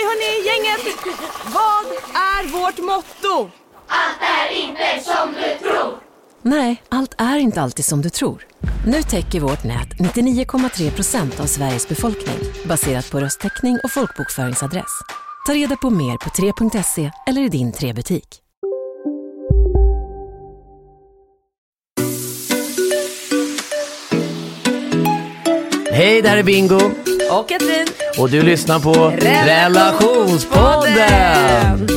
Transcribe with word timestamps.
Okej 0.00 0.08
hörni, 0.08 0.46
gänget. 0.46 0.96
Vad 1.44 1.86
är 2.14 2.48
vårt 2.52 2.78
motto? 2.78 3.50
Nej, 6.42 6.82
allt 6.88 7.14
är 7.18 7.38
inte 7.38 7.60
alltid 7.62 7.84
som 7.84 8.02
du 8.02 8.10
tror. 8.10 8.46
Nu 8.86 9.02
täcker 9.02 9.40
vårt 9.40 9.64
nät 9.64 9.88
99,3 9.88 10.90
procent 10.90 11.40
av 11.40 11.44
Sveriges 11.44 11.88
befolkning 11.88 12.38
baserat 12.64 13.10
på 13.10 13.20
röstteckning 13.20 13.78
och 13.84 13.90
folkbokföringsadress. 13.90 15.00
Ta 15.46 15.54
reda 15.54 15.76
på 15.76 15.90
mer 15.90 16.16
på 16.16 16.30
3.se 16.30 17.10
eller 17.26 17.42
i 17.42 17.48
din 17.48 17.72
3-butik. 17.72 18.40
Hej, 25.92 26.22
det 26.22 26.28
här 26.28 26.36
är 26.36 26.42
Bingo 26.42 26.80
Och 27.30 27.48
Katrin. 27.48 27.86
Och 28.18 28.30
du 28.30 28.42
lyssnar 28.42 28.80
på 28.80 28.94
Relationspodden! 29.46 31.88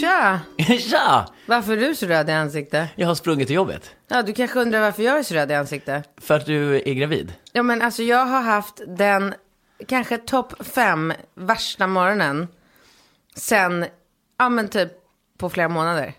Tja! 0.00 0.40
Tja! 0.78 1.26
Varför 1.46 1.72
är 1.72 1.76
du 1.76 1.94
så 1.94 2.06
röd 2.06 2.28
i 2.28 2.32
ansiktet? 2.32 2.88
Jag 2.94 3.08
har 3.08 3.14
sprungit 3.14 3.46
till 3.46 3.56
jobbet. 3.56 3.90
Ja, 4.08 4.22
du 4.22 4.32
kanske 4.32 4.60
undrar 4.60 4.80
varför 4.80 5.02
jag 5.02 5.18
är 5.18 5.22
så 5.22 5.34
röd 5.34 5.50
i 5.50 5.54
ansiktet? 5.54 6.08
För 6.20 6.34
att 6.36 6.46
du 6.46 6.76
är 6.76 6.94
gravid. 6.94 7.32
Ja, 7.52 7.62
men 7.62 7.82
alltså 7.82 8.02
jag 8.02 8.26
har 8.26 8.40
haft 8.40 8.80
den 8.86 9.34
kanske 9.88 10.18
topp 10.18 10.66
fem 10.66 11.12
värsta 11.34 11.86
morgonen 11.86 12.48
sen, 13.36 13.86
ja 14.38 14.48
men 14.48 14.68
typ 14.68 14.92
på 15.38 15.50
flera 15.50 15.68
månader. 15.68 16.12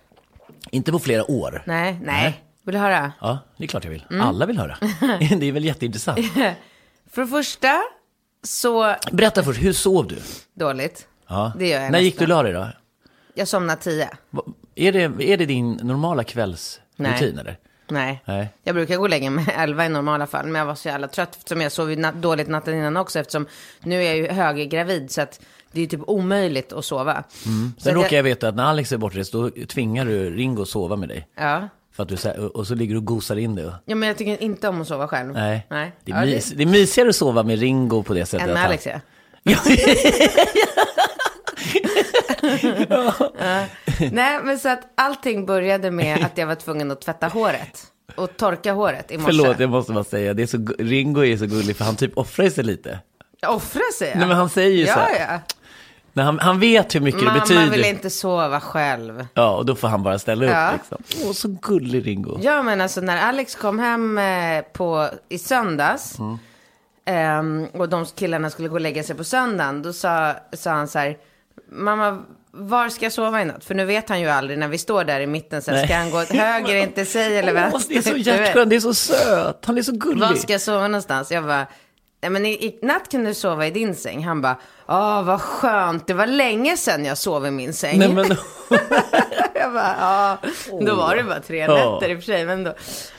Inte 0.75 0.91
på 0.91 0.99
flera 0.99 1.31
år. 1.31 1.63
Nej, 1.65 1.99
nej. 2.03 2.43
Vill 2.65 2.73
du 2.75 2.79
höra? 2.79 3.11
Ja, 3.21 3.39
det 3.57 3.63
är 3.63 3.67
klart 3.67 3.83
jag 3.83 3.91
vill. 3.91 4.05
Mm. 4.09 4.27
Alla 4.27 4.45
vill 4.45 4.57
höra. 4.59 4.77
det 5.39 5.45
är 5.47 5.51
väl 5.51 5.65
jätteintressant. 5.65 6.19
För 7.11 7.21
det 7.21 7.27
första, 7.27 7.81
så 8.43 8.95
Berätta 9.11 9.43
först, 9.43 9.61
hur 9.63 9.73
sov 9.73 10.07
du? 10.07 10.17
dåligt. 10.53 11.07
Ja. 11.27 11.51
Det 11.59 11.67
gör 11.67 11.81
jag 11.81 11.91
När 11.91 11.99
gick 11.99 12.17
du 12.17 12.23
och 12.25 12.29
la 12.29 12.43
dig 12.43 12.53
då? 12.53 12.67
Jag 13.33 13.47
somnade 13.47 13.81
tio. 13.81 14.09
Va- 14.29 14.43
Är 14.75 14.91
det, 14.91 14.99
är 15.31 15.37
det 15.37 15.45
din 15.45 15.71
normala 15.71 16.23
kvällsrutin 16.23 16.81
Nej. 16.97 17.29
eller? 17.39 17.57
Nej. 17.89 18.21
Nej. 18.25 18.49
Jag 18.63 18.75
brukar 18.75 18.95
gå 18.97 19.01
och 19.03 19.09
lägga 19.09 19.29
mig 19.29 19.45
elva 19.57 19.85
i 19.85 19.89
normala 19.89 20.27
fall. 20.27 20.45
Men 20.45 20.55
jag 20.59 20.65
var 20.65 20.75
så 20.75 20.87
jävla 20.87 21.07
trött 21.07 21.35
eftersom 21.35 21.61
jag 21.61 21.71
sov 21.71 21.89
ju 21.89 21.95
na- 21.95 22.15
dåligt 22.21 22.47
natten 22.47 22.73
innan 22.73 22.97
också. 22.97 23.19
Eftersom 23.19 23.47
nu 23.79 23.95
är 24.03 24.05
jag 24.05 24.17
ju 24.17 24.27
höggravid 24.27 25.11
så 25.11 25.21
att 25.21 25.41
det 25.71 25.81
är 25.81 25.87
typ 25.87 26.01
omöjligt 26.07 26.73
att 26.73 26.85
sova. 26.85 27.23
Så 27.29 27.39
Sen 27.83 27.97
att 27.97 28.03
råkar 28.03 28.15
jag 28.15 28.23
veta 28.23 28.47
att 28.47 28.55
när 28.55 28.63
Alex 28.63 28.91
är 28.91 28.97
bortrest, 28.97 29.31
då 29.31 29.49
tvingar 29.49 30.05
du 30.05 30.29
Ringo 30.35 30.61
att 30.61 30.67
sova 30.69 30.95
med 30.95 31.09
dig. 31.09 31.27
Ja. 31.35 31.67
För 31.91 32.03
att 32.03 32.09
du, 32.09 32.15
sä- 32.15 32.47
och 32.47 32.67
så 32.67 32.75
ligger 32.75 32.93
du 32.93 32.97
och 32.97 33.05
gosar 33.05 33.35
in 33.35 33.55
det. 33.55 33.65
och- 33.65 33.73
ja, 33.85 33.95
men 33.95 34.07
jag 34.07 34.17
tycker 34.17 34.43
inte 34.43 34.67
om 34.67 34.81
att 34.81 34.87
sova 34.87 35.07
själv. 35.07 35.33
Nej. 35.33 35.67
Nej. 35.69 35.91
Det, 36.03 36.11
är 36.11 36.15
Ja, 36.15 36.25
mys, 36.25 36.51
det 36.51 36.63
är 36.63 36.67
mysigare 36.67 37.09
att 37.09 37.15
sova 37.15 37.43
med 37.43 37.59
Ringo 37.59 38.03
på 38.03 38.13
det 38.13 38.25
sättet. 38.25 38.47
Än 38.47 38.53
med 38.53 38.61
han- 38.61 38.67
Alex 38.69 38.85
ja. 38.85 38.99
Ja. 42.89 43.65
Nej, 44.11 44.39
men 44.43 44.59
så 44.59 44.69
att 44.69 44.81
allting 44.95 45.45
började 45.45 45.91
med 45.91 46.25
att 46.25 46.37
jag 46.37 46.47
var 46.47 46.55
tvungen 46.55 46.91
att 46.91 47.01
tvätta 47.01 47.27
håret. 47.27 47.83
Och 48.15 48.37
torka 48.37 48.73
håret 48.73 49.11
i 49.11 49.17
morse. 49.17 49.25
Förlåt, 49.37 49.59
jag 49.59 49.69
måste 49.69 49.93
bara 49.93 50.03
säga, 50.03 50.33
det 50.33 50.43
är 50.43 50.47
så, 50.47 50.57
Ringo 50.79 51.23
är 51.25 51.37
så 51.37 51.45
gullig 51.45 51.75
för 51.75 51.85
han 51.85 51.95
typ 51.95 52.17
offrar 52.17 52.49
sig 52.49 52.63
lite. 52.63 52.99
Offra 53.47 53.81
sig 53.97 54.09
ja. 54.09 54.17
Nej 54.19 54.27
men 54.27 54.37
han 54.37 54.49
säger 54.49 54.77
ju 54.77 54.85
så 54.85 54.91
Ja, 54.99 55.07
här, 55.19 55.33
ja. 55.33 55.39
när 56.13 56.23
han, 56.23 56.39
han 56.39 56.59
vet 56.59 56.95
hur 56.95 56.99
mycket 56.99 57.19
det 57.19 57.25
Mamma 57.25 57.39
betyder. 57.39 57.69
vill 57.69 57.85
inte 57.85 58.09
sova 58.09 58.59
själv. 58.61 59.27
Ja, 59.33 59.55
och 59.55 59.65
då 59.65 59.75
får 59.75 59.87
han 59.87 60.03
bara 60.03 60.19
ställa 60.19 60.45
upp 60.45 60.51
Ja. 60.51 60.71
liksom. 60.73 60.97
Åh, 61.27 61.31
så 61.33 61.47
gullig 61.61 62.07
Ringo. 62.07 62.39
Ja, 62.41 62.63
men 62.63 62.81
alltså 62.81 63.01
när 63.01 63.17
Alex 63.21 63.55
kom 63.55 63.79
hem 63.79 64.17
eh, 64.17 64.61
på, 64.73 65.09
i 65.29 65.37
söndags 65.37 66.19
Mm. 66.19 66.37
ehm, 67.05 67.67
och 67.73 67.89
de 67.89 68.05
killarna 68.05 68.49
skulle 68.49 68.67
gå 68.67 68.75
och 68.75 68.81
lägga 68.81 69.03
sig 69.03 69.15
på 69.15 69.23
söndagen, 69.23 69.81
då 69.81 69.93
sa, 69.93 70.33
sa 70.53 70.71
han 70.71 70.87
så 70.87 70.99
här, 70.99 71.17
mamma, 71.71 72.21
var 72.51 72.89
ska 72.89 73.05
jag 73.05 73.13
sova 73.13 73.41
i 73.41 73.45
natt? 73.45 73.65
För 73.65 73.75
nu 73.75 73.85
vet 73.85 74.09
han 74.09 74.21
ju 74.21 74.27
aldrig 74.29 74.59
när 74.59 74.67
vi 74.67 74.77
står 74.77 75.03
där 75.03 75.19
i 75.19 75.27
mitten, 75.27 75.61
så 75.61 75.71
här, 75.71 75.85
ska 75.85 75.95
han 75.95 76.11
gå 76.11 76.21
åt 76.21 76.29
höger, 76.29 76.75
inte 76.75 77.05
sig 77.05 77.37
eller 77.37 77.53
vänster? 77.53 77.93
det 77.93 77.97
är 77.97 78.01
så 78.11 78.17
hjärtskön, 78.29 78.69
det 78.69 78.75
är 78.75 78.79
så 78.79 78.93
söt, 78.93 79.63
han 79.65 79.77
är 79.77 79.81
så 79.81 79.91
gullig. 79.91 80.21
Var 80.21 80.33
ska 80.33 80.51
jag 80.53 80.61
sova 80.61 80.87
någonstans? 80.87 81.31
Jag 81.31 81.43
bara, 81.43 81.67
nej 82.25 82.31
men 82.31 82.45
i, 82.45 82.49
i 82.49 82.79
natt 82.81 83.09
kan 83.09 83.23
du 83.23 83.33
sova 83.33 83.67
i 83.67 83.71
din 83.71 83.95
säng. 83.95 84.23
Han 84.23 84.41
bara, 84.41 84.57
åh 84.87 85.23
vad 85.23 85.41
skönt, 85.41 86.07
det 86.07 86.13
var 86.13 86.27
länge 86.27 86.77
sedan 86.77 87.05
jag 87.05 87.17
sov 87.17 87.47
i 87.47 87.51
min 87.51 87.73
säng. 87.73 87.99
Nej 87.99 88.13
men, 88.13 88.25
Jag 89.53 89.73
bara, 89.73 89.95
ja, 89.99 90.37
då 90.85 90.95
var 90.95 91.15
det 91.15 91.23
bara 91.23 91.39
tre 91.39 91.67
nätter 91.67 92.09
i 92.09 92.13
och 92.13 92.17
för 92.17 92.25
sig. 92.25 92.45
Men 92.45 92.63
då. 92.63 92.73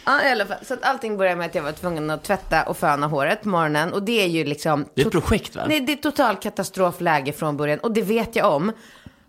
Ja, 0.05 0.23
i 0.25 0.31
alla 0.31 0.47
fall. 0.47 0.57
Så 0.63 0.75
att 0.75 0.83
allting 0.83 1.17
började 1.17 1.37
med 1.37 1.47
att 1.47 1.55
jag 1.55 1.63
var 1.63 1.73
tvungen 1.73 2.11
att 2.11 2.25
tvätta 2.25 2.63
och 2.63 2.77
föna 2.77 3.07
håret 3.07 3.43
på 3.43 3.49
morgonen. 3.49 3.93
Och 3.93 4.03
det 4.03 4.23
är 4.23 4.27
ju 4.27 4.45
liksom... 4.45 4.87
det 4.95 5.03
är 5.03 5.07
ett 5.07 5.13
projekt 5.13 5.57
va? 5.57 5.63
Nej, 5.69 5.81
det 5.81 5.93
är 5.93 5.97
total 5.97 6.37
katastrofläge 6.37 7.33
från 7.33 7.57
början. 7.57 7.79
Och 7.79 7.93
det 7.93 8.03
vet 8.03 8.37
jag 8.37 8.53
om. 8.53 8.73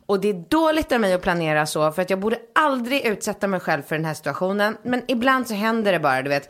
Och 0.05 0.19
det 0.19 0.29
är 0.29 0.43
dåligt 0.49 0.91
av 0.91 0.99
mig 0.99 1.13
att 1.13 1.21
planera 1.21 1.66
så. 1.66 1.91
För 1.91 2.01
att 2.01 2.09
jag 2.09 2.19
borde 2.19 2.37
aldrig 2.55 3.05
utsätta 3.05 3.47
mig 3.47 3.59
själv 3.59 3.81
för 3.83 3.95
den 3.95 4.05
här 4.05 4.13
situationen. 4.13 4.77
Men 4.83 5.01
ibland 5.07 5.47
så 5.47 5.53
händer 5.53 5.91
det 5.91 5.99
bara, 5.99 6.21
du 6.21 6.29
vet. 6.29 6.49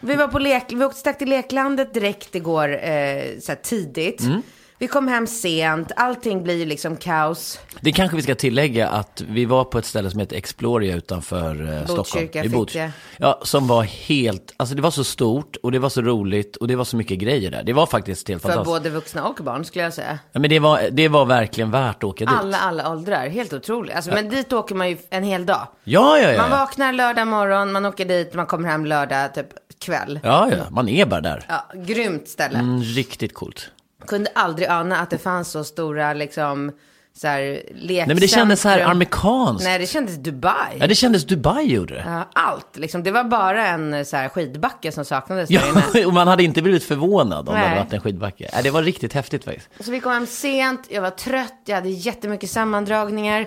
Vi 0.00 0.14
var 0.14 0.28
på 0.28 0.38
lek, 0.38 0.72
vi 0.72 0.84
åkte 0.84 0.98
stack 0.98 1.18
till 1.18 1.28
leklandet 1.28 1.94
direkt 1.94 2.34
igår, 2.34 2.68
eh, 2.68 3.38
så 3.40 3.52
här 3.52 3.58
tidigt. 3.62 4.20
Mm. 4.20 4.42
Vi 4.80 4.86
kom 4.88 5.08
hem 5.08 5.26
sent, 5.26 5.92
allting 5.96 6.42
blir 6.42 6.66
liksom 6.66 6.96
kaos. 6.96 7.60
Det 7.80 7.92
kanske 7.92 8.16
vi 8.16 8.22
ska 8.22 8.34
tillägga 8.34 8.88
att 8.88 9.22
vi 9.28 9.44
var 9.44 9.64
på 9.64 9.78
ett 9.78 9.84
ställe 9.84 10.10
som 10.10 10.20
heter 10.20 10.36
Exploria 10.36 10.96
utanför 10.96 11.72
eh, 11.72 11.84
Stockholm. 11.84 11.96
Botkyrka, 11.96 12.44
I 12.44 12.48
Bots- 12.48 12.66
Fittja. 12.66 12.92
Ja, 13.16 13.40
som 13.44 13.66
var 13.66 13.82
helt, 13.82 14.54
alltså 14.56 14.74
det 14.74 14.82
var 14.82 14.90
så 14.90 15.04
stort 15.04 15.56
och 15.62 15.72
det 15.72 15.78
var 15.78 15.88
så 15.88 16.02
roligt 16.02 16.56
och 16.56 16.68
det 16.68 16.76
var 16.76 16.84
så 16.84 16.96
mycket 16.96 17.18
grejer 17.18 17.50
där. 17.50 17.62
Det 17.62 17.72
var 17.72 17.86
faktiskt 17.86 18.28
helt 18.28 18.42
För 18.42 18.48
fantastiskt. 18.48 18.74
både 18.74 18.90
vuxna 18.90 19.26
och 19.28 19.34
barn 19.44 19.64
skulle 19.64 19.84
jag 19.84 19.94
säga. 19.94 20.18
Ja, 20.32 20.40
men 20.40 20.50
det 20.50 20.58
var, 20.58 20.80
det 20.90 21.08
var 21.08 21.24
verkligen 21.24 21.70
värt 21.70 21.96
att 21.96 22.04
åka 22.04 22.24
dit. 22.24 22.34
Alla, 22.38 22.56
alla 22.58 22.90
åldrar. 22.92 23.28
Helt 23.28 23.52
otroligt. 23.52 23.94
Alltså, 23.96 24.10
Men 24.10 24.28
dit 24.28 24.52
åker 24.52 24.74
man 24.74 24.90
ju 24.90 24.96
en 25.10 25.24
hel 25.24 25.46
dag. 25.46 25.68
Ja, 25.84 26.18
ja, 26.18 26.30
ja. 26.32 26.42
Man 26.42 26.50
ja. 26.50 26.56
vaknar 26.56 26.92
lördag 26.92 27.26
morgon, 27.26 27.72
man 27.72 27.84
åker 27.86 28.04
dit, 28.04 28.34
man 28.34 28.46
kommer 28.46 28.68
hem 28.68 28.86
lördag 28.86 29.34
typ 29.34 29.46
kväll. 29.80 30.20
Ja, 30.22 30.48
ja, 30.50 30.56
man 30.70 30.88
är 30.88 31.06
bara 31.06 31.20
där. 31.20 31.44
Ja, 31.48 31.64
grymt 31.74 32.28
ställe. 32.28 32.58
Mm, 32.58 32.80
riktigt 32.82 33.34
coolt. 33.34 33.70
Kunde 34.06 34.30
aldrig 34.34 34.68
ana 34.68 34.96
att 34.98 35.10
det 35.10 35.18
fanns 35.18 35.50
så 35.50 35.64
stora 35.64 36.12
liksom 36.12 36.72
så 37.16 37.26
här. 37.26 37.62
Nej, 37.74 38.04
men 38.06 38.16
det 38.16 38.28
kändes 38.28 38.60
så 38.60 38.68
här 38.68 38.80
amerikanskt. 38.80 39.64
Nej, 39.64 39.78
det 39.78 39.86
kändes 39.86 40.16
Dubai. 40.16 40.76
Ja, 40.78 40.86
det 40.86 40.94
kändes 40.94 41.24
Dubai 41.24 41.64
gjorde 41.64 41.94
det. 41.94 42.04
Ja, 42.06 42.28
allt. 42.32 42.76
Liksom, 42.76 43.02
det 43.02 43.10
var 43.10 43.24
bara 43.24 43.66
en 43.66 44.04
så 44.04 44.16
här 44.16 44.28
skidbacke 44.28 44.92
som 44.92 45.04
saknades 45.04 45.48
där. 45.48 45.62
Ja, 45.94 46.06
och 46.06 46.12
man 46.12 46.28
hade 46.28 46.42
inte 46.44 46.62
blivit 46.62 46.84
förvånad 46.84 47.38
om 47.38 47.54
det 47.54 47.60
Nej. 47.60 47.68
hade 47.68 47.80
varit 47.80 47.92
en 47.92 48.00
skidbacke. 48.00 48.50
Ja, 48.52 48.62
det 48.62 48.70
var 48.70 48.82
riktigt 48.82 49.12
häftigt 49.12 49.44
faktiskt. 49.44 49.68
Så 49.80 49.90
vi 49.90 50.00
kom 50.00 50.12
hem 50.12 50.26
sent, 50.26 50.86
jag 50.88 51.02
var 51.02 51.10
trött, 51.10 51.60
jag 51.64 51.74
hade 51.74 51.88
jättemycket 51.88 52.50
sammandragningar. 52.50 53.40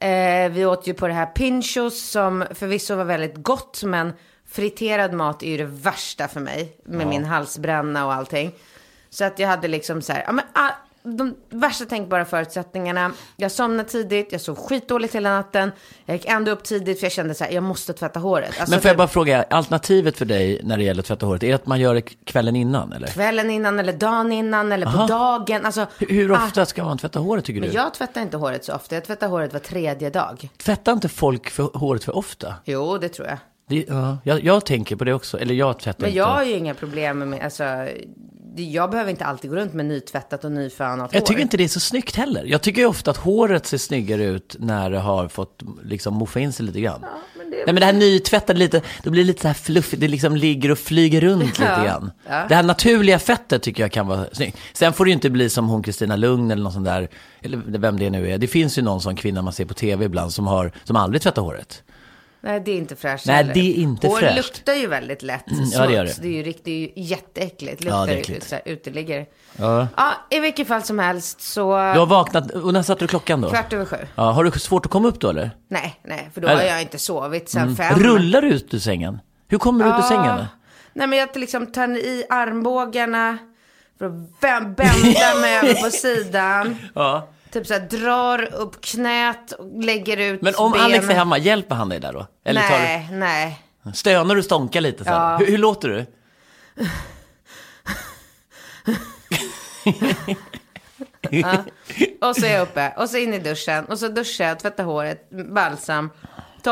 Eh, 0.00 0.50
vi 0.50 0.66
åt 0.66 0.86
ju 0.88 0.94
på 0.94 1.08
det 1.08 1.14
här 1.14 1.26
pinchos 1.26 2.10
som 2.10 2.44
förvisso 2.54 2.94
var 2.94 3.04
väldigt 3.04 3.34
gott, 3.36 3.82
men 3.82 4.12
friterad 4.50 5.12
mat 5.12 5.42
är 5.42 5.46
ju 5.46 5.56
det 5.56 5.64
värsta 5.64 6.28
för 6.28 6.40
mig. 6.40 6.76
Med 6.84 7.06
min 7.06 7.24
halsbränna 7.24 8.06
och 8.06 8.14
allting. 8.14 8.52
Så 9.10 9.24
att 9.24 9.38
jag 9.38 9.48
hade 9.48 9.68
liksom 9.68 10.02
så 10.02 10.12
här, 10.12 10.24
ja 10.26 10.32
men 10.32 10.44
ah, 10.52 10.70
de 11.02 11.34
värsta 11.50 11.84
tänkbara 11.84 12.24
förutsättningarna. 12.24 13.12
Jag 13.36 13.52
somnade 13.52 13.88
tidigt, 13.88 14.32
jag 14.32 14.40
sov 14.40 14.56
skitdåligt 14.56 15.14
hela 15.14 15.30
natten. 15.30 15.72
Jag 16.06 16.16
gick 16.16 16.26
ändå 16.26 16.50
upp 16.50 16.64
tidigt 16.64 16.98
för 17.00 17.06
jag 17.06 17.12
kände 17.12 17.34
så 17.34 17.44
här, 17.44 17.50
jag 17.50 17.62
måste 17.62 17.92
tvätta 17.92 18.20
håret. 18.20 18.48
Alltså, 18.48 18.70
Men 18.70 18.80
får 18.80 18.88
jag 18.88 18.96
bara 18.96 19.08
fråga, 19.08 19.44
alternativet 19.50 20.16
för 20.18 20.24
dig 20.24 20.60
när 20.64 20.76
det 20.76 20.82
gäller 20.82 21.00
att 21.00 21.06
tvätta 21.06 21.26
håret, 21.26 21.42
är 21.42 21.48
det 21.48 21.54
att 21.54 21.66
man 21.66 21.80
gör 21.80 21.94
det 21.94 22.02
kvällen 22.24 22.56
innan 22.56 22.92
eller? 22.92 23.06
Kvällen 23.08 23.50
innan 23.50 23.78
eller 23.78 23.92
dagen 23.92 24.32
innan 24.32 24.72
eller 24.72 24.86
på 24.86 24.92
Aha. 24.92 25.06
dagen. 25.06 25.66
Alltså, 25.66 25.86
Hur, 25.98 26.06
hur 26.06 26.32
ah, 26.32 26.44
ofta 26.46 26.66
ska 26.66 26.84
man 26.84 26.98
tvätta 26.98 27.18
håret 27.18 27.44
tycker 27.44 27.60
Men 27.60 27.70
du? 27.70 27.76
jag 27.76 27.94
tvättar 27.94 28.20
inte 28.20 28.36
håret 28.36 28.64
så 28.64 28.74
ofta. 28.74 28.94
Jag 28.94 29.04
tvättar 29.04 29.28
håret 29.28 29.52
var 29.52 29.60
tredje 29.60 30.10
dag. 30.10 30.48
Tvättar 30.56 30.92
inte 30.92 31.08
folk 31.08 31.50
för 31.50 31.78
håret 31.78 32.04
för 32.04 32.16
ofta? 32.16 32.54
Jo, 32.64 32.98
det 32.98 33.08
tror 33.08 33.28
jag. 33.28 33.38
Det, 33.68 33.84
ja, 33.88 34.18
jag, 34.24 34.44
jag 34.44 34.66
tänker 34.66 34.96
på 34.96 35.04
det 35.04 35.12
också, 35.14 35.38
eller 35.40 35.54
jag 35.54 35.78
tvättar 35.78 36.00
Men 36.00 36.08
inte. 36.08 36.18
jag 36.18 36.26
har 36.26 36.44
ju 36.44 36.52
inga 36.52 36.74
problem 36.74 37.18
med, 37.18 37.44
alltså, 37.44 37.64
det- 38.56 38.62
jag 38.62 38.90
behöver 38.90 39.10
inte 39.10 39.24
alltid 39.24 39.50
gå 39.50 39.56
runt 39.56 39.74
med 39.74 39.86
nytvättat 39.86 40.44
och 40.44 40.52
nyfönat 40.52 41.12
Jag 41.12 41.20
hår. 41.20 41.26
tycker 41.26 41.42
inte 41.42 41.56
det 41.56 41.64
är 41.64 41.68
så 41.68 41.80
snyggt 41.80 42.16
heller. 42.16 42.44
Jag 42.44 42.62
tycker 42.62 42.80
ju 42.80 42.86
ofta 42.86 43.10
att 43.10 43.16
håret 43.16 43.66
ser 43.66 43.78
snyggare 43.78 44.24
ut 44.24 44.56
när 44.58 44.90
det 44.90 44.98
har 44.98 45.28
fått 45.28 45.62
liksom 45.84 46.14
moffa 46.14 46.40
in 46.40 46.52
sig 46.52 46.66
lite 46.66 46.80
grann. 46.80 47.00
Ja, 47.02 47.08
men 47.36 47.50
Nej 47.50 47.64
men 47.66 47.74
det 47.74 47.84
här 47.86 47.92
nytvättade 47.92 48.58
lite, 48.58 48.82
då 49.02 49.10
blir 49.10 49.22
det 49.22 49.26
lite 49.26 49.40
så 49.42 49.46
här 49.48 49.54
fluffigt, 49.54 50.00
det 50.00 50.08
liksom 50.08 50.36
ligger 50.36 50.70
och 50.70 50.78
flyger 50.78 51.20
runt 51.20 51.42
lite 51.58 51.80
grann. 51.84 52.10
Det 52.48 52.54
här 52.54 52.62
naturliga 52.62 53.18
fettet 53.18 53.62
tycker 53.62 53.82
jag 53.82 53.92
kan 53.92 54.06
vara 54.06 54.24
snyggt. 54.32 54.58
Sen 54.72 54.92
får 54.92 55.04
det 55.04 55.08
ju 55.08 55.14
inte 55.14 55.30
bli 55.30 55.50
som 55.50 55.68
hon 55.68 55.82
Kristina 55.82 56.16
Lugn 56.16 56.50
eller 56.50 56.62
någon 56.62 56.72
sån 56.72 56.84
där, 56.84 57.08
eller 57.42 57.78
vem 57.78 57.98
det 57.98 58.10
nu 58.10 58.30
är. 58.30 58.38
Det 58.38 58.46
finns 58.46 58.78
ju 58.78 58.82
någon 58.82 59.00
sån 59.00 59.16
kvinna 59.16 59.42
man 59.42 59.52
ser 59.52 59.64
på 59.64 59.74
tv 59.74 60.04
ibland 60.04 60.32
som, 60.32 60.46
har, 60.46 60.72
som 60.84 60.96
aldrig 60.96 61.22
tvättar 61.22 61.42
håret. 61.42 61.82
Nej, 62.40 62.60
det 62.60 62.70
är 62.70 62.76
inte 62.76 62.96
fräscht 62.96 63.26
Nej, 63.26 63.36
heller. 63.36 63.54
det 63.54 63.60
är 63.60 63.74
inte 63.74 64.06
Hår 64.06 64.16
fräscht. 64.18 64.36
luktar 64.36 64.74
ju 64.74 64.86
väldigt 64.86 65.22
lätt 65.22 65.44
ja, 65.72 65.86
det 65.86 65.92
gör 65.92 66.04
det. 66.04 66.22
Det 66.22 66.28
är 66.28 66.32
ju 66.32 66.42
riktigt, 66.42 66.64
det 66.64 66.70
är 66.70 66.78
ju 66.78 66.90
jätteäckligt. 66.94 67.84
Ja, 67.84 67.90
Luktar 67.90 68.06
det 68.06 68.12
är 68.12 68.16
ja, 68.16 68.20
äckligt. 68.20 68.48
så 68.48 68.54
här, 68.54 68.62
uteliggare. 68.66 69.26
Ja. 69.56 69.88
Ja, 69.96 70.12
i 70.30 70.40
vilket 70.40 70.68
fall 70.68 70.82
som 70.82 70.98
helst 70.98 71.40
så... 71.40 71.70
Du 71.70 71.98
har 71.98 72.06
vaknat, 72.06 72.50
och 72.50 72.72
när 72.72 72.82
satte 72.82 73.04
du 73.04 73.08
klockan 73.08 73.40
då? 73.40 73.50
Kvart 73.50 73.72
över 73.72 73.84
sju. 73.84 73.96
Ja, 74.14 74.30
har 74.30 74.44
du 74.44 74.50
svårt 74.50 74.86
att 74.86 74.92
komma 74.92 75.08
upp 75.08 75.20
då 75.20 75.28
eller? 75.28 75.50
Nej, 75.68 76.00
nej, 76.04 76.30
för 76.34 76.40
då 76.40 76.48
Eller? 76.48 76.60
har 76.60 76.68
jag 76.68 76.82
inte 76.82 76.98
sovit 76.98 77.48
sen 77.48 77.76
fem. 77.76 77.98
Rullar 77.98 78.42
du 78.42 78.48
ut 78.48 78.74
ur 78.74 78.78
sängen? 78.78 79.20
Hur 79.48 79.58
kommer 79.58 79.84
du 79.84 79.90
ut 79.90 79.96
ur 79.98 80.02
sängen? 80.02 80.36
då? 80.36 80.46
Nej, 80.92 81.06
men 81.06 81.18
jag 81.18 81.28
liksom 81.36 81.66
tar 81.66 81.88
i 81.96 82.24
armbågarna 82.30 83.38
för 83.98 84.06
att 84.06 84.40
bända 84.76 85.40
mig 85.40 85.56
över 85.62 85.82
på 85.84 85.90
sidan. 85.90 86.76
Ja. 86.94 87.28
Typ 87.50 87.66
så 87.66 87.74
här, 87.74 87.80
drar 87.80 88.54
upp 88.54 88.80
knät 88.80 89.52
och 89.52 89.82
lägger 89.82 90.16
ut 90.16 90.42
Men 90.42 90.54
om 90.54 90.72
benen. 90.72 90.84
Alex 90.84 91.08
är 91.08 91.14
hemma, 91.14 91.38
hjälper 91.38 91.74
han 91.74 91.88
dig 91.88 92.00
där 92.00 92.12
då? 92.12 92.26
Eller 92.44 92.60
tar 92.60 92.78
nej, 92.78 93.08
nej. 93.12 93.62
du, 93.82 93.92
stönar 93.92 94.34
du 94.34 94.38
och 94.38 94.44
stånkar 94.44 94.80
lite 94.80 95.04
så? 95.04 95.10
Ja. 95.10 95.36
Hur, 95.36 95.46
hur 95.46 95.58
låter 95.58 95.88
du? 95.88 96.06
Och 102.20 102.36
så 102.36 102.46
är 102.46 102.52
jag 102.52 102.62
uppe. 102.62 102.94
Och 102.96 103.10
så 103.10 103.16
in 103.16 103.34
i 103.34 103.38
duschen. 103.38 103.84
Och 103.84 103.98
så 103.98 104.08
duschar 104.08 104.44
jag, 104.44 104.58
tvättar 104.58 104.84
håret, 104.84 105.30
balsam, 105.30 106.10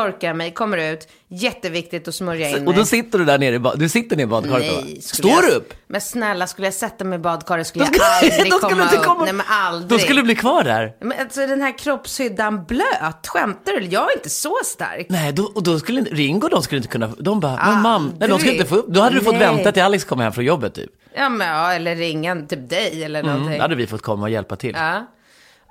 torkar 0.01 0.33
mig, 0.33 0.51
kommer 0.53 0.77
ut. 0.93 1.07
Jätteviktigt 1.29 2.07
att 2.07 2.15
smörja 2.15 2.49
in 2.49 2.55
Och 2.57 2.63
mig. 2.63 2.73
då 2.75 2.85
sitter 2.85 3.19
du 3.19 3.25
där 3.25 3.37
nere 3.39 3.55
i 3.55 3.59
ba- 3.59 3.75
du 3.75 3.89
sitter 3.89 4.15
ner 4.15 4.23
i 4.23 4.27
badkaret 4.27 4.65
Nej, 4.83 5.01
skulle 5.01 5.29
Står 5.29 5.43
jag- 5.43 5.51
du 5.51 5.55
upp? 5.57 5.73
Men 5.87 6.01
snälla, 6.01 6.47
skulle 6.47 6.67
jag 6.67 6.73
sätta 6.73 7.03
mig 7.03 7.15
i 7.15 7.19
badkaret 7.19 7.67
skulle 7.67 7.85
Då 7.85 7.91
jag 7.93 8.03
aldrig 8.03 8.51
då 8.51 8.57
skulle 8.57 8.59
komma 8.59 8.75
du 8.75 8.83
inte 8.83 8.97
upp. 8.97 9.03
komma- 9.05 9.23
Nej, 9.23 9.33
men 9.33 9.45
aldrig. 9.49 9.89
Då 9.89 9.99
skulle 9.99 10.19
du 10.19 10.23
bli 10.23 10.35
kvar 10.35 10.63
där? 10.63 10.93
Men 11.01 11.19
alltså 11.19 11.47
den 11.47 11.61
här 11.61 11.77
kroppshyddan 11.77 12.65
blöt, 12.65 13.27
skämtar 13.27 13.71
du? 13.79 13.85
Jag 13.85 14.11
är 14.11 14.15
inte 14.15 14.29
så 14.29 14.55
stark. 14.65 15.05
Nej, 15.09 15.33
då, 15.33 15.43
och 15.55 15.63
då 15.63 15.79
skulle 15.79 16.01
Ringo 16.01 16.47
de 16.47 16.63
skulle 16.63 16.77
inte 16.77 16.89
kunna, 16.89 17.07
de 17.19 17.39
bara, 17.39 17.71
men 17.71 17.81
mam, 17.81 18.13
nej 18.19 18.29
de 18.29 18.39
skulle 18.39 18.53
inte 18.53 18.65
få 18.65 18.75
upp, 18.75 18.85
då 18.89 19.01
hade 19.01 19.15
du 19.15 19.21
fått 19.23 19.33
Nej. 19.33 19.55
vänta 19.55 19.71
till 19.71 19.83
Alex 19.83 20.03
kom 20.03 20.19
hem 20.19 20.31
från 20.31 20.45
jobbet 20.45 20.73
typ. 20.73 20.89
Ja, 21.15 21.29
men, 21.29 21.47
ja 21.47 21.73
eller 21.73 21.95
ringa 21.95 22.35
typ 22.35 22.69
dig 22.69 23.03
eller 23.03 23.19
Mm, 23.19 23.31
någonting. 23.31 23.57
då 23.57 23.61
hade 23.63 23.75
vi 23.75 23.87
fått 23.87 24.01
komma 24.01 24.23
och 24.23 24.29
hjälpa 24.29 24.55
till. 24.55 24.75
Ja. 24.79 25.05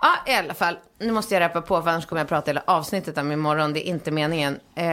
Ja, 0.01 0.33
i 0.33 0.35
alla 0.37 0.55
fall. 0.55 0.79
Nu 0.99 1.13
måste 1.13 1.35
jag 1.35 1.41
rappa 1.41 1.61
på 1.61 1.83
för 1.83 1.91
annars 1.91 2.07
kommer 2.07 2.21
jag 2.21 2.29
prata 2.29 2.51
hela 2.51 2.63
avsnittet 2.67 3.19
om 3.19 3.33
imorgon. 3.33 3.73
Det 3.73 3.89
är 3.89 3.91
inte 3.91 4.11
meningen. 4.11 4.61
Eh, 4.75 4.87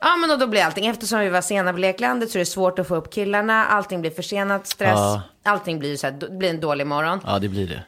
ja, 0.00 0.16
men 0.20 0.30
och 0.30 0.38
då 0.38 0.46
blir 0.46 0.62
allting. 0.64 0.86
Eftersom 0.86 1.20
vi 1.20 1.28
var 1.28 1.40
sena 1.40 1.72
på 1.72 1.78
leklandet 1.78 2.30
så 2.30 2.38
är 2.38 2.40
det 2.40 2.46
svårt 2.46 2.78
att 2.78 2.88
få 2.88 2.96
upp 2.96 3.12
killarna. 3.12 3.66
Allting 3.66 4.00
blir 4.00 4.10
försenat, 4.10 4.66
stress. 4.66 4.98
Ja. 4.98 5.22
Allting 5.42 5.78
blir 5.78 5.96
så 5.96 6.06
här, 6.06 6.14
det 6.14 6.30
blir 6.30 6.50
en 6.50 6.60
dålig 6.60 6.86
morgon. 6.86 7.20
Ja, 7.26 7.38
det 7.38 7.48
blir 7.48 7.68
det. 7.68 7.82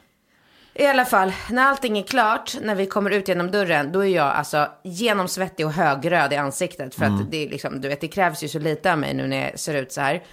I 0.75 0.85
alla 0.87 1.05
fall, 1.05 1.33
när 1.49 1.63
allting 1.65 1.97
är 1.97 2.03
klart, 2.03 2.55
när 2.61 2.75
vi 2.75 2.85
kommer 2.85 3.11
ut 3.11 3.27
genom 3.27 3.51
dörren, 3.51 3.91
då 3.91 4.05
är 4.05 4.09
jag 4.09 4.25
alltså 4.25 4.67
genomsvettig 4.83 5.65
och 5.65 5.71
högröd 5.71 6.33
i 6.33 6.35
ansiktet. 6.35 6.95
För 6.95 7.05
att 7.05 7.31
det 7.31 7.45
är 7.45 7.49
liksom, 7.49 7.81
du 7.81 7.87
vet, 7.87 8.01
det 8.01 8.07
krävs 8.07 8.43
ju 8.43 8.47
så 8.47 8.59
lite 8.59 8.91
av 8.91 8.97
mig 8.97 9.13
nu 9.13 9.27
när 9.27 9.49
jag 9.49 9.59
ser 9.59 9.73
ut 9.73 9.91
så 9.91 10.01
här. 10.01 10.23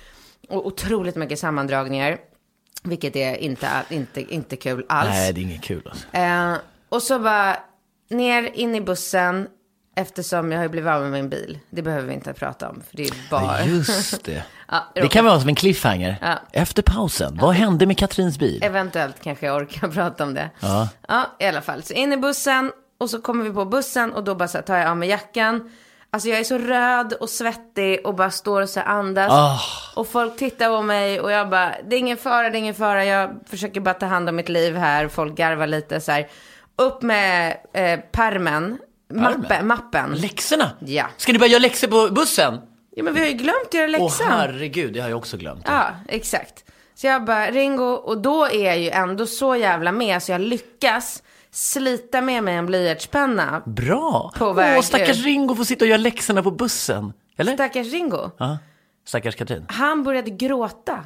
Och 0.48 0.66
otroligt 0.66 1.16
mycket 1.16 1.38
sammandragningar. 1.38 2.18
Vilket 2.82 3.16
är 3.16 3.36
inte, 3.36 3.68
inte, 3.90 4.34
inte 4.34 4.56
kul 4.56 4.84
alls. 4.88 5.10
Nej, 5.10 5.32
det 5.32 5.40
är 5.40 5.42
inget 5.42 5.62
kul 5.62 5.82
alltså. 5.90 6.06
Eh, 6.12 6.54
och 6.88 7.02
så 7.02 7.18
bara 7.18 7.56
ner 8.10 8.42
in 8.42 8.74
i 8.74 8.80
bussen. 8.80 9.48
Eftersom 9.96 10.52
jag 10.52 10.60
har 10.60 10.68
blivit 10.68 10.90
av 10.90 11.02
med 11.02 11.10
min 11.10 11.28
bil. 11.28 11.58
Det 11.70 11.82
behöver 11.82 12.08
vi 12.08 12.14
inte 12.14 12.32
prata 12.32 12.68
om. 12.68 12.82
För 12.90 12.96
det 12.96 13.02
är 13.02 13.30
bara... 13.30 13.64
Just 13.64 14.24
det. 14.24 14.42
Ja, 14.72 14.84
Det 14.94 15.08
kan 15.08 15.24
vara 15.24 15.40
som 15.40 15.48
en 15.48 15.54
cliffhanger. 15.54 16.16
Ja. 16.22 16.38
Efter 16.52 16.82
pausen, 16.82 17.38
vad 17.40 17.54
hände 17.54 17.86
med 17.86 17.98
Katrins 17.98 18.38
bil? 18.38 18.62
Eventuellt 18.62 19.22
kanske 19.22 19.46
jag 19.46 19.56
orkar 19.56 19.88
prata 19.92 20.24
om 20.24 20.34
det. 20.34 20.50
Ja. 20.60 20.88
Ja, 21.08 21.36
i 21.38 21.46
alla 21.46 21.60
fall. 21.60 21.82
Så 21.82 21.92
in 21.94 22.12
i 22.12 22.16
bussen 22.16 22.72
och 23.00 23.10
så 23.10 23.20
kommer 23.20 23.44
vi 23.44 23.50
på 23.50 23.64
bussen 23.64 24.12
och 24.12 24.24
då 24.24 24.34
bara 24.34 24.48
så 24.48 24.58
här, 24.58 24.62
tar 24.62 24.76
jag 24.76 24.88
av 24.90 24.96
mig 24.96 25.08
jackan. 25.08 25.70
Alltså 26.12 26.28
jag 26.28 26.38
är 26.38 26.44
så 26.44 26.58
röd 26.58 27.12
och 27.12 27.30
svettig 27.30 28.06
och 28.06 28.14
bara 28.14 28.30
står 28.30 28.62
och 28.62 28.68
så 28.68 28.80
andas. 28.80 29.32
Ah. 29.32 29.60
Och 29.96 30.08
folk 30.08 30.36
tittar 30.36 30.68
på 30.68 30.82
mig 30.82 31.20
och 31.20 31.32
jag 31.32 31.50
bara, 31.50 31.74
det 31.88 31.96
är 31.96 32.00
ingen 32.00 32.16
fara, 32.16 32.50
det 32.50 32.56
är 32.56 32.60
ingen 32.60 32.74
fara. 32.74 33.04
Jag 33.04 33.30
försöker 33.46 33.80
bara 33.80 33.94
ta 33.94 34.06
hand 34.06 34.28
om 34.28 34.36
mitt 34.36 34.48
liv 34.48 34.76
här. 34.76 35.08
Folk 35.08 35.36
garvar 35.36 35.66
lite 35.66 36.00
så 36.00 36.12
här. 36.12 36.28
Upp 36.76 37.02
med 37.02 37.56
eh, 37.72 38.00
permen, 38.00 38.78
mappen, 39.12 39.66
mappen. 39.66 40.12
Läxorna? 40.14 40.70
Ja. 40.78 41.06
Ska 41.16 41.32
ni 41.32 41.38
börja 41.38 41.52
göra 41.52 41.62
läxor 41.62 41.88
på 41.88 42.14
bussen? 42.14 42.58
Ja 42.96 43.02
men 43.04 43.14
vi 43.14 43.20
har 43.20 43.26
ju 43.26 43.32
glömt 43.32 43.66
att 43.66 43.74
göra 43.74 43.86
Åh 43.86 44.02
läxan. 44.02 44.26
herregud, 44.30 44.92
det 44.92 45.00
har 45.00 45.08
jag 45.08 45.18
också 45.18 45.36
glömt. 45.36 45.62
Ja, 45.66 45.86
exakt. 46.08 46.64
Så 46.94 47.06
jag 47.06 47.24
bara, 47.24 47.50
Ringo, 47.50 47.84
och 47.84 48.18
då 48.18 48.44
är 48.44 48.64
jag 48.64 48.78
ju 48.78 48.90
ändå 48.90 49.26
så 49.26 49.56
jävla 49.56 49.92
med 49.92 50.22
så 50.22 50.32
jag 50.32 50.40
lyckas 50.40 51.22
slita 51.52 52.20
med 52.20 52.44
mig 52.44 52.54
en 52.54 52.66
blyertspenna. 52.66 53.62
Bra! 53.66 54.32
På 54.36 54.52
väg 54.52 54.78
Åh, 54.78 54.82
stackars 54.82 55.18
ut. 55.18 55.24
Ringo 55.24 55.54
får 55.54 55.64
sitta 55.64 55.84
och 55.84 55.88
göra 55.88 55.98
läxorna 55.98 56.42
på 56.42 56.50
bussen. 56.50 57.12
Eller? 57.36 57.54
Stackars 57.54 57.92
Ringo. 57.92 58.30
ja. 58.38 58.58
Stackars 59.04 59.36
Katrin. 59.36 59.66
Han 59.68 60.02
började 60.02 60.30
gråta. 60.30 61.04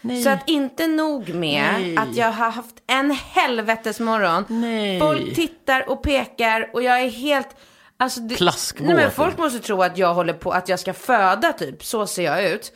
Nej. 0.00 0.22
Så 0.22 0.30
att 0.30 0.48
inte 0.48 0.86
nog 0.86 1.34
med 1.34 1.72
Nej. 1.72 1.96
att 1.96 2.16
jag 2.16 2.32
har 2.32 2.50
haft 2.50 2.76
en 2.86 3.10
helvetesmorgon. 3.10 4.44
Nej. 4.48 5.00
Folk 5.00 5.34
tittar 5.34 5.90
och 5.90 6.02
pekar 6.02 6.70
och 6.72 6.82
jag 6.82 7.00
är 7.00 7.10
helt... 7.10 7.48
Alltså, 7.96 8.20
det. 8.20 8.40
Nej, 8.80 8.94
men 8.94 9.10
folk 9.10 9.38
måste 9.38 9.58
tro 9.58 9.82
att 9.82 9.98
jag 9.98 10.14
håller 10.14 10.32
på, 10.32 10.50
att 10.52 10.68
jag 10.68 10.80
ska 10.80 10.94
föda 10.94 11.52
typ. 11.52 11.84
Så 11.84 12.06
ser 12.06 12.22
jag 12.22 12.50
ut. 12.50 12.72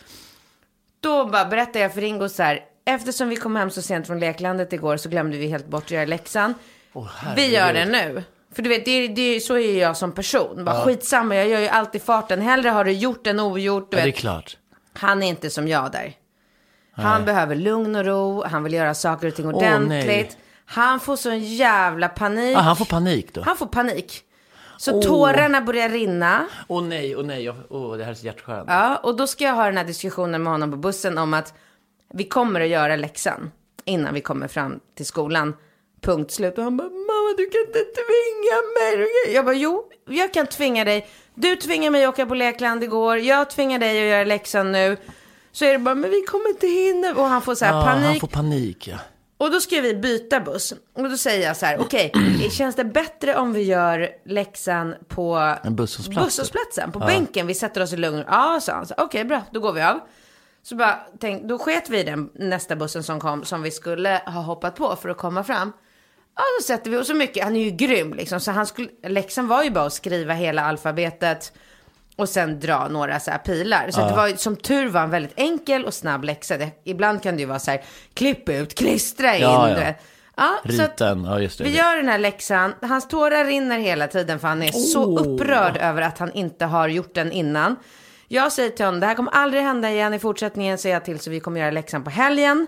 Då 1.00 1.24
bara 1.26 1.44
berättar 1.44 1.80
jag 1.80 1.94
för 1.94 2.00
Ringo 2.00 2.28
så 2.28 2.42
här. 2.42 2.60
Eftersom 2.84 3.28
vi 3.28 3.36
kom 3.36 3.56
hem 3.56 3.70
så 3.70 3.82
sent 3.82 4.06
från 4.06 4.20
leklandet 4.20 4.72
igår 4.72 4.96
så 4.96 5.08
glömde 5.08 5.36
vi 5.38 5.46
helt 5.46 5.66
bort 5.66 5.84
att 5.84 5.90
göra 5.90 6.04
läxan. 6.04 6.54
vi 7.36 7.54
gör 7.54 7.72
det 7.72 7.84
nu. 7.84 8.22
För 8.54 8.62
du 8.62 8.68
vet, 8.68 8.84
det, 8.84 9.08
det, 9.08 9.40
så 9.40 9.58
är 9.58 9.78
jag 9.80 9.96
som 9.96 10.12
person. 10.12 10.64
Bara 10.64 10.84
skitsamma, 10.84 11.36
jag 11.36 11.48
gör 11.48 11.60
ju 11.60 11.68
alltid 11.68 12.02
farten. 12.02 12.40
Hellre 12.40 12.68
har 12.68 12.84
det 12.84 12.92
gjort 12.92 13.26
än 13.26 13.40
ogjort. 13.40 13.90
Du 13.90 13.96
Ja, 13.96 14.02
det 14.02 14.08
är 14.08 14.12
vet. 14.12 14.20
klart. 14.20 14.56
Han 14.92 15.22
är 15.22 15.26
inte 15.26 15.50
som 15.50 15.68
jag 15.68 15.92
där. 15.92 16.12
Han 16.94 17.24
behöver 17.24 17.54
lugn 17.54 17.96
och 17.96 18.04
ro, 18.04 18.44
han 18.44 18.62
vill 18.64 18.72
göra 18.72 18.94
saker 18.94 19.26
och 19.28 19.34
ting 19.34 19.46
ordentligt. 19.54 20.06
nej. 20.06 20.30
han 20.66 21.00
får 21.00 21.16
sån 21.16 21.38
jävla 21.38 22.08
panik. 22.08 22.56
Ah, 22.58 22.60
han 22.60 22.76
får 22.76 22.84
panik 22.84 23.34
då. 23.34 23.42
Han 23.42 23.56
får 23.56 23.66
panik. 23.66 24.22
Så 24.76 25.02
tårarna 25.02 25.60
börjar 25.60 25.88
rinna. 25.88 26.46
Åh 26.68 26.82
nej, 26.84 27.16
åh 27.16 27.24
nej, 27.24 27.44
jag- 27.44 27.56
åh 27.68 27.96
det 27.96 28.04
här 28.04 28.10
är 28.10 28.14
så 28.14 28.26
hjärtskärande. 28.26 28.72
Ja, 28.72 28.96
och 28.96 29.16
då 29.16 29.26
ska 29.26 29.44
jag 29.44 29.54
ha 29.54 29.64
den 29.64 29.76
här 29.76 29.84
diskussionen 29.84 30.42
med 30.42 30.52
honom 30.52 30.70
på 30.70 30.76
bussen 30.76 31.18
om 31.18 31.34
att 31.34 31.54
vi 32.14 32.24
kommer 32.24 32.60
att 32.60 32.68
göra 32.68 32.96
läxan 32.96 33.50
innan 33.84 34.14
vi 34.14 34.20
kommer 34.20 34.48
fram 34.48 34.80
till 34.96 35.06
skolan. 35.06 35.56
Punkt 36.00 36.30
slut. 36.30 36.58
Och 36.58 36.64
han 36.64 36.76
bara, 36.76 36.88
mamma 36.88 37.34
du 37.36 37.46
kan 37.50 37.60
inte 37.60 37.78
tvinga 37.78 38.56
mig. 38.80 38.96
Du 38.96 39.04
kan-" 39.26 39.34
Jag 39.34 39.44
bara, 39.44 39.54
jo, 39.54 39.90
jag 40.08 40.32
kan 40.32 40.46
tvinga 40.46 40.84
dig. 40.84 41.06
Du 41.34 41.56
tvingar 41.56 41.90
mig 41.90 42.04
att 42.04 42.08
åka 42.14 42.26
på 42.26 42.34
lekland 42.34 42.84
igår. 42.84 43.18
Jag 43.18 43.50
tvingar 43.50 43.78
dig 43.78 44.02
att 44.02 44.08
göra 44.08 44.24
läxan 44.24 44.72
nu. 44.72 44.96
Så 45.52 45.64
är 45.64 45.72
det 45.72 45.78
bara, 45.78 45.94
men 45.94 46.10
vi 46.10 46.22
kommer 46.22 46.48
inte 46.48 46.66
hinna. 46.66 47.14
Och 47.14 47.24
han 47.24 47.42
får 47.42 47.54
så 47.54 47.64
här 47.64 47.72
Ja, 47.78 47.84
panik. 47.84 48.04
han 48.06 48.20
får 48.20 48.26
panik 48.28 48.88
ja. 48.88 48.96
Och 49.38 49.50
då 49.50 49.60
ska 49.60 49.80
vi 49.80 49.94
byta 49.94 50.40
buss. 50.40 50.74
Och 50.94 51.10
då 51.10 51.16
säger 51.16 51.46
jag 51.46 51.56
så 51.56 51.66
här, 51.66 51.80
okej, 51.80 52.12
känns 52.50 52.76
det 52.76 52.84
bättre 52.84 53.36
om 53.36 53.52
vi 53.52 53.62
gör 53.62 54.08
läxan 54.26 54.94
på 55.08 55.54
busshållplats. 55.70 56.26
busshållplatsen? 56.26 56.92
På 56.92 56.98
bänken, 56.98 57.46
vi 57.46 57.54
sätter 57.54 57.82
oss 57.82 57.92
i 57.92 57.96
lugn. 57.96 58.24
Ja, 58.28 58.58
sa 58.62 58.72
han. 58.72 58.86
Okej, 58.96 59.24
bra, 59.24 59.42
då 59.50 59.60
går 59.60 59.72
vi 59.72 59.82
av. 59.82 60.00
Så 60.62 60.76
bara, 60.76 61.00
tänk, 61.20 61.42
då 61.42 61.58
sket 61.58 61.88
vi 61.88 62.02
den 62.02 62.30
nästa 62.34 62.76
bussen 62.76 63.02
som 63.02 63.20
kom, 63.20 63.44
som 63.44 63.62
vi 63.62 63.70
skulle 63.70 64.22
ha 64.26 64.40
hoppat 64.40 64.76
på 64.76 64.96
för 64.96 65.08
att 65.08 65.16
komma 65.16 65.44
fram. 65.44 65.72
Ja, 66.36 66.42
då 66.58 66.64
sätter 66.64 66.90
vi 66.90 66.96
oss 66.96 67.06
så 67.06 67.14
mycket, 67.14 67.44
han 67.44 67.56
är 67.56 67.64
ju 67.64 67.70
grym 67.70 68.14
liksom, 68.14 68.40
så 68.40 68.50
han 68.50 68.66
skulle, 68.66 68.88
läxan 69.06 69.48
var 69.48 69.62
ju 69.62 69.70
bara 69.70 69.86
att 69.86 69.92
skriva 69.92 70.34
hela 70.34 70.62
alfabetet 70.62 71.52
och 72.16 72.28
sen 72.28 72.60
dra 72.60 72.88
några 72.88 73.20
så 73.20 73.30
här 73.30 73.38
pilar. 73.38 73.90
Så 73.90 74.00
att 74.00 74.08
det 74.08 74.16
var 74.16 74.28
som 74.28 74.56
tur 74.56 74.88
var 74.88 75.02
en 75.02 75.10
väldigt 75.10 75.32
enkel 75.36 75.84
och 75.84 75.94
snabb 75.94 76.24
läxa. 76.24 76.56
Det, 76.56 76.70
ibland 76.84 77.22
kan 77.22 77.34
det 77.36 77.40
ju 77.40 77.46
vara 77.46 77.58
så 77.58 77.70
här, 77.70 77.82
klipp 78.14 78.48
ut, 78.48 78.74
klistra 78.74 79.36
in. 79.36 79.42
Ja, 79.42 79.70
ja. 79.70 79.94
Ja, 80.36 80.58
så 80.64 80.82
att 80.82 80.90
Rita 80.90 81.08
en, 81.08 81.24
ja 81.24 81.40
just 81.40 81.58
det. 81.58 81.64
vi 81.64 81.76
gör 81.76 81.96
den 81.96 82.08
här 82.08 82.18
läxan. 82.18 82.74
Hans 82.82 83.08
tårar 83.08 83.44
rinner 83.44 83.78
hela 83.78 84.06
tiden 84.06 84.38
för 84.38 84.48
han 84.48 84.62
är 84.62 84.72
så 84.72 85.18
upprörd 85.18 85.76
över 85.76 86.02
att 86.02 86.18
han 86.18 86.32
inte 86.32 86.64
har 86.64 86.88
gjort 86.88 87.14
den 87.14 87.32
innan. 87.32 87.76
Jag 88.32 88.52
säger 88.52 88.70
till 88.70 88.84
honom, 88.84 89.00
det 89.00 89.06
här 89.06 89.14
kommer 89.14 89.30
aldrig 89.30 89.62
hända 89.62 89.90
igen 89.90 90.14
i 90.14 90.18
fortsättningen, 90.18 90.78
säger 90.78 90.96
jag 90.96 91.04
till, 91.04 91.20
så 91.20 91.30
vi 91.30 91.40
kommer 91.40 91.60
göra 91.60 91.70
läxan 91.70 92.04
på 92.04 92.10
helgen. 92.10 92.66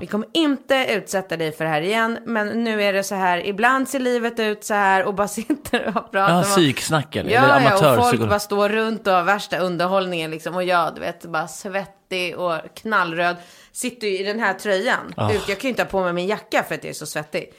Vi 0.00 0.06
kommer 0.06 0.28
inte 0.32 0.86
utsätta 0.90 1.36
dig 1.36 1.52
för 1.52 1.64
det 1.64 1.70
här 1.70 1.80
igen, 1.80 2.18
men 2.24 2.64
nu 2.64 2.82
är 2.82 2.92
det 2.92 3.02
så 3.02 3.14
här, 3.14 3.46
ibland 3.46 3.88
ser 3.88 3.98
livet 3.98 4.40
ut 4.40 4.64
så 4.64 4.74
här 4.74 5.04
och 5.04 5.14
bara 5.14 5.28
sitter 5.38 5.86
och 5.86 5.92
pratar 6.12 6.36
Ja, 6.36 6.42
psyksnack 6.42 7.16
eller? 7.16 7.30
Ja, 7.30 7.38
eller 7.38 7.48
ja, 7.48 7.74
och 7.74 7.82
amatör 7.82 7.96
folk 7.96 8.28
bara 8.28 8.38
står 8.38 8.68
runt 8.68 9.06
och 9.06 9.12
har 9.12 9.22
värsta 9.22 9.58
underhållningen 9.58 10.30
liksom. 10.30 10.54
Och 10.54 10.64
jag, 10.64 10.94
du 10.94 11.00
vet, 11.00 11.24
bara 11.24 11.48
svettig 11.48 12.38
och 12.38 12.54
knallröd. 12.74 13.36
Sitter 13.72 14.06
ju 14.06 14.18
i 14.18 14.22
den 14.22 14.40
här 14.40 14.54
tröjan. 14.54 15.14
Ut, 15.32 15.48
jag 15.48 15.58
kan 15.58 15.62
ju 15.62 15.68
inte 15.68 15.82
ha 15.82 15.88
på 15.88 16.00
mig 16.00 16.12
min 16.12 16.26
jacka 16.26 16.62
för 16.62 16.74
att 16.74 16.84
jag 16.84 16.90
är 16.90 16.94
så 16.94 17.06
svettig. 17.06 17.52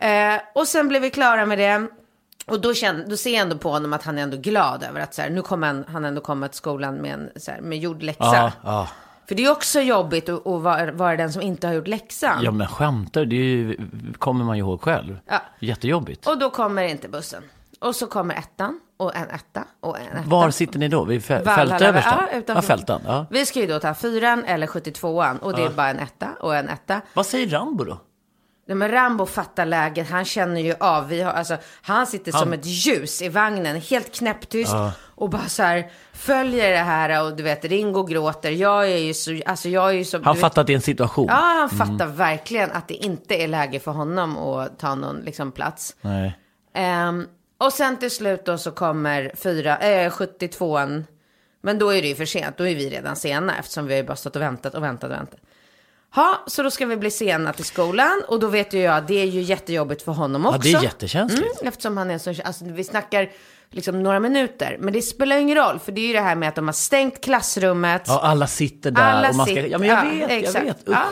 Eh, 0.00 0.40
och 0.54 0.66
sen 0.68 0.88
blev 0.88 1.02
vi 1.02 1.10
klara 1.10 1.46
med 1.46 1.58
det. 1.58 1.86
Och 2.50 2.60
då, 2.60 2.74
känner, 2.74 3.06
då 3.06 3.16
ser 3.16 3.30
jag 3.32 3.40
ändå 3.40 3.58
på 3.58 3.70
honom 3.70 3.92
att 3.92 4.02
han 4.02 4.18
är 4.18 4.22
ändå 4.22 4.36
glad 4.36 4.82
över 4.82 5.00
att 5.00 5.14
så 5.14 5.22
här, 5.22 5.30
nu 5.30 5.42
kommer 5.42 5.66
han, 5.66 5.84
han 5.88 6.04
ändå 6.04 6.20
komma 6.20 6.48
till 6.48 6.56
skolan 6.58 6.94
med 6.96 7.12
en 7.14 7.30
så 7.36 7.50
här, 7.50 7.60
med 7.60 7.78
gjord 7.78 8.02
läxa. 8.02 8.24
Ja, 8.24 8.52
ja. 8.64 8.88
För 9.28 9.34
det 9.34 9.44
är 9.44 9.50
också 9.50 9.80
jobbigt 9.80 10.28
att, 10.28 10.46
att 10.46 10.62
vara, 10.62 10.92
vara 10.92 11.16
den 11.16 11.32
som 11.32 11.42
inte 11.42 11.66
har 11.66 11.74
gjort 11.74 11.86
läxan. 11.88 12.38
Ja 12.42 12.50
men 12.50 12.66
skämtar, 12.66 13.24
det 13.24 13.36
ju, 13.36 13.76
kommer 14.18 14.44
man 14.44 14.56
ju 14.56 14.60
ihåg 14.62 14.82
själv. 14.82 15.18
Ja. 15.26 15.42
Jättejobbigt. 15.58 16.26
Och 16.26 16.38
då 16.38 16.50
kommer 16.50 16.82
inte 16.82 17.08
bussen. 17.08 17.42
Och 17.78 17.96
så 17.96 18.06
kommer 18.06 18.34
ettan 18.34 18.80
och 18.96 19.16
en 19.16 19.30
etta 19.30 19.64
och 19.80 19.98
en 19.98 20.06
etta. 20.06 20.22
Var 20.28 20.50
sitter 20.50 20.78
ni 20.78 20.88
då? 20.88 21.04
Vid 21.04 21.20
fä- 21.20 21.44
Valhalla- 21.44 21.68
fältöversta? 21.78 22.28
Ja, 22.32 22.38
utanför. 22.38 22.62
ja, 22.62 22.66
fältan. 22.66 23.00
Ja. 23.06 23.26
Vi 23.30 23.46
ska 23.46 23.60
ju 23.60 23.66
då 23.66 23.78
ta 23.78 23.94
fyran 23.94 24.44
eller 24.44 24.66
72an 24.66 25.38
och 25.38 25.54
det 25.56 25.62
är 25.62 25.70
bara 25.70 25.88
en 25.88 25.98
etta 25.98 26.28
och 26.40 26.56
en 26.56 26.68
etta. 26.68 27.00
Vad 27.14 27.26
säger 27.26 27.48
Rambo 27.48 27.84
då? 27.84 27.98
Nej, 28.70 28.76
men 28.76 28.90
Rambo 28.90 29.26
fattar 29.26 29.66
läget, 29.66 30.10
han 30.10 30.24
känner 30.24 30.60
ju 30.60 30.74
av. 30.80 31.08
Vi 31.08 31.20
har, 31.20 31.32
alltså, 31.32 31.56
han 31.82 32.06
sitter 32.06 32.32
som 32.32 32.52
ett 32.52 32.66
ljus 32.66 33.22
i 33.22 33.28
vagnen, 33.28 33.80
helt 33.80 34.14
knäpptyst. 34.14 34.72
Och 35.14 35.30
bara 35.30 35.48
så 35.48 35.62
här, 35.62 35.90
följer 36.12 36.70
det 36.70 36.78
här 36.78 37.24
och 37.24 37.36
du 37.36 37.42
vet, 37.42 37.64
Ringo 37.64 38.02
gråter. 38.02 38.50
Jag 38.50 38.90
är 38.90 38.98
ju 38.98 39.14
så, 39.14 39.40
alltså 39.46 39.68
jag 39.68 39.88
är 39.88 39.92
ju 39.92 40.04
så... 40.04 40.22
Han 40.22 40.36
fattar 40.36 40.60
att 40.60 40.66
det 40.66 40.72
är 40.72 40.74
en 40.74 40.82
situation. 40.82 41.26
Ja, 41.28 41.34
han 41.34 41.70
fattar 41.70 42.06
verkligen 42.06 42.70
att 42.70 42.88
det 42.88 42.94
inte 42.94 43.34
är 43.34 43.48
läge 43.48 43.80
för 43.80 43.92
honom 43.92 44.36
att 44.36 44.78
ta 44.78 44.94
någon 44.94 45.20
liksom, 45.20 45.52
plats. 45.52 45.96
Nej. 46.00 46.38
Ehm, 46.74 47.26
och 47.58 47.72
sen 47.72 47.96
till 47.96 48.10
slut 48.10 48.44
då 48.44 48.58
så 48.58 48.70
kommer 48.70 49.32
fyra, 49.36 49.78
eh, 49.78 50.10
72an. 50.10 51.04
Men 51.62 51.78
då 51.78 51.90
är 51.90 52.02
det 52.02 52.08
ju 52.08 52.14
för 52.14 52.24
sent, 52.24 52.56
då 52.56 52.66
är 52.66 52.74
vi 52.74 52.90
redan 52.90 53.16
sena 53.16 53.58
eftersom 53.58 53.86
vi 53.86 53.92
har 53.94 54.00
ju 54.02 54.06
bara 54.06 54.16
stått 54.16 54.36
och 54.36 54.42
väntat 54.42 54.74
och 54.74 54.82
väntat 54.82 55.10
och 55.10 55.16
väntat. 55.16 55.40
Ja, 56.14 56.44
så 56.46 56.62
då 56.62 56.70
ska 56.70 56.86
vi 56.86 56.96
bli 56.96 57.10
sena 57.10 57.52
till 57.52 57.64
skolan 57.64 58.22
och 58.28 58.40
då 58.40 58.46
vet 58.46 58.72
ju 58.74 58.80
jag 58.80 58.96
att 58.96 59.08
det 59.08 59.14
är 59.22 59.26
ju 59.26 59.40
jättejobbigt 59.40 60.02
för 60.02 60.12
honom 60.12 60.46
också. 60.46 60.68
Ja, 60.68 60.78
det 60.78 60.84
är 60.84 60.88
jättekänsligt. 60.90 61.60
Mm, 61.60 61.68
eftersom 61.68 61.96
han 61.96 62.10
är 62.10 62.18
så, 62.18 62.34
alltså 62.44 62.64
vi 62.64 62.84
snackar 62.84 63.30
liksom 63.70 64.02
några 64.02 64.20
minuter. 64.20 64.76
Men 64.80 64.92
det 64.92 65.02
spelar 65.02 65.36
ju 65.36 65.42
ingen 65.42 65.56
roll, 65.56 65.78
för 65.78 65.92
det 65.92 66.00
är 66.00 66.06
ju 66.06 66.12
det 66.12 66.20
här 66.20 66.34
med 66.34 66.48
att 66.48 66.54
de 66.54 66.68
har 66.68 66.72
stängt 66.72 67.20
klassrummet. 67.20 68.02
Ja, 68.06 68.20
alla 68.22 68.46
sitter 68.46 68.90
där 68.90 69.02
Alla 69.02 69.28
och 69.30 69.34
man 69.36 69.46
ska... 69.46 69.54
sitter- 69.54 69.68
Ja, 69.68 69.78
men 69.78 69.88
jag 69.88 70.06
ja, 70.06 70.10
vet, 70.10 70.30
exakt. 70.30 70.54
jag 70.66 70.74
vet. 70.74 70.88
Usch. 70.88 70.94
Ja. 70.94 71.04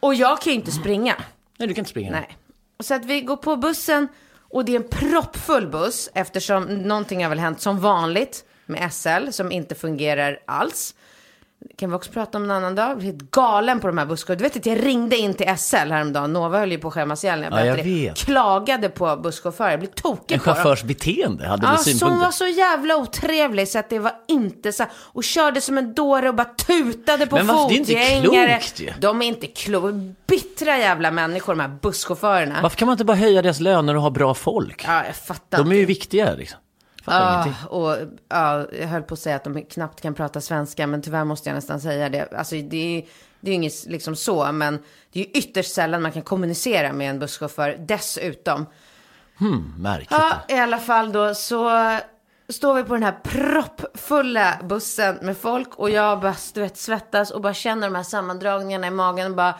Och 0.00 0.14
jag 0.14 0.40
kan 0.40 0.52
ju 0.52 0.58
inte 0.58 0.72
springa. 0.72 1.14
Nej, 1.58 1.68
du 1.68 1.74
kan 1.74 1.80
inte 1.80 1.90
springa. 1.90 2.10
Nej. 2.10 2.36
Så 2.80 2.94
att 2.94 3.04
vi 3.04 3.20
går 3.20 3.36
på 3.36 3.56
bussen 3.56 4.08
och 4.50 4.64
det 4.64 4.72
är 4.72 4.76
en 4.76 4.88
proppfull 4.88 5.66
buss 5.66 6.10
eftersom 6.14 6.64
någonting 6.64 7.22
har 7.22 7.28
väl 7.28 7.38
hänt 7.38 7.60
som 7.60 7.80
vanligt 7.80 8.44
med 8.66 8.92
SL 8.92 9.30
som 9.30 9.52
inte 9.52 9.74
fungerar 9.74 10.38
alls. 10.46 10.94
Kan 11.78 11.90
vi 11.90 11.96
också 11.96 12.12
prata 12.12 12.38
om 12.38 12.44
en 12.44 12.50
annan 12.50 12.74
dag? 12.74 12.90
Jag 12.90 12.96
blev 12.98 13.12
helt 13.12 13.30
galen 13.30 13.80
på 13.80 13.86
de 13.86 13.98
här 13.98 14.06
busschaufförerna. 14.06 14.38
Du 14.38 14.44
vet 14.44 14.56
att 14.56 14.66
jag 14.66 14.86
ringde 14.86 15.16
in 15.16 15.34
till 15.34 15.54
SL 15.58 15.76
häromdagen. 15.76 16.32
Nova 16.32 16.58
höll 16.58 16.72
ju 16.72 16.78
på 16.78 16.88
att 16.88 16.94
skämmas 16.94 17.24
ihjäl 17.24 17.40
när 17.40 17.50
jag 17.50 17.66
Ja, 17.66 17.76
jag 17.76 17.84
vet. 17.84 18.16
Klagade 18.18 18.88
på 18.88 19.16
busschaufförer. 19.16 19.70
Jag 19.70 19.80
blev 19.80 19.88
tokig 19.90 20.34
En 20.34 20.40
på 20.40 20.44
dem. 20.46 20.54
chaufförs 20.54 20.82
beteende 20.82 21.46
hade 21.48 21.66
Ja, 21.66 21.70
du 21.72 21.76
som 21.76 21.84
synpunkter? 21.84 22.24
var 22.24 22.30
så 22.32 22.46
jävla 22.46 22.96
otrevlig 22.96 23.68
så 23.68 23.78
att 23.78 23.90
det 23.90 23.98
var 23.98 24.12
inte 24.28 24.72
så. 24.72 24.84
Och 24.94 25.24
körde 25.24 25.60
som 25.60 25.78
en 25.78 25.94
dåre 25.94 26.28
och 26.28 26.34
bara 26.34 26.44
tutade 26.66 27.26
på 27.26 27.36
fotgängare. 27.38 28.60
De 29.00 29.22
är 29.22 29.26
inte 29.26 29.46
kloka. 29.46 29.98
Bittra 30.26 30.78
jävla 30.78 31.10
människor, 31.10 31.52
de 31.54 31.60
här 31.60 31.78
busschaufförerna. 31.82 32.58
Varför 32.62 32.76
kan 32.76 32.86
man 32.86 32.92
inte 32.92 33.04
bara 33.04 33.16
höja 33.16 33.42
deras 33.42 33.60
löner 33.60 33.96
och 33.96 34.02
ha 34.02 34.10
bra 34.10 34.34
folk? 34.34 34.84
Ja, 34.86 35.04
jag 35.06 35.16
fattar 35.16 35.58
De 35.58 35.72
är 35.72 35.76
ju 35.76 35.84
viktiga 35.84 36.34
liksom. 36.34 36.58
Ingenting. 37.08 37.68
och 37.68 37.96
ja, 38.28 38.66
jag 38.72 38.88
höll 38.88 39.02
på 39.02 39.14
att 39.14 39.20
säga 39.20 39.36
att 39.36 39.44
de 39.44 39.62
knappt 39.62 40.00
kan 40.00 40.14
prata 40.14 40.40
svenska, 40.40 40.86
men 40.86 41.02
tyvärr 41.02 41.24
måste 41.24 41.48
jag 41.48 41.54
nästan 41.54 41.80
säga 41.80 42.08
det. 42.08 42.32
Alltså 42.32 42.54
det 42.54 42.98
är, 42.98 43.04
det 43.40 43.50
är 43.50 43.54
inget 43.54 43.86
liksom 43.86 44.16
så, 44.16 44.52
men 44.52 44.78
det 45.12 45.20
är 45.20 45.38
ytterst 45.38 45.74
sällan 45.74 46.02
man 46.02 46.12
kan 46.12 46.22
kommunicera 46.22 46.92
med 46.92 47.10
en 47.10 47.18
busschaufför 47.18 47.76
dessutom. 47.78 48.66
Märkligt. 49.78 50.10
Ja, 50.10 50.32
i 50.48 50.54
alla 50.58 50.78
fall 50.78 51.12
då 51.12 51.34
så 51.34 51.70
står 52.48 52.74
vi 52.74 52.84
på 52.84 52.94
den 52.94 53.02
här 53.02 53.18
proppfulla 53.22 54.58
bussen 54.64 55.18
med 55.22 55.36
folk 55.36 55.74
och 55.74 55.90
jag 55.90 56.20
bara, 56.20 56.34
du 56.54 56.60
vet, 56.60 56.76
svettas 56.76 57.30
och 57.30 57.40
bara 57.40 57.54
känner 57.54 57.86
de 57.86 57.94
här 57.94 58.02
sammandragningarna 58.02 58.86
i 58.86 58.90
magen 58.90 59.30
och 59.30 59.36
bara 59.36 59.54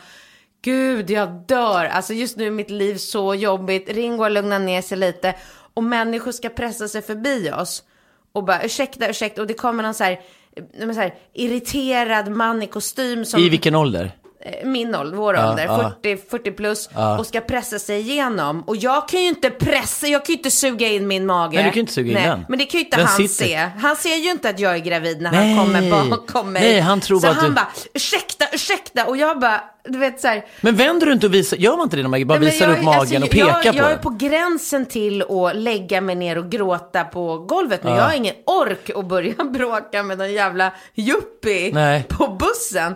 Gud, 0.61 1.09
jag 1.09 1.29
dör. 1.29 1.85
Alltså 1.85 2.13
just 2.13 2.37
nu 2.37 2.47
är 2.47 2.51
mitt 2.51 2.69
liv 2.69 2.97
så 2.97 3.35
jobbigt. 3.35 3.89
Ringo 3.89 4.23
har 4.23 4.29
lugnat 4.29 4.61
ner 4.61 4.81
sig 4.81 4.97
lite 4.97 5.35
och 5.73 5.83
människor 5.83 6.31
ska 6.31 6.49
pressa 6.49 6.87
sig 6.87 7.01
förbi 7.01 7.51
oss 7.51 7.83
och 8.31 8.43
bara 8.43 8.63
ursäkta, 8.63 9.09
ursäkta 9.09 9.41
och 9.41 9.47
det 9.47 9.53
kommer 9.53 9.83
någon 9.83 9.93
så 9.93 10.03
här, 10.03 10.21
eh, 10.55 10.91
så 10.93 10.99
här 10.99 11.15
irriterad 11.33 12.31
man 12.31 12.63
i 12.63 12.67
kostym 12.67 13.25
som 13.25 13.39
I 13.39 13.49
vilken 13.49 13.75
ålder? 13.75 14.11
Eh, 14.45 14.67
min 14.67 14.95
ålder, 14.95 15.17
vår 15.17 15.35
Ja, 15.35 15.49
ålder, 15.49 15.65
ja. 15.65 15.91
40, 16.03 16.17
40 16.29 16.51
plus 16.51 16.89
och 17.19 17.25
ska 17.27 17.41
pressa 17.41 17.79
sig 17.79 17.99
igenom. 17.99 18.63
Och 18.67 18.75
jag 18.75 19.07
kan 19.07 19.21
ju 19.21 19.27
inte 19.27 19.49
pressa, 19.49 20.07
jag 20.07 20.25
kan 20.25 20.33
ju 20.33 20.37
inte 20.37 20.51
suga 20.51 20.87
in 20.87 21.07
min 21.07 21.25
mage. 21.25 21.55
Nej, 21.55 21.63
du 21.63 21.69
kan 21.69 21.75
ju 21.75 21.79
inte 21.81 21.93
suga 21.93 22.07
in 22.07 22.13
Nej, 22.13 22.27
den. 22.27 22.45
Men 22.49 22.59
det 22.59 22.65
kan 22.65 22.79
ju 22.79 22.85
inte 22.85 22.97
Den 22.97 23.05
han 23.05 23.15
sitter. 23.27 23.45
se. 23.45 23.69
Han 23.79 23.95
ser 23.95 24.15
ju 24.15 24.31
inte 24.31 24.49
att 24.49 24.59
jag 24.59 24.73
är 24.75 24.79
gravid 24.79 25.21
när 25.21 25.31
Nej. 25.31 25.53
han 25.53 25.65
kommer 25.65 26.09
bakom 26.09 26.51
mig. 26.53 26.61
Nej, 26.61 26.79
han 26.79 26.99
tror 27.01 27.19
så 27.19 27.27
bara 27.27 27.33
han 27.33 27.45
du- 27.49 27.55
bara, 27.55 27.67
ursäkta, 27.93 28.45
ursäkta. 28.53 29.05
Och 29.05 29.17
jag 29.17 29.39
bara, 29.39 29.61
du 29.83 29.97
vet 29.97 30.21
så 30.21 30.27
här. 30.27 30.45
Men 30.61 30.75
vänder 30.75 31.05
du 31.07 31.13
inte 31.13 31.25
och 31.25 31.33
visar, 31.33 31.57
gör 31.57 31.77
man 31.77 31.83
inte 31.83 31.95
det 31.95 32.01
när 32.03 32.09
man 32.09 32.27
bara 32.27 32.39
Nej, 32.39 32.49
visar 32.51 32.67
jag- 32.69 32.77
upp 32.77 32.83
magen 32.83 32.99
alltså, 32.99 33.15
och 33.23 33.29
pekar 33.29 33.47
jag, 33.63 33.73
på 33.73 33.77
Jag 33.79 33.91
är 33.91 33.97
på 33.97 34.09
gränsen 34.09 34.85
till 34.85 35.21
att 35.21 35.55
lägga 35.55 36.01
mig 36.01 36.15
ner 36.15 36.37
och 36.37 36.49
gråta 36.49 37.03
på 37.03 37.37
golvet 37.37 37.83
nu. 37.83 37.89
Jag 37.89 38.01
har 38.03 38.13
ingen 38.13 38.35
ork 38.45 38.89
att 38.95 39.05
börja 39.07 39.43
bråka 39.53 40.03
med 40.03 40.17
någon 40.17 40.33
jävla 40.33 40.71
yuppie 40.95 42.03
på 42.07 42.27
bussen. 42.27 42.95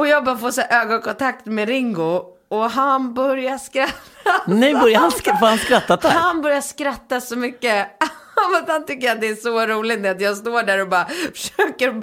Och 0.00 0.08
jag 0.08 0.24
bara 0.24 0.36
får 0.38 0.50
så 0.50 0.60
ögonkontakt 0.62 1.46
med 1.46 1.68
Ringo 1.68 2.22
och 2.48 2.70
han 2.70 3.14
börjar 3.14 3.58
skratta. 3.58 3.92
Nej, 4.46 4.74
börjar 4.74 5.00
han, 5.00 5.10
skra- 5.10 5.38
får 5.38 5.46
han 5.46 5.58
skrattat 5.58 6.02
där? 6.02 6.10
Han 6.10 6.42
börjar 6.42 6.60
skratta 6.60 7.20
så 7.20 7.36
mycket. 7.36 7.86
Han 8.68 8.86
tycker 8.86 9.12
att 9.12 9.20
det 9.20 9.28
är 9.28 9.34
så 9.34 9.66
roligt 9.66 10.06
att 10.06 10.20
jag 10.20 10.36
står 10.36 10.62
där 10.62 10.78
och 10.80 10.88
bara 10.88 11.06
försöker 11.34 12.00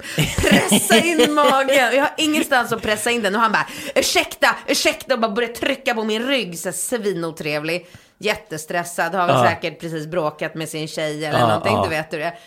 pressa 0.50 0.96
in 0.98 1.34
magen. 1.34 1.68
Jag 1.96 2.00
har 2.02 2.10
ingenstans 2.16 2.72
att 2.72 2.82
pressa 2.82 3.10
in 3.10 3.22
den. 3.22 3.34
Och 3.34 3.40
han 3.40 3.52
bara, 3.52 3.66
ursäkta, 3.94 4.48
ursäkta 4.66 5.14
och 5.14 5.20
bara 5.20 5.30
börjar 5.32 5.48
trycka 5.48 5.94
på 5.94 6.04
min 6.04 6.26
rygg. 6.26 6.58
Så 6.58 6.72
svinotrevlig. 6.72 7.86
Jättestressad, 8.18 9.14
har 9.14 9.26
väl 9.26 9.36
Ja. 9.36 9.44
säkert 9.50 9.80
precis 9.80 10.06
bråkat 10.06 10.54
med 10.54 10.68
sin 10.68 10.88
tjej 10.88 11.24
eller 11.24 11.38
Ja, 11.38 11.46
någonting. 11.48 11.72
ja. 11.76 11.82
Du 11.82 11.88
vet 11.88 12.12
hur 12.12 12.18
det 12.18 12.24
är. 12.24 12.38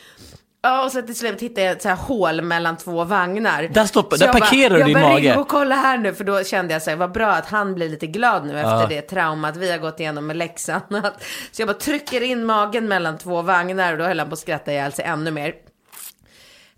Ja, 0.64 0.84
och 0.86 0.92
så 0.92 1.02
till 1.02 1.16
slut 1.16 1.42
hittade 1.42 1.62
jag 1.62 1.72
ett 1.72 1.82
så 1.82 1.90
här 1.90 1.96
hål 1.96 2.42
mellan 2.42 2.78
två 2.78 3.04
vagnar. 3.04 3.64
Där 3.64 3.86
Så 4.18 4.26
där 4.26 4.34
jag 4.34 4.40
parkerar 4.40 4.74
du 4.74 4.80
jag 4.80 4.88
din 4.88 4.94
bara, 4.94 5.10
mage. 5.10 5.32
Ringo, 5.32 5.46
kolla 5.46 5.76
här 5.76 5.98
nu, 5.98 6.14
för 6.14 6.24
då 6.24 6.44
kände 6.44 6.74
jag 6.74 6.82
så 6.82 6.90
här, 6.90 6.98
vad 6.98 7.12
bra 7.12 7.28
att 7.28 7.46
han 7.46 7.76
blir 7.76 7.90
lite 7.90 8.08
glad 8.08 8.46
nu 8.46 8.60
efter 8.60 8.88
det 8.90 9.02
traumat 9.02 9.58
vi 9.58 9.72
har 9.72 9.78
gått 9.78 10.00
igenom 10.00 10.28
med 10.28 10.38
läxan. 10.38 10.82
Så 11.52 11.62
jag 11.62 11.68
bara 11.68 11.78
trycker 11.78 12.22
in 12.22 12.46
magen 12.46 12.88
mellan 12.88 13.18
två 13.18 13.42
vagnar 13.42 13.92
och 13.92 13.98
då 13.98 14.06
höll 14.06 14.20
han 14.20 14.30
på 14.30 14.34
att 14.34 14.40
skratta 14.40 14.72
ihjäl 14.72 14.94
sig 14.94 15.06
ännu 15.06 15.32
mer. 15.32 15.54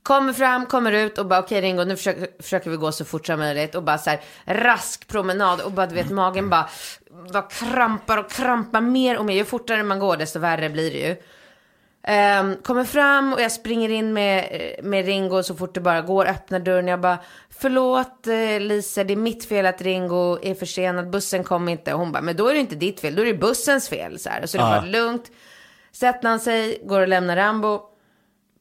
Kommer 0.04 0.34
fram, 0.34 0.66
kommer 0.66 0.92
ut 0.92 1.18
och 1.18 1.26
bara 1.26 1.40
okej 1.40 1.62
Ringo 1.62 1.84
nu 1.84 1.96
försöker, 1.96 2.28
försöker 2.44 2.70
vi 2.70 2.78
gå 2.78 2.92
så 2.92 3.06
fort 3.06 3.26
som 3.26 3.40
möjligt 3.40 3.76
och 3.76 3.84
bara 3.84 3.98
så 3.98 4.10
här 4.10 4.22
rask 4.46 5.08
promenad 5.08 5.62
och 5.62 5.72
bara 5.72 5.86
du 5.86 5.96
vet 5.96 6.10
magen 6.10 6.50
bara, 6.50 6.70
bara 7.34 7.44
krampar 7.44 8.18
och 8.18 8.32
krampar 8.32 8.82
mer 8.82 9.18
och 9.18 9.26
mer. 9.26 9.36
Ju 9.36 9.46
fortare 9.46 9.84
man 9.84 10.00
går 10.00 10.18
desto 10.18 10.40
värre 10.40 10.70
blir 10.70 10.92
det 10.92 11.00
ju. 11.00 11.16
Ehm, 12.04 12.56
kommer 12.56 12.84
fram 12.84 13.34
och 13.34 13.42
jag 13.42 13.52
springer 13.52 13.90
in 13.90 14.14
med, 14.14 14.76
med 14.84 15.06
Ringo 15.06 15.44
så 15.44 15.56
fort 15.56 15.74
det 15.74 15.82
bara 15.82 16.02
går, 16.02 16.26
öppnar 16.26 16.60
dörren. 16.60 16.88
Jag 16.88 17.02
bara, 17.02 17.20
förlåt 17.50 18.28
eh, 18.28 18.60
Lisa, 18.60 19.04
det 19.04 19.14
är 19.14 19.18
mitt 19.18 19.46
fel 19.46 19.66
att 19.66 19.82
Ringo 19.82 20.40
är 20.42 20.56
försenad, 20.56 21.10
bussen 21.10 21.44
kom 21.44 21.70
inte. 21.70 21.94
Och 21.94 22.00
hon 22.00 22.12
bara, 22.12 22.22
men 22.22 22.36
då 22.36 22.48
är 22.48 22.54
det 22.54 22.60
inte 22.60 22.76
ditt 22.76 23.00
fel, 23.00 23.16
då 23.16 23.22
är 23.22 23.26
det 23.26 23.34
bussens 23.34 23.90
fel. 23.90 24.20
Så, 24.20 24.30
här. 24.30 24.46
så 24.46 24.58
det 24.58 24.64
var 24.64 24.86
lugnt. 24.86 25.32
Sätter 25.92 26.30
han 26.30 26.40
sig, 26.40 26.82
går 26.84 27.02
och 27.02 27.08
lämnar 27.08 27.36
Rambo 27.36 27.82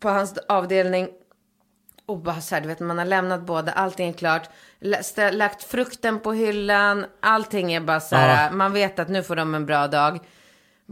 på 0.00 0.08
hans 0.08 0.38
avdelning. 0.38 1.08
Och 2.06 2.18
bara 2.18 2.40
så 2.40 2.54
här, 2.54 2.62
du 2.62 2.68
vet, 2.68 2.80
man 2.80 2.98
har 2.98 3.04
lämnat 3.04 3.40
båda, 3.40 3.72
allting 3.72 4.08
är 4.08 4.12
klart. 4.12 4.50
Lagt 5.32 5.62
frukten 5.62 6.20
på 6.20 6.32
hyllan, 6.32 7.06
allting 7.20 7.72
är 7.72 7.80
bara 7.80 8.00
så 8.00 8.16
här, 8.16 8.50
man 8.50 8.72
vet 8.72 8.98
att 8.98 9.08
nu 9.08 9.22
får 9.22 9.36
de 9.36 9.54
en 9.54 9.66
bra 9.66 9.86
dag. 9.88 10.20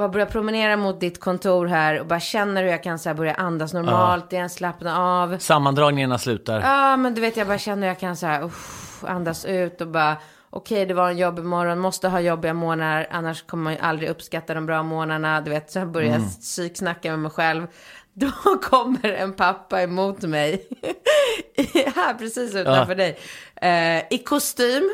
Bara 0.00 0.08
börja 0.08 0.26
promenera 0.26 0.76
mot 0.76 1.00
ditt 1.00 1.20
kontor 1.20 1.66
här 1.66 2.00
och 2.00 2.06
bara 2.06 2.20
känner 2.20 2.62
hur 2.62 2.70
jag 2.70 2.82
kan 2.82 2.98
så 2.98 3.08
här 3.08 3.16
börja 3.16 3.34
andas 3.34 3.72
normalt 3.72 4.32
igen, 4.32 4.50
slappna 4.50 4.98
av. 4.98 5.38
Sammandragningarna 5.38 6.18
slutar. 6.18 6.60
Ja, 6.60 6.96
men 6.96 7.14
du 7.14 7.20
vet, 7.20 7.36
jag 7.36 7.46
bara 7.46 7.58
känner 7.58 7.82
hur 7.82 7.88
jag 7.88 7.98
kan 7.98 8.16
så 8.16 8.26
här, 8.26 8.44
uff, 8.44 9.04
andas 9.06 9.44
ut 9.44 9.80
och 9.80 9.86
bara, 9.88 10.16
okej, 10.50 10.86
det 10.86 10.94
var 10.94 11.10
en 11.10 11.18
jobbig 11.18 11.44
morgon, 11.44 11.78
måste 11.78 12.08
ha 12.08 12.20
jobbiga 12.20 12.54
månader, 12.54 13.08
annars 13.10 13.42
kommer 13.42 13.64
man 13.64 13.72
ju 13.72 13.78
aldrig 13.78 14.10
uppskatta 14.10 14.54
de 14.54 14.66
bra 14.66 14.82
månaderna. 14.82 15.40
Du 15.40 15.50
vet, 15.50 15.70
så 15.70 15.78
jag 15.78 15.88
börjar 15.88 16.20
psyksnacka 16.40 17.10
med 17.10 17.18
mig 17.18 17.30
själv. 17.30 17.66
Då 18.12 18.30
kommer 18.62 19.12
en 19.12 19.32
pappa 19.32 19.82
emot 19.82 20.22
mig, 20.22 20.68
här 21.94 22.14
precis 22.14 22.54
utanför 22.54 22.94
dig, 22.94 23.18
eh, 23.56 23.98
i 24.10 24.22
kostym. 24.26 24.90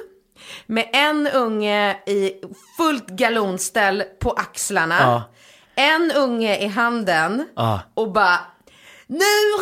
Med 0.66 0.90
en 0.92 1.26
unge 1.26 1.96
i 2.06 2.32
fullt 2.76 3.06
galonställ 3.08 4.04
på 4.20 4.30
axlarna. 4.30 4.96
Ja. 5.00 5.22
En 5.82 6.12
unge 6.12 6.58
i 6.58 6.66
handen. 6.66 7.48
Ja. 7.56 7.80
Och 7.94 8.12
bara 8.12 8.38
Nu 9.06 9.16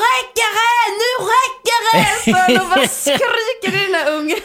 räcker 0.06 0.50
det! 0.58 0.90
Nu 1.02 1.10
räcker 1.34 1.80
det! 1.96 2.32
För 2.32 2.58
de 2.58 2.68
bara 2.70 2.88
skriker 2.88 3.82
i 3.82 3.86
den 3.86 3.94
här 3.94 4.12
ungen. 4.16 4.36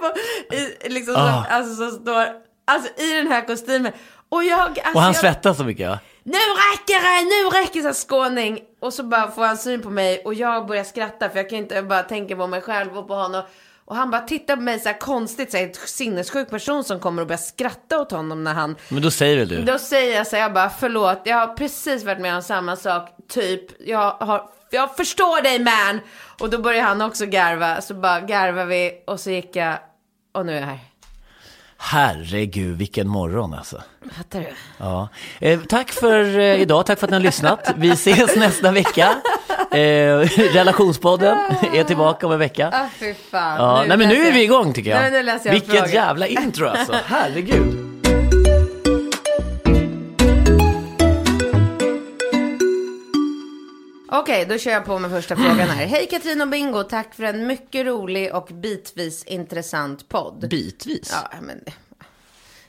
på, 0.00 0.12
i, 0.54 0.88
liksom, 0.88 1.14
Ah. 1.16 1.44
som, 1.44 1.44
alltså, 1.56 1.74
som 1.90 2.00
står 2.00 2.26
alltså, 2.64 3.02
i 3.02 3.10
den 3.12 3.26
här 3.26 3.46
kostymen. 3.46 3.92
Och 4.28 4.44
jag, 4.44 4.60
alltså, 4.60 4.82
Och 4.94 5.00
han 5.02 5.14
svettas 5.14 5.56
så 5.56 5.64
mycket 5.64 5.88
va? 5.88 5.98
nu 6.26 6.38
räcker 6.38 7.00
det, 7.00 7.24
nu 7.24 7.58
räcker 7.60 7.82
det, 7.82 7.94
skåning. 7.94 8.58
Och 8.80 8.92
så 8.92 9.02
bara 9.02 9.30
får 9.30 9.44
han 9.46 9.56
syn 9.58 9.82
på 9.82 9.90
mig 9.90 10.22
och 10.24 10.34
jag 10.34 10.66
börjar 10.66 10.84
skratta 10.84 11.30
för 11.30 11.36
jag 11.36 11.50
kan 11.50 11.58
inte 11.58 11.82
bara 11.82 12.02
tänka 12.02 12.36
på 12.36 12.46
mig 12.46 12.60
själv 12.60 12.98
och 12.98 13.08
på 13.08 13.14
honom. 13.14 13.42
Och 13.86 13.96
han 13.96 14.10
bara 14.10 14.20
tittar 14.20 14.56
på 14.56 14.62
mig 14.62 14.80
så 14.80 14.88
här 14.88 14.98
konstigt, 14.98 15.50
så 15.50 15.56
här, 15.56 15.64
ett 15.64 15.76
sinnessjuk 15.76 16.50
person 16.50 16.84
som 16.84 17.00
kommer 17.00 17.22
och 17.22 17.28
börjar 17.28 17.38
skratta 17.38 18.00
åt 18.00 18.10
honom 18.10 18.44
när 18.44 18.54
han... 18.54 18.76
Men 18.88 19.02
då 19.02 19.10
säger 19.10 19.38
väl 19.38 19.48
du? 19.48 19.62
Då 19.62 19.78
säger 19.78 20.16
jag 20.16 20.26
så 20.26 20.36
här, 20.36 20.42
jag 20.42 20.52
bara 20.52 20.70
förlåt, 20.70 21.20
jag 21.24 21.36
har 21.36 21.54
precis 21.54 22.04
varit 22.04 22.20
med 22.20 22.36
om 22.36 22.42
samma 22.42 22.76
sak, 22.76 23.08
typ. 23.28 23.86
Jag 23.86 24.10
har, 24.10 24.48
jag 24.70 24.96
förstår 24.96 25.42
dig 25.42 25.58
man! 25.58 26.00
Och 26.40 26.50
då 26.50 26.58
börjar 26.58 26.82
han 26.82 27.02
också 27.02 27.26
garva, 27.26 27.80
så 27.80 27.94
bara 27.94 28.20
garvar 28.20 28.64
vi 28.64 29.02
och 29.06 29.20
så 29.20 29.30
gick 29.30 29.56
jag, 29.56 29.78
och 30.34 30.46
nu 30.46 30.56
är 30.56 30.60
jag 30.60 30.66
här. 30.66 30.78
Herregud, 31.86 32.78
vilken 32.78 33.08
morgon 33.08 33.54
alltså. 33.54 33.82
Fattar 34.12 34.40
du? 34.40 34.46
Ja. 34.78 35.08
Eh, 35.40 35.60
tack 35.60 35.90
för 35.92 36.38
eh, 36.38 36.60
idag, 36.60 36.86
tack 36.86 36.98
för 36.98 37.06
att 37.06 37.10
ni 37.10 37.16
har 37.16 37.22
lyssnat. 37.22 37.70
Vi 37.76 37.90
ses 37.90 38.36
nästa 38.36 38.70
vecka. 38.72 39.14
Eh, 39.70 39.78
relationspodden 40.54 41.38
är 41.74 41.84
tillbaka 41.84 42.26
om 42.26 42.32
en 42.32 42.38
vecka. 42.38 42.70
Ah, 42.72 42.86
fy 42.98 43.14
fan. 43.30 43.56
Ja, 43.58 43.84
nej 43.88 43.96
men 43.98 44.08
nu 44.08 44.26
är 44.26 44.32
vi 44.32 44.42
igång 44.42 44.72
tycker 44.72 44.90
jag. 44.90 45.00
Nej, 45.00 45.10
nu 45.10 45.22
läser 45.22 45.46
jag 45.46 45.52
Vilket 45.52 45.70
frågan. 45.70 45.90
jävla 45.90 46.26
intro 46.26 46.66
alltså, 46.68 46.94
herregud. 47.06 47.93
Okej, 54.20 54.46
då 54.48 54.58
kör 54.58 54.70
jag 54.70 54.84
på 54.84 54.98
med 54.98 55.10
första 55.10 55.36
frågan 55.36 55.58
här. 55.68 55.86
Hej 55.86 56.06
Katrin 56.10 56.40
och 56.40 56.48
Bingo, 56.48 56.82
tack 56.82 57.14
för 57.14 57.22
en 57.22 57.46
mycket 57.46 57.86
rolig 57.86 58.34
och 58.34 58.46
bitvis 58.52 59.24
intressant 59.24 60.08
podd. 60.08 60.48
Bitvis. 60.50 61.10
Ja, 61.12 61.38
men 61.42 61.60
det, 61.64 61.72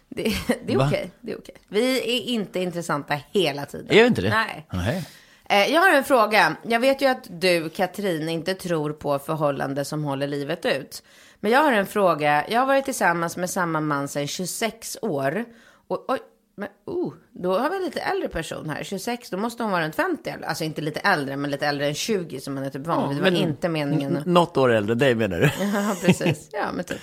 det, 0.10 0.36
det 0.66 0.74
är 0.74 0.88
okej. 0.88 1.12
Det 1.22 1.32
är 1.32 1.38
okej. 1.38 1.56
Vi 1.68 2.00
är 2.00 2.22
inte 2.34 2.60
intressanta 2.60 3.20
hela 3.32 3.66
tiden. 3.66 3.98
Är 3.98 4.02
vi 4.02 4.08
inte 4.08 4.22
det? 4.22 4.30
Nej. 4.30 4.68
Nej. 4.72 5.06
Eh, 5.50 5.74
Jag 5.74 5.82
har 5.82 5.90
en 5.94 6.04
fråga. 6.04 6.56
Jag 6.64 6.80
vet 6.80 7.02
ju 7.02 7.06
att 7.06 7.28
du, 7.30 7.70
Katrin, 7.70 8.30
inte 8.30 8.54
tror 8.54 8.94
på 8.94 9.20
förhållande 9.20 9.86
som 9.86 10.04
håller 10.04 10.28
livet 10.28 10.66
ut. 10.66 11.04
Men 11.40 11.52
jag 11.52 11.60
har 11.64 11.72
en 11.74 11.86
fråga. 11.86 12.46
Jag 12.50 12.60
har 12.60 12.68
varit 12.68 12.86
tillsammans 12.86 13.38
med 13.38 13.50
samma 13.50 13.80
man 13.82 14.08
sedan 14.08 14.28
26 14.28 14.98
år. 15.02 15.46
Och, 15.88 16.06
oj, 16.08 16.20
men 16.56 16.70
oh, 16.86 17.14
då 17.32 17.58
har 17.58 17.70
vi 17.70 17.76
en 17.76 17.84
lite 17.84 18.00
äldre 18.00 18.30
person 18.30 18.70
här. 18.70 18.84
26, 18.84 19.30
då 19.30 19.38
måste 19.38 19.64
hon 19.64 19.72
vara 19.72 19.84
runt 19.84 19.96
50. 19.96 20.30
eller? 20.30 20.48
Alltså 20.48 20.64
inte 20.64 20.82
lite 20.82 21.00
äldre, 21.00 21.38
men 21.38 21.52
lite 21.52 21.68
äldre 21.68 21.88
än 21.88 21.94
20 21.94 22.40
som 22.40 22.54
man 22.54 22.64
är 22.64 22.70
typ 22.70 22.88
van 22.88 23.10
vid. 23.10 23.18
Det 23.18 23.32
var 23.32 23.38
inte 23.38 23.70
meningen. 23.70 24.24
Något 24.26 24.58
år 24.58 24.72
äldre, 24.74 24.96
dig 24.96 25.16
menar 25.16 25.40
du? 25.40 25.52
Ja, 25.74 25.96
precis. 26.02 26.50
Ja, 26.54 26.72
men 26.74 26.86
typ. 26.86 27.00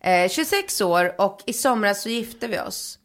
Eh, 0.00 0.28
26 0.28 0.80
år 0.80 1.14
och 1.18 1.40
i 1.46 1.52
somras 1.52 2.02
så 2.02 2.08
gifte 2.08 2.48
vi 2.48 2.60
oss. 2.60 2.98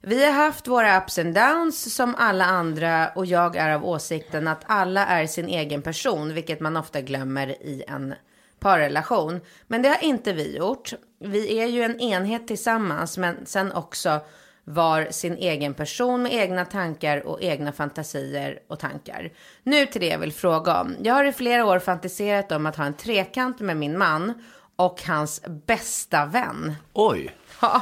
Vi 0.00 0.24
har 0.24 0.32
haft 0.32 0.68
våra 0.68 0.98
ups 0.98 1.18
and 1.18 1.34
downs 1.34 1.94
som 1.94 2.14
alla 2.18 2.44
andra 2.44 3.08
och 3.08 3.26
jag 3.26 3.56
är 3.56 3.74
av 3.74 3.84
åsikten 3.84 4.48
att 4.48 4.62
alla 4.66 5.06
är 5.06 5.26
sin 5.26 5.48
egen 5.48 5.82
person, 5.82 6.34
vilket 6.34 6.60
man 6.60 6.76
ofta 6.76 7.00
glömmer 7.00 7.48
i 7.48 7.84
en 7.88 8.14
parrelation. 8.60 9.40
Men 9.66 9.82
det 9.82 9.88
har 9.88 10.04
inte 10.04 10.32
vi 10.32 10.56
gjort. 10.56 10.92
Vi 11.18 11.58
är 11.58 11.66
ju 11.66 11.82
en 11.82 12.00
enhet 12.00 12.48
tillsammans, 12.48 13.18
men 13.18 13.46
sen 13.46 13.72
också 13.72 14.20
var 14.64 15.06
sin 15.10 15.36
egen 15.36 15.74
person 15.74 16.22
med 16.22 16.32
egna 16.34 16.64
tankar 16.64 17.26
och 17.26 17.42
egna 17.42 17.72
fantasier 17.72 18.58
och 18.68 18.78
tankar. 18.78 19.32
Nu 19.62 19.86
till 19.86 20.00
det 20.00 20.06
jag 20.06 20.18
vill 20.18 20.32
fråga 20.32 20.80
om. 20.80 20.96
Jag 21.02 21.14
har 21.14 21.24
i 21.24 21.32
flera 21.32 21.64
år 21.66 21.78
fantiserat 21.78 22.52
om 22.52 22.66
att 22.66 22.76
ha 22.76 22.84
en 22.84 22.94
trekant 22.96 23.60
med 23.60 23.76
min 23.76 23.98
man 23.98 24.32
och 24.76 25.02
hans 25.06 25.42
bästa 25.66 26.26
vän. 26.26 26.74
Oj, 26.92 27.34
Ja. 27.60 27.80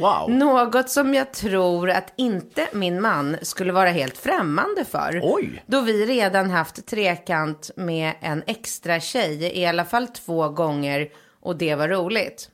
wow. 0.00 0.30
Något 0.30 0.90
som 0.90 1.14
jag 1.14 1.32
tror 1.32 1.90
att 1.90 2.12
inte 2.16 2.68
min 2.72 3.00
man 3.00 3.36
skulle 3.42 3.72
vara 3.72 3.90
helt 3.90 4.18
främmande 4.18 4.84
för. 4.84 5.20
Oj. 5.22 5.62
Då 5.66 5.80
vi 5.80 6.06
redan 6.06 6.50
haft 6.50 6.86
trekant 6.86 7.70
med 7.76 8.12
en 8.20 8.42
extra 8.46 9.00
tjej 9.00 9.58
i 9.58 9.66
alla 9.66 9.84
fall 9.84 10.06
två 10.08 10.48
gånger 10.48 11.08
och 11.40 11.56
det 11.56 11.74
var 11.74 11.88
roligt. 11.88 12.50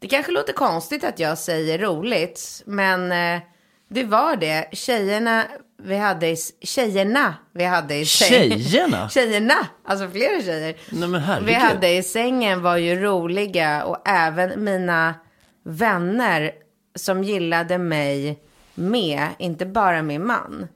Det 0.00 0.08
kanske 0.08 0.32
låter 0.32 0.52
konstigt 0.52 1.04
att 1.04 1.18
jag 1.18 1.38
säger 1.38 1.78
roligt, 1.78 2.62
men 2.66 3.12
eh, 3.12 3.42
det 3.88 4.04
var 4.04 4.36
det. 4.36 4.68
Tjejerna 4.72 5.44
vi 5.82 5.96
hade 5.96 6.28
i, 6.28 6.36
tjejerna 6.62 7.34
vi 7.52 7.64
hade 7.64 7.94
i 7.96 8.06
sängen. 8.06 8.58
Tjejerna? 8.60 9.08
Tjejerna, 9.10 9.66
alltså 9.84 10.08
flera 10.10 10.42
tjejer. 10.42 10.76
Nej 10.90 11.08
men 11.08 11.20
herregud. 11.20 11.46
Vi 11.48 11.54
hade 11.54 11.88
i 11.96 12.02
sängen 12.02 12.62
var 12.62 12.76
ju 12.76 13.00
roliga 13.00 13.84
och 13.84 14.08
även 14.08 14.64
mina 14.64 15.14
vänner 15.62 16.52
som 16.94 17.24
gillade 17.24 17.78
mig 17.78 18.42
med, 18.74 19.28
inte 19.38 19.66
bara 19.66 20.02
min 20.02 20.26
man. 20.26 20.68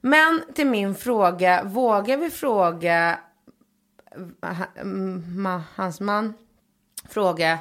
Men 0.00 0.42
till 0.54 0.66
min 0.66 0.94
fråga, 0.94 1.62
vågar 1.64 2.16
vi 2.16 2.30
fråga 2.30 3.18
ha- 4.42 4.84
ma, 4.84 5.62
hans 5.74 6.00
man, 6.00 6.34
fråga, 7.08 7.58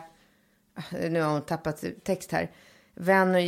nu 0.91 1.21
har 1.21 1.31
hon 1.31 1.41
tappat 1.41 1.83
text 2.03 2.31
här, 2.31 2.51
vän 2.95 3.35
och 3.35 3.41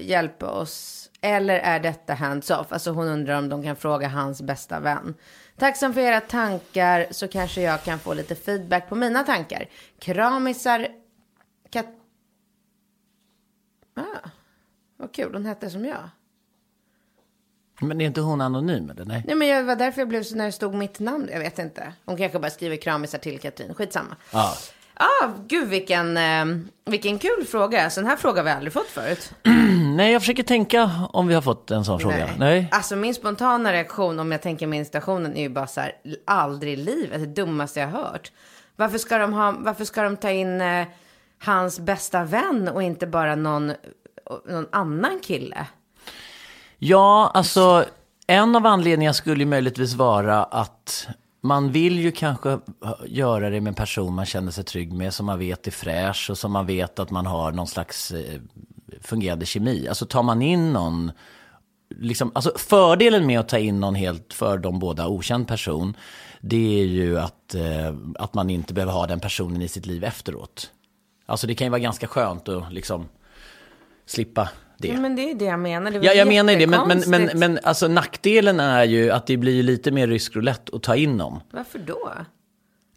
hjälpa 0.00 0.50
oss, 0.50 1.10
eller 1.20 1.58
är 1.58 1.80
detta 1.80 2.14
hands-off? 2.14 2.66
Alltså 2.72 2.90
hon 2.90 3.08
undrar 3.08 3.38
om 3.38 3.48
de 3.48 3.62
kan 3.62 3.76
fråga 3.76 4.08
hans 4.08 4.42
bästa 4.42 4.80
vän. 4.80 5.14
Tacksam 5.56 5.94
för 5.94 6.00
era 6.00 6.20
tankar 6.20 7.06
så 7.10 7.28
kanske 7.28 7.62
jag 7.62 7.82
kan 7.82 7.98
få 7.98 8.14
lite 8.14 8.34
feedback 8.34 8.88
på 8.88 8.94
mina 8.94 9.22
tankar. 9.22 9.68
Kramisar, 9.98 10.88
kat... 11.70 11.86
Ah, 13.94 14.28
vad 14.96 15.12
kul, 15.12 15.32
hon 15.32 15.46
hette 15.46 15.70
som 15.70 15.84
jag. 15.84 16.10
Men 17.80 18.00
är 18.00 18.06
inte 18.06 18.20
hon 18.20 18.40
anonym 18.40 18.90
eller? 18.90 19.04
Nej. 19.04 19.22
Nej 19.26 19.36
men 19.36 19.48
jag 19.48 19.64
var 19.64 19.76
därför 19.76 20.00
jag 20.00 20.08
blev 20.08 20.22
så 20.22 20.36
när 20.36 20.46
det 20.46 20.52
stod 20.52 20.74
mitt 20.74 21.00
namn. 21.00 21.28
Jag 21.32 21.38
vet 21.38 21.58
inte. 21.58 21.92
Hon 22.04 22.16
kanske 22.16 22.38
bara 22.38 22.50
skriver 22.50 22.76
kramisar 22.76 23.18
till 23.18 23.40
Katrin. 23.40 23.74
Skitsamma. 23.74 24.16
Ja. 24.32 24.38
Ah, 24.38 24.56
gud 25.48 25.68
vilken, 25.68 26.16
eh, 26.16 26.44
vilken 26.84 27.18
kul 27.18 27.44
fråga. 27.48 27.90
Sån 27.90 28.06
här 28.06 28.16
fråga 28.16 28.40
har 28.40 28.44
vi 28.44 28.50
aldrig 28.50 28.72
fått 28.72 28.86
förut. 28.86 29.32
Nej, 29.96 30.12
jag 30.12 30.22
försöker 30.22 30.42
tänka 30.42 30.90
om 31.12 31.28
vi 31.28 31.34
har 31.34 31.42
fått 31.42 31.70
en 31.70 31.84
sån 31.84 32.00
fråga. 32.00 32.28
Nej. 32.38 32.68
Alltså 32.70 32.96
min 32.96 33.14
spontana 33.14 33.72
reaktion 33.72 34.18
om 34.18 34.32
jag 34.32 34.42
tänker 34.42 34.66
mig 34.66 34.78
installationen 34.78 35.36
är 35.36 35.42
ju 35.42 35.48
bara 35.48 35.66
så 35.66 35.80
här. 35.80 35.92
Aldrig 36.26 36.72
i 36.72 36.76
livet. 36.76 37.20
Det 37.20 37.42
dummaste 37.42 37.80
jag 37.80 37.88
har 37.88 38.02
hört. 38.02 38.32
Varför 38.76 38.98
ska 38.98 39.18
de, 39.18 39.32
ha, 39.32 39.54
varför 39.58 39.84
ska 39.84 40.02
de 40.02 40.16
ta 40.16 40.30
in 40.30 40.60
eh, 40.60 40.86
hans 41.38 41.80
bästa 41.80 42.24
vän 42.24 42.68
och 42.68 42.82
inte 42.82 43.06
bara 43.06 43.34
någon, 43.34 43.72
någon 44.48 44.66
annan 44.72 45.20
kille? 45.22 45.66
Ja, 46.78 47.30
alltså 47.34 47.84
en 48.26 48.56
av 48.56 48.66
anledningarna 48.66 49.14
skulle 49.14 49.40
ju 49.40 49.46
möjligtvis 49.46 49.94
vara 49.94 50.44
att 50.44 51.08
man 51.46 51.72
vill 51.72 51.98
ju 51.98 52.12
kanske 52.12 52.50
eh, 52.52 52.58
göra 53.06 53.50
det 53.50 53.60
med 53.60 53.70
en 53.70 53.74
person 53.74 54.14
man 54.14 54.26
känner 54.26 54.52
sig 54.52 54.64
trygg 54.64 54.92
med, 54.92 55.14
som 55.14 55.26
man 55.26 55.38
vet 55.38 55.66
är 55.66 55.70
fräsch 55.70 56.30
och 56.30 56.38
som 56.38 56.52
man 56.52 56.66
vet 56.66 56.98
att 56.98 57.10
man 57.10 57.26
har 57.26 57.52
någon 57.52 57.66
slags 57.66 58.10
eh, 58.12 58.40
fungerande 59.00 59.46
kemi. 59.46 59.88
Alltså 59.88 60.06
tar 60.06 60.22
man 60.22 60.42
in 60.42 60.72
någon, 60.72 61.12
liksom, 61.90 62.32
alltså 62.34 62.52
fördelen 62.56 63.26
med 63.26 63.40
att 63.40 63.48
ta 63.48 63.58
in 63.58 63.80
någon 63.80 63.94
helt 63.94 64.32
för 64.32 64.58
de 64.58 64.78
båda 64.78 65.08
okänd 65.08 65.48
person, 65.48 65.96
det 66.40 66.80
är 66.80 66.84
ju 66.84 67.18
att, 67.18 67.54
eh, 67.54 67.94
att 68.18 68.34
man 68.34 68.50
inte 68.50 68.74
behöver 68.74 68.92
ha 68.92 69.06
den 69.06 69.20
personen 69.20 69.62
i 69.62 69.68
sitt 69.68 69.86
liv 69.86 70.04
efteråt. 70.04 70.70
Alltså 71.26 71.46
det 71.46 71.54
kan 71.54 71.66
ju 71.66 71.70
vara 71.70 71.80
ganska 71.80 72.06
skönt 72.06 72.48
att 72.48 72.72
liksom 72.72 73.08
slippa 74.06 74.48
det. 74.78 74.88
Ja, 74.88 75.00
men 75.00 75.16
det 75.16 75.30
är 75.30 75.34
det 75.34 75.44
jag 75.44 75.58
menar. 75.58 75.90
Det 75.90 75.98
Ja, 75.98 76.12
jag 76.12 76.28
menar 76.28 76.56
det, 76.56 76.66
men, 76.66 76.88
men, 76.88 77.02
men, 77.06 77.38
men 77.38 77.58
alltså, 77.62 77.88
nackdelen 77.88 78.60
är 78.60 78.84
ju 78.84 79.10
att 79.10 79.26
det 79.26 79.36
blir 79.36 79.62
lite 79.62 79.90
mer 79.90 80.06
rysk 80.06 80.36
roulette 80.36 80.76
att 80.76 80.82
ta 80.82 80.96
in 80.96 81.18
dem. 81.18 81.40
Varför 81.50 81.78
då? 81.78 82.12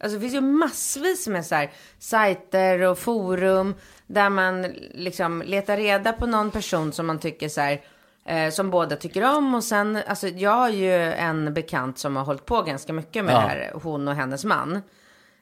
Alltså 0.02 0.16
det 0.16 0.20
finns 0.20 0.34
ju 0.34 0.40
massvis 0.40 1.28
med 1.28 1.46
så 1.46 1.54
här 1.54 1.70
sajter 1.98 2.80
och 2.82 2.98
forum 2.98 3.74
där 4.06 4.30
man 4.30 4.62
liksom 4.94 5.42
letar 5.46 5.76
reda 5.76 6.12
på 6.12 6.26
någon 6.26 6.50
person 6.50 6.92
som 6.92 7.06
man 7.06 7.18
tycker 7.18 7.48
så 7.48 7.60
här 7.60 7.80
eh, 8.26 8.50
som 8.50 8.70
båda 8.70 8.96
tycker 8.96 9.36
om 9.36 9.54
och 9.54 9.64
sen, 9.64 9.98
alltså 10.06 10.28
jag 10.28 10.50
har 10.50 10.68
ju 10.68 10.94
en 11.12 11.54
bekant 11.54 11.98
som 11.98 12.16
har 12.16 12.24
hållit 12.24 12.46
på 12.46 12.62
ganska 12.62 12.92
mycket 12.92 13.24
med 13.24 13.34
Ja. 13.34 13.40
det 13.40 13.46
här, 13.48 13.72
hon 13.82 14.08
och 14.08 14.14
hennes 14.14 14.44
man. 14.44 14.82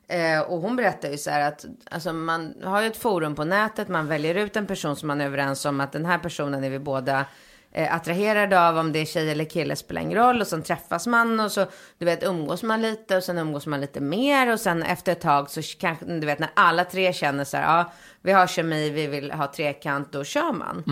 Eh, 0.09 0.41
och 0.41 0.61
hon 0.61 0.77
berättar 0.77 1.11
ju 1.11 1.19
så 1.19 1.31
här 1.31 1.49
att 1.49 1.65
alltså 1.91 2.13
man 2.13 2.55
har 2.65 2.83
ju 2.83 2.87
ett 2.87 2.97
forum 2.97 3.35
på 3.35 3.45
nätet, 3.45 3.89
man 3.89 4.09
väljer 4.09 4.35
ut 4.35 4.57
en 4.57 4.67
person 4.67 4.97
som 4.97 5.07
man 5.07 5.21
är 5.21 5.27
överens 5.27 5.65
om 5.65 5.81
att 5.81 5.93
den 5.93 6.07
här 6.07 6.19
personen 6.19 6.65
är 6.65 6.71
vi 6.71 6.79
båda 6.79 7.25
eh, 7.73 7.95
attraherade 7.95 8.69
av, 8.69 8.79
om 8.79 8.93
det 8.93 8.99
är 8.99 9.05
tjej 9.05 9.31
eller 9.31 9.45
kille 9.45 9.77
spelar 9.77 10.03
ingen 10.03 10.19
roll. 10.19 10.41
Och 10.41 10.47
sen 10.47 10.63
träffas 10.63 11.07
man 11.07 11.41
och 11.41 11.53
så, 11.53 11.67
du 11.99 12.05
vet, 12.05 12.25
umgås 12.25 12.63
man 12.63 12.83
lite 12.83 13.17
och 13.17 13.23
sen 13.23 13.39
umgås 13.39 13.67
man 13.67 13.81
lite 13.81 14.01
mer. 14.01 14.53
Och 14.53 14.61
sen 14.61 14.83
efter 14.83 15.13
ett 15.13 15.21
tag 15.21 15.51
så 15.51 15.63
kanske, 15.63 16.05
du 16.05 16.27
vet, 16.27 16.39
när 16.39 16.51
alla 16.55 16.85
tre 16.85 17.13
känner 17.13 17.45
så 17.45 17.57
här, 17.57 17.79
ja, 17.79 17.93
vi 18.23 18.33
har 18.33 18.47
kemi, 18.47 18.91
vi 18.91 19.07
vill 19.07 19.33
ha 19.33 19.53
trekant, 19.53 20.13
då 20.13 20.25
kör 20.25 20.53
man. 20.53 20.83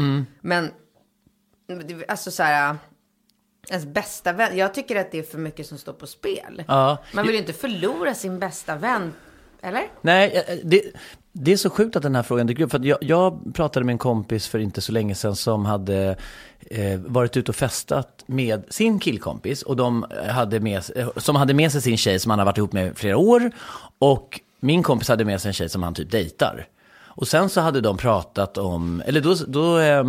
Men, 0.40 0.70
alltså 2.08 2.30
så 2.30 2.42
här, 2.42 2.76
ens 3.70 3.86
bästa 3.86 4.32
vän, 4.32 4.56
jag 4.56 4.74
tycker 4.74 4.96
att 4.96 5.10
det 5.10 5.18
är 5.18 5.22
för 5.22 5.38
mycket 5.38 5.66
som 5.66 5.78
står 5.78 5.92
på 5.92 6.06
spel. 6.06 6.62
Ja. 6.68 6.98
Man 7.12 7.26
vill 7.26 7.34
ju 7.34 7.40
inte 7.40 7.52
förlora 7.52 8.14
sin 8.14 8.38
bästa 8.38 8.76
vän 8.76 9.12
Eller? 9.62 9.82
Nej, 10.00 10.44
eh, 10.48 10.56
det, 10.64 10.82
det 11.32 11.52
är 11.52 11.56
så 11.56 11.70
sjukt 11.70 11.96
att 11.96 12.02
den 12.02 12.14
här 12.14 12.22
frågan 12.22 12.46
dyker 12.46 12.64
upp. 12.64 12.70
För 12.70 12.84
jag, 12.84 12.98
jag 13.00 13.54
pratade 13.54 13.86
med 13.86 13.92
en 13.92 13.98
kompis 13.98 14.48
för 14.48 14.58
inte 14.58 14.80
så 14.80 14.92
länge 14.92 15.14
sedan 15.14 15.36
som 15.36 15.64
hade 15.64 16.16
eh, 16.70 17.00
varit 17.00 17.36
ute 17.36 17.50
och 17.50 17.56
festat 17.56 18.24
med 18.26 18.64
sin 18.68 18.98
killkompis. 18.98 19.62
Och 19.62 19.76
de 19.76 20.06
hade 20.28 20.60
med, 20.60 20.82
eh, 20.96 21.08
som 21.16 21.36
hade 21.36 21.54
med 21.54 21.72
sig 21.72 21.82
sin 21.82 21.96
tjej 21.96 22.18
som 22.18 22.30
han 22.30 22.38
har 22.38 22.46
varit 22.46 22.58
ihop 22.58 22.72
med 22.72 22.98
flera 22.98 23.16
år. 23.16 23.50
Och 23.98 24.40
min 24.60 24.82
kompis 24.82 25.08
hade 25.08 25.24
med 25.24 25.40
sig 25.40 25.48
en 25.48 25.52
tjej 25.52 25.68
som 25.68 25.82
han 25.82 25.94
typ 25.94 26.10
dejtar. 26.10 26.66
Och 27.16 27.28
sen 27.28 27.48
så 27.48 27.60
hade 27.60 27.80
de 27.80 27.96
pratat 27.96 28.58
om, 28.58 29.02
eller 29.06 29.20
då, 29.20 29.34
då 29.34 29.78
eh, 29.78 30.04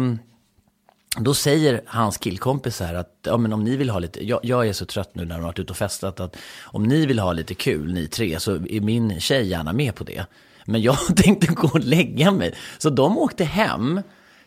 då 1.16 1.34
säger 1.34 1.82
hans 1.86 2.18
killkompis 2.18 2.80
här 2.80 2.94
att 2.94 3.20
ja, 3.24 3.38
men 3.38 3.54
om 3.54 3.64
ni 3.64 3.76
vill 3.76 3.90
ha 3.90 4.00
lite, 4.00 4.28
jag, 4.28 4.40
jag 4.44 4.68
är 4.68 4.74
så 4.74 4.86
trött 4.86 5.16
nu 5.16 5.26
när 5.26 5.36
de 5.36 5.42
har 5.42 5.50
varit 5.50 5.60
ute 5.60 5.72
och 5.72 5.78
festat 5.78 6.20
att 6.20 6.38
om 6.64 6.84
ni 6.84 7.06
vill 7.06 7.20
ha 7.20 7.34
lite 7.34 7.54
kul, 7.54 7.94
ni 7.94 8.08
tre, 8.08 8.40
så 8.40 8.56
är 8.56 8.82
min 8.82 9.20
tjej 9.20 9.48
gärna 9.48 9.74
med 9.74 9.96
på 9.96 10.04
det. 10.04 10.26
Men 10.66 10.82
jag 10.82 10.98
tänkte 11.16 11.48
gå 11.48 11.68
och 11.68 11.80
lägga 11.80 12.32
mig. 12.32 12.56
Så 12.78 12.90
de 12.90 13.18
åkte 13.18 13.44
hem 13.44 14.02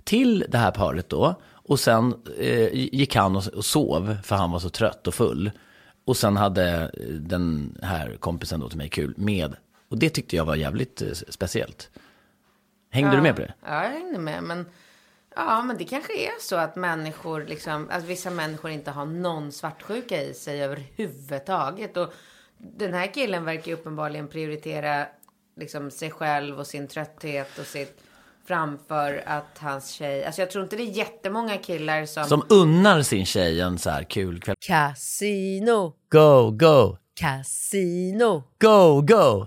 till 0.04 0.44
det 0.48 0.58
här 0.58 0.70
paret 0.70 1.08
då. 1.08 1.40
Och 1.52 1.80
sen 1.80 2.14
eh, 2.38 2.68
gick 2.72 3.16
han 3.16 3.36
och, 3.36 3.46
och 3.46 3.64
sov 3.64 4.16
för 4.24 4.36
han 4.36 4.50
var 4.50 4.58
så 4.58 4.70
trött 4.70 5.06
och 5.06 5.14
full. 5.14 5.50
Och 6.04 6.16
sen 6.16 6.36
hade 6.36 6.90
den 7.20 7.78
här 7.82 8.16
kompisen 8.20 8.60
då 8.60 8.68
till 8.68 8.78
mig 8.78 8.88
kul 8.88 9.14
med. 9.16 9.56
Och 9.88 9.98
det 9.98 10.10
tyckte 10.10 10.36
jag 10.36 10.44
var 10.44 10.56
jävligt 10.56 11.02
eh, 11.02 11.08
speciellt. 11.28 11.90
Hängde 12.90 13.10
ja. 13.10 13.16
du 13.16 13.22
med 13.22 13.34
på 13.34 13.40
det? 13.40 13.54
Ja, 13.66 13.84
jag 13.84 13.90
hängde 13.90 14.18
med. 14.18 14.42
Men 14.42 14.66
Ja, 15.36 15.62
men 15.62 15.78
det 15.78 15.84
kanske 15.84 16.12
är 16.12 16.40
så 16.40 16.56
att 16.56 16.76
människor, 16.76 17.44
liksom, 17.44 17.88
att 17.90 18.04
vissa 18.04 18.30
människor 18.30 18.70
inte 18.70 18.90
har 18.90 19.04
någon 19.04 19.52
svartsjuka 19.52 20.22
i 20.22 20.34
sig 20.34 20.62
överhuvudtaget. 20.62 21.96
Och 21.96 22.12
den 22.58 22.94
här 22.94 23.14
killen 23.14 23.44
verkar 23.44 23.66
ju 23.66 23.74
uppenbarligen 23.74 24.28
prioritera 24.28 25.06
liksom, 25.56 25.90
sig 25.90 26.10
själv 26.10 26.58
och 26.58 26.66
sin 26.66 26.88
trötthet 26.88 27.58
och 27.58 27.66
sitt 27.66 28.02
framför 28.46 29.22
att 29.26 29.58
hans 29.58 29.90
tjej, 29.90 30.24
alltså 30.24 30.42
jag 30.42 30.50
tror 30.50 30.64
inte 30.64 30.76
det 30.76 30.82
är 30.82 30.96
jättemånga 30.96 31.58
killar 31.58 32.06
som... 32.06 32.24
Som 32.24 32.42
unnar 32.48 33.02
sin 33.02 33.26
tjej 33.26 33.60
en 33.60 33.78
så 33.78 33.90
här 33.90 34.02
kul 34.02 34.40
kväll. 34.40 34.56
Casino, 34.60 35.94
Go, 36.12 36.50
go, 36.50 36.96
casino, 37.14 38.42
go, 38.58 39.00
go, 39.02 39.46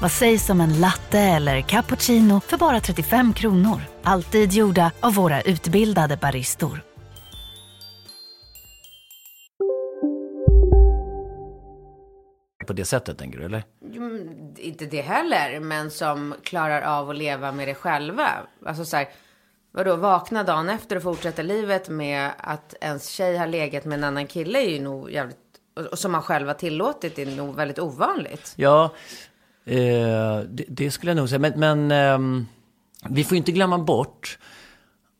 Vad 0.00 0.12
sägs 0.12 0.50
om 0.50 0.60
en 0.60 0.80
latte 0.80 1.18
eller 1.18 1.60
cappuccino 1.60 2.40
för 2.40 2.56
bara 2.58 2.80
35 2.80 3.32
kronor? 3.34 3.80
Alltid 4.02 4.52
gjorda 4.52 4.92
av 5.00 5.14
våra 5.14 5.40
utbildade 5.42 6.16
baristor. 6.16 6.82
På 12.66 12.72
det 12.72 12.84
sättet 12.84 13.18
tänker 13.18 13.38
du 13.38 13.44
eller? 13.44 13.62
Mm, 13.94 14.28
inte 14.56 14.86
det 14.86 15.00
heller, 15.00 15.60
men 15.60 15.90
som 15.90 16.34
klarar 16.42 16.82
av 16.82 17.10
att 17.10 17.16
leva 17.16 17.52
med 17.52 17.68
det 17.68 17.74
själva. 17.74 18.28
Alltså 18.66 18.84
så 18.84 18.96
här, 18.96 19.08
vadå, 19.72 19.96
vakna 19.96 20.42
dagen 20.44 20.68
efter 20.68 20.96
och 20.96 21.02
fortsätta 21.02 21.42
livet 21.42 21.88
med 21.88 22.30
att 22.38 22.74
ens 22.80 23.08
tjej 23.08 23.36
har 23.36 23.46
legat 23.46 23.84
med 23.84 23.98
en 23.98 24.04
annan 24.04 24.26
kille 24.26 24.58
är 24.58 24.70
ju 24.70 24.80
nog 24.80 25.10
jävligt, 25.10 25.38
och- 25.92 25.98
som 25.98 26.12
man 26.12 26.22
själv 26.22 26.46
har 26.46 26.54
tillåtit, 26.54 27.18
är 27.18 27.26
nog 27.26 27.54
väldigt 27.56 27.78
ovanligt. 27.78 28.52
Ja, 28.56 28.90
det, 29.64 30.64
det 30.68 30.90
skulle 30.90 31.10
jag 31.10 31.16
nog 31.16 31.28
säga. 31.28 31.38
Men, 31.38 31.52
men 31.60 31.90
ehm, 31.90 32.46
vi 33.08 33.24
får 33.24 33.32
ju 33.32 33.36
inte 33.36 33.52
glömma 33.52 33.78
bort 33.78 34.38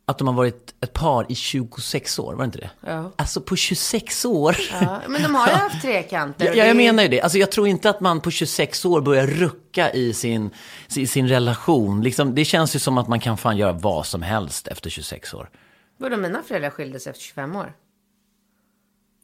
att 0.07 0.19
de 0.19 0.27
har 0.29 0.35
varit 0.35 0.75
ett 0.81 0.93
par 0.93 1.27
i 1.33 1.35
26 1.35 2.19
år, 2.19 2.33
var 2.35 2.39
det 2.39 2.45
inte 2.45 2.59
det? 2.59 2.71
Ja. 2.87 3.13
Alltså 3.17 3.41
på 3.41 3.57
26 3.57 4.25
år. 4.25 4.57
Ja, 4.81 5.01
men 5.09 5.23
de 5.23 5.35
har 5.35 5.47
ju 5.49 5.53
haft 5.57 5.83
trekanter. 5.83 6.47
Ja, 6.47 6.55
jag 6.55 6.69
är- 6.69 6.75
menar 6.75 7.03
ju 7.03 7.09
det. 7.09 7.21
Alltså, 7.21 7.39
jag 7.39 7.51
tror 7.51 7.69
inte 7.69 7.91
att 7.91 8.01
man 8.01 8.21
på 8.21 8.31
26 8.31 8.85
år 8.85 9.01
börjar 9.01 9.27
rucka 9.27 9.93
i 9.93 10.13
sin, 10.13 10.51
i 10.97 11.07
sin 11.07 11.29
relation. 11.29 12.03
Liksom, 12.03 12.35
det 12.35 12.45
känns 12.45 12.75
ju 12.75 12.79
som 12.79 12.99
att 12.99 13.09
man 13.09 13.21
kan 13.21 13.37
fan 13.39 13.57
göra 13.57 13.73
vad 13.73 14.07
som 14.07 14.23
helst 14.23 14.69
efter 14.69 14.91
26 14.91 15.35
år. 15.35 15.51
Vadå, 15.99 16.17
mina 16.17 16.43
föräldrar 16.43 16.71
skildes 16.71 17.07
efter 17.07 17.23
25 17.23 17.57
år? 17.57 17.73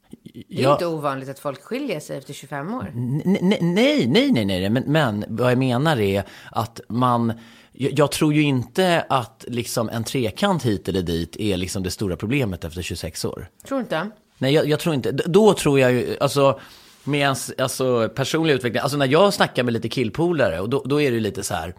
Det 0.09 0.29
är 0.39 0.57
ju 0.57 0.61
Ja, 0.63 0.73
inte 0.73 0.85
ovanligt 0.85 1.29
att 1.29 1.39
folk 1.39 1.61
skiljer 1.63 1.99
sig 1.99 2.17
efter 2.17 2.33
25 2.33 2.73
år. 2.73 2.91
n- 2.95 3.21
n- 3.25 3.39
nej, 3.61 4.07
nej, 4.07 4.31
nej, 4.31 4.45
nej, 4.45 4.69
men, 4.69 4.83
men 4.87 5.25
vad 5.27 5.51
jag 5.51 5.57
menar 5.57 5.99
är 5.99 6.23
att 6.51 6.81
man... 6.89 7.33
Jag, 7.71 7.99
jag 7.99 8.11
tror 8.11 8.33
ju 8.33 8.41
inte 8.41 9.05
att 9.09 9.45
liksom 9.47 9.89
en 9.89 10.03
trekant 10.03 10.63
hit 10.63 10.87
eller 10.89 11.01
dit 11.01 11.35
är 11.39 11.57
liksom 11.57 11.83
det 11.83 11.91
stora 11.91 12.15
problemet 12.17 12.63
efter 12.63 12.81
26 12.81 13.25
år. 13.25 13.49
Tror 13.67 13.77
du 13.77 13.81
inte? 13.83 14.09
Nej, 14.37 14.53
jag, 14.53 14.67
jag 14.67 14.79
tror 14.79 14.95
inte. 14.95 15.11
Då 15.11 15.53
tror 15.53 15.79
jag 15.79 15.91
ju, 15.91 16.17
alltså, 16.19 16.59
med 17.03 17.19
ens 17.19 17.51
alltså, 17.57 18.09
personlig 18.09 18.53
utveckling, 18.53 18.81
alltså 18.81 18.97
när 18.97 19.07
jag 19.07 19.33
snackar 19.33 19.63
med 19.63 19.73
lite 19.73 19.89
killpolare, 19.89 20.59
och 20.59 20.69
då, 20.69 20.83
då 20.85 21.01
är 21.01 21.09
det 21.11 21.15
ju 21.15 21.21
lite 21.21 21.43
så 21.43 21.53
här, 21.53 21.73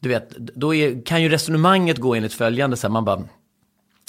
du 0.00 0.08
vet, 0.08 0.30
då 0.36 0.74
är, 0.74 1.02
kan 1.06 1.22
ju 1.22 1.28
resonemanget 1.28 1.98
gå 1.98 2.14
enligt 2.14 2.32
följande, 2.34 2.76
så 2.76 2.86
här, 2.86 2.92
man 2.92 3.04
bara, 3.04 3.22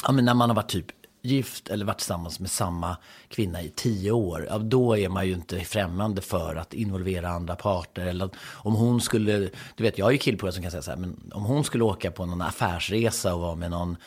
ja 0.06 0.12
men 0.12 0.26
när 0.26 0.34
man 0.34 0.50
har 0.50 0.56
varit 0.56 0.70
typ 0.70 0.86
gift 1.22 1.70
eller 1.70 1.86
varit 1.86 1.98
tillsammans 1.98 2.40
med 2.40 2.52
samma 2.52 2.98
kvinna 3.28 3.62
i 3.62 3.70
tio 3.70 4.12
år, 4.12 4.48
ja, 4.50 4.58
då 4.58 4.98
är 4.98 5.10
man 5.10 5.28
ju 5.28 5.34
inte 5.34 5.60
främmande 5.60 6.22
för 6.22 6.56
att 6.56 6.74
involvera 6.74 7.30
andra 7.30 7.56
parter. 7.56 8.06
Eller 8.06 8.30
om 8.52 8.76
hon 8.76 9.02
skulle, 9.02 9.50
du 9.76 9.84
vet 9.84 9.98
jag 9.98 10.06
har 10.06 10.12
ju 10.12 10.18
killpolare 10.18 10.54
som 10.54 10.62
kan 10.62 10.72
säga 10.72 10.82
så 10.82 10.92
här, 10.92 10.98
men 10.98 11.32
om 11.34 11.46
hon 11.46 11.64
skulle 11.64 11.84
åka 11.84 12.12
på 12.12 12.26
någon 12.26 12.42
affärsresa 12.42 13.34
och 13.34 13.42
vara 13.42 13.56
med 13.56 13.72
någon 13.72 13.98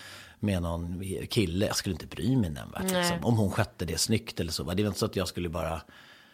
med 0.40 0.62
någon 0.62 1.02
kille, 1.28 1.66
jag 1.66 1.76
skulle 1.76 1.92
inte 1.92 2.06
bry 2.06 2.36
mig 2.36 2.50
nämnvärt. 2.50 2.82
Liksom. 2.82 3.24
Om 3.24 3.36
hon 3.36 3.50
skötte 3.50 3.84
det 3.84 3.98
snyggt 3.98 4.40
eller 4.40 4.52
så. 4.52 4.62
Det 4.62 4.82
är 4.82 4.86
inte 4.86 4.98
så 4.98 5.06
att 5.06 5.16
jag 5.16 5.28
skulle 5.28 5.48
bara... 5.48 5.82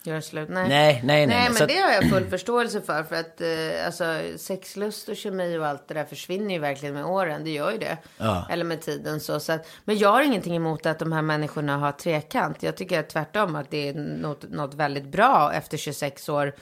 Göra 0.09 0.23
slut? 0.23 0.49
Nej, 0.49 0.69
nej, 0.69 1.01
nej. 1.05 1.05
Nej, 1.05 1.27
nej. 1.27 1.51
men 1.53 1.63
att- 1.63 1.69
det 1.69 1.77
har 1.79 1.91
jag 1.93 2.11
full 2.11 2.25
förståelse 2.31 2.81
för. 2.81 3.03
För 3.03 3.17
att 3.17 3.41
eh, 3.41 3.87
alltså, 3.87 4.21
sexlust 4.39 5.09
och 5.09 5.17
kemi 5.17 5.59
och 5.59 5.67
allt 5.67 5.89
det 5.89 5.95
där 5.95 6.05
försvinner 6.05 6.55
ju 6.55 6.61
verkligen 6.61 6.95
med 6.95 7.05
åren. 7.05 7.45
Det 7.45 7.51
gör 7.51 7.71
ju 7.73 7.79
det. 7.79 7.97
Ja. 8.19 8.47
Eller 8.51 8.65
med 8.65 8.81
tiden 8.81 9.21
så. 9.21 9.41
så 9.41 9.53
att, 9.53 9.67
men 9.85 9.99
jag 9.99 10.13
har 10.13 10.23
ingenting 10.23 10.57
emot 10.57 10.87
att 10.87 10.99
de 10.99 11.13
här 11.13 11.23
människorna 11.23 11.77
har 11.79 11.93
trekant. 11.93 12.63
Jag 12.63 12.77
tycker 12.77 13.03
tvärtom 13.03 13.57
att 13.57 13.71
det 13.71 13.89
är 13.89 13.95
något, 13.95 14.51
något 14.51 14.75
väldigt 14.75 15.05
bra 15.07 15.53
efter 15.55 15.77
26 15.77 16.29
år. 16.29 16.53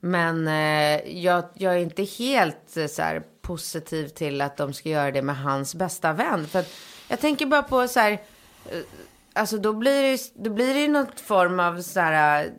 Men 0.00 0.48
eh, 0.48 1.18
jag, 1.22 1.44
jag 1.54 1.74
är 1.74 1.78
inte 1.78 2.02
helt 2.02 2.76
eh, 2.76 2.86
så 2.86 3.02
här, 3.02 3.22
positiv 3.42 4.08
till 4.08 4.40
att 4.40 4.56
de 4.56 4.72
ska 4.72 4.88
göra 4.88 5.10
det 5.10 5.22
med 5.22 5.36
hans 5.36 5.74
bästa 5.74 6.12
vän. 6.12 6.46
För 6.46 6.58
att, 6.58 6.70
jag 7.08 7.20
tänker 7.20 7.46
bara 7.46 7.62
på 7.62 7.88
så 7.88 8.00
här, 8.00 8.12
eh, 8.12 8.18
alltså 9.32 9.58
då 9.58 9.72
blir 9.72 10.02
det, 10.02 10.08
ju- 10.10 10.30
då 10.34 10.50
blir 10.50 10.74
det 10.74 10.88
något 10.88 11.20
form 11.20 11.60
av 11.60 11.80
så 11.82 12.00
här, 12.00 12.50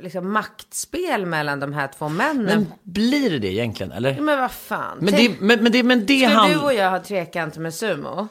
liksom 0.00 0.32
maktspel 0.32 1.26
mellan 1.26 1.60
de 1.60 1.72
här 1.72 1.88
två 1.98 2.08
männen. 2.08 2.44
Men 2.44 2.66
blir 2.82 3.30
det 3.30 3.38
det 3.38 3.48
egentligen, 3.52 3.92
eller? 3.92 4.20
men, 4.20 4.38
vad 4.40 4.50
fan. 4.50 4.98
Men 5.00 5.14
Tänk- 5.14 5.38
det, 5.38 5.44
men, 5.44 5.62
men 5.62 5.72
det, 5.72 5.82
men 5.82 6.06
det 6.06 6.26
Ska 6.28 6.36
hand- 6.38 6.52
du 6.52 6.58
och 6.58 6.74
jag 6.74 6.90
ha 6.90 6.98
trekant 7.02 7.56
med 7.56 7.74
sumo? 7.74 8.28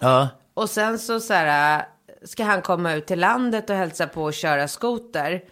Ja. 0.00 0.28
Och 0.54 0.70
sen 0.70 0.98
så, 0.98 1.20
så 1.20 1.34
här, 1.34 1.84
ska 2.24 2.44
han 2.44 2.62
komma 2.62 2.92
ut 2.94 3.06
till 3.06 3.20
landet 3.20 3.70
och 3.70 3.76
hälsa 3.76 4.06
på 4.06 4.22
och 4.22 4.34
köra 4.34 4.68
skoter. 4.68 5.42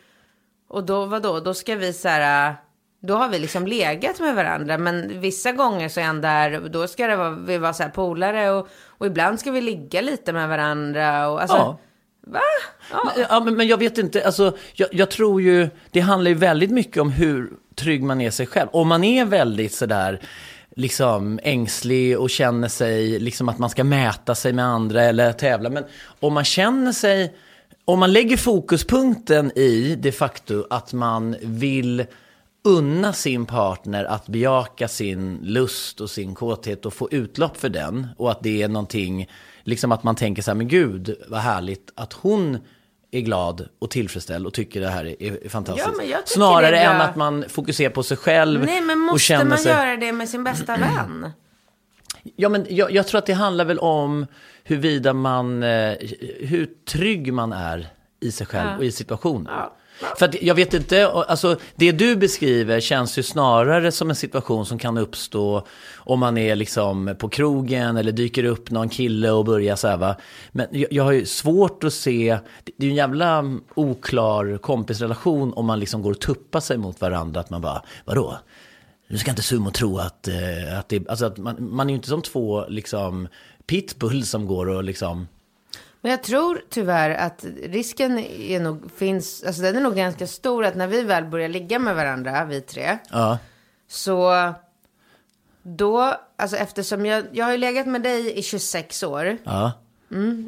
Och 0.68 0.84
då, 0.84 1.04
vadå, 1.06 1.40
då 1.40 1.54
ska 1.54 1.74
vi 1.76 1.92
så 1.92 2.08
här, 2.08 2.54
då 3.02 3.14
har 3.14 3.28
vi 3.28 3.38
liksom 3.38 3.66
legat 3.66 4.20
med 4.20 4.34
varandra. 4.34 4.78
Men 4.78 5.20
vissa 5.20 5.52
gånger 5.52 5.88
så 5.88 6.00
är 6.00 6.04
han 6.04 6.20
där, 6.20 6.60
då 6.68 6.86
ska 6.88 7.06
det 7.06 7.16
vara, 7.16 7.30
vi 7.30 7.58
vara 7.58 7.72
så 7.72 7.82
här 7.82 7.90
polare. 7.90 8.50
Och, 8.50 8.68
och 8.86 9.06
ibland 9.06 9.40
ska 9.40 9.50
vi 9.50 9.60
ligga 9.60 10.00
lite 10.00 10.32
med 10.32 10.48
varandra. 10.48 11.28
Och, 11.28 11.40
alltså, 11.42 11.56
Ja. 11.56 11.78
Va? 12.26 12.40
Ja, 13.28 13.40
men, 13.44 13.56
men 13.56 13.68
jag 13.68 13.78
vet 13.78 13.98
inte, 13.98 14.26
alltså, 14.26 14.56
jag, 14.74 14.88
jag 14.92 15.10
tror 15.10 15.42
ju, 15.42 15.68
det 15.90 16.00
handlar 16.00 16.28
ju 16.28 16.34
väldigt 16.34 16.70
mycket 16.70 16.96
om 16.96 17.10
hur 17.10 17.50
trygg 17.74 18.02
man 18.02 18.20
är 18.20 18.30
sig 18.30 18.46
själv. 18.46 18.68
Om 18.72 18.88
man 18.88 19.04
är 19.04 19.24
väldigt 19.24 19.74
sådär, 19.74 20.20
liksom 20.76 21.40
ängslig 21.42 22.18
och 22.18 22.30
känner 22.30 22.68
sig, 22.68 23.18
liksom 23.18 23.48
att 23.48 23.58
man 23.58 23.70
ska 23.70 23.84
mäta 23.84 24.34
sig 24.34 24.52
med 24.52 24.64
andra 24.64 25.02
eller 25.02 25.32
tävla. 25.32 25.70
Men 25.70 25.84
om 26.20 26.34
man 26.34 26.44
känner 26.44 26.92
sig, 26.92 27.34
om 27.84 27.98
man 27.98 28.12
lägger 28.12 28.36
fokuspunkten 28.36 29.58
i 29.58 29.96
det 29.98 30.12
faktum 30.12 30.64
att 30.70 30.92
man 30.92 31.36
vill 31.42 32.06
unna 32.64 33.12
sin 33.12 33.46
partner 33.46 34.04
att 34.04 34.28
bejaka 34.28 34.88
sin 34.88 35.38
lust 35.42 36.00
och 36.00 36.10
sin 36.10 36.34
kåthet 36.34 36.86
och 36.86 36.94
få 36.94 37.08
utlopp 37.10 37.56
för 37.56 37.68
den. 37.68 38.06
Och 38.16 38.30
att 38.30 38.42
det 38.42 38.62
är 38.62 38.68
någonting, 38.68 39.28
liksom 39.62 39.92
att 39.92 40.02
man 40.02 40.16
tänker 40.16 40.42
så 40.42 40.50
här, 40.50 40.56
men 40.56 40.68
gud 40.68 41.16
vad 41.28 41.40
härligt 41.40 41.92
att 41.94 42.12
hon 42.12 42.58
är 43.10 43.20
glad 43.20 43.68
och 43.78 43.90
tillfredsställd 43.90 44.46
och 44.46 44.54
tycker 44.54 44.80
det 44.80 44.88
här 44.88 45.04
är, 45.04 45.44
är 45.44 45.48
fantastiskt. 45.48 46.02
Ja, 46.10 46.18
Snarare 46.24 46.78
är 46.78 46.94
än 46.94 47.00
att 47.00 47.16
man 47.16 47.44
fokuserar 47.48 47.90
på 47.90 48.02
sig 48.02 48.16
själv 48.16 48.64
Nej, 48.64 48.80
men 48.80 48.98
och 48.98 49.06
måste 49.06 49.26
känner 49.26 49.44
man 49.44 49.58
sig... 49.58 49.72
göra 49.72 49.96
det 49.96 50.12
med 50.12 50.28
sin 50.28 50.44
bästa 50.44 50.76
vän? 50.96 51.30
Ja, 52.36 52.48
men 52.48 52.66
jag, 52.70 52.92
jag 52.92 53.06
tror 53.06 53.18
att 53.18 53.26
det 53.26 53.32
handlar 53.32 53.64
väl 53.64 53.78
om 53.78 54.26
huruvida 54.64 55.12
man, 55.12 55.62
eh, 55.62 55.96
hur 56.40 56.70
trygg 56.88 57.32
man 57.32 57.52
är 57.52 57.86
i 58.20 58.32
sig 58.32 58.46
själv 58.46 58.78
och 58.78 58.84
i 58.84 58.92
situationen. 58.92 59.52
För 60.18 60.24
att 60.24 60.42
jag 60.42 60.54
vet 60.54 60.74
inte, 60.74 61.08
alltså 61.08 61.56
det 61.74 61.92
du 61.92 62.16
beskriver 62.16 62.80
känns 62.80 63.18
ju 63.18 63.22
snarare 63.22 63.92
som 63.92 64.10
en 64.10 64.16
situation 64.16 64.66
som 64.66 64.78
kan 64.78 64.98
uppstå 64.98 65.66
om 65.96 66.20
man 66.20 66.38
är 66.38 66.56
liksom 66.56 67.14
på 67.18 67.28
krogen 67.28 67.96
eller 67.96 68.12
dyker 68.12 68.44
upp 68.44 68.70
någon 68.70 68.88
kille 68.88 69.30
och 69.30 69.44
börjar 69.44 69.76
så 69.76 69.88
här 69.88 69.96
va. 69.96 70.16
Men 70.52 70.66
jag, 70.70 70.92
jag 70.92 71.04
har 71.04 71.12
ju 71.12 71.26
svårt 71.26 71.84
att 71.84 71.92
se, 71.92 72.38
det 72.64 72.72
är 72.78 72.84
ju 72.84 72.90
en 72.90 72.96
jävla 72.96 73.44
oklar 73.74 74.58
kompisrelation 74.58 75.52
om 75.52 75.66
man 75.66 75.80
liksom 75.80 76.02
går 76.02 76.10
och 76.10 76.20
tuppar 76.20 76.60
sig 76.60 76.78
mot 76.78 77.00
varandra. 77.00 77.40
Att 77.40 77.50
man 77.50 77.60
bara, 77.60 77.82
vadå? 78.04 78.38
Nu 79.08 79.18
ska 79.18 79.30
inte 79.30 79.42
Sumo 79.42 79.70
tro 79.70 79.98
att, 79.98 80.28
eh, 80.28 80.78
att, 80.78 80.88
det, 80.88 81.08
alltså 81.08 81.26
att 81.26 81.38
man, 81.38 81.56
man 81.70 81.88
är 81.88 81.90
ju 81.90 81.96
inte 81.96 82.08
som 82.08 82.22
två 82.22 82.68
liksom, 82.68 83.28
pitbull 83.66 84.26
som 84.26 84.46
går 84.46 84.68
och 84.68 84.84
liksom... 84.84 85.26
Men 86.00 86.10
jag 86.10 86.22
tror 86.22 86.62
tyvärr 86.68 87.10
att 87.10 87.44
risken 87.64 88.18
är 88.18 88.60
nog, 88.60 88.90
finns, 88.96 89.44
alltså 89.46 89.62
den 89.62 89.76
är 89.76 89.80
nog 89.80 89.96
ganska 89.96 90.26
stor 90.26 90.64
att 90.64 90.74
när 90.74 90.86
vi 90.86 91.02
väl 91.02 91.24
börjar 91.24 91.48
ligga 91.48 91.78
med 91.78 91.94
varandra, 91.96 92.44
vi 92.44 92.60
tre, 92.60 92.98
Ja, 93.10 93.38
så 93.88 94.34
då, 95.62 96.14
alltså 96.36 96.56
eftersom 96.56 97.06
jag, 97.06 97.24
jag 97.32 97.44
har 97.44 97.52
ju 97.52 97.58
legat 97.58 97.86
med 97.86 98.02
dig 98.02 98.38
i 98.38 98.42
26 98.42 99.02
år, 99.02 99.36
ja, 99.44 99.72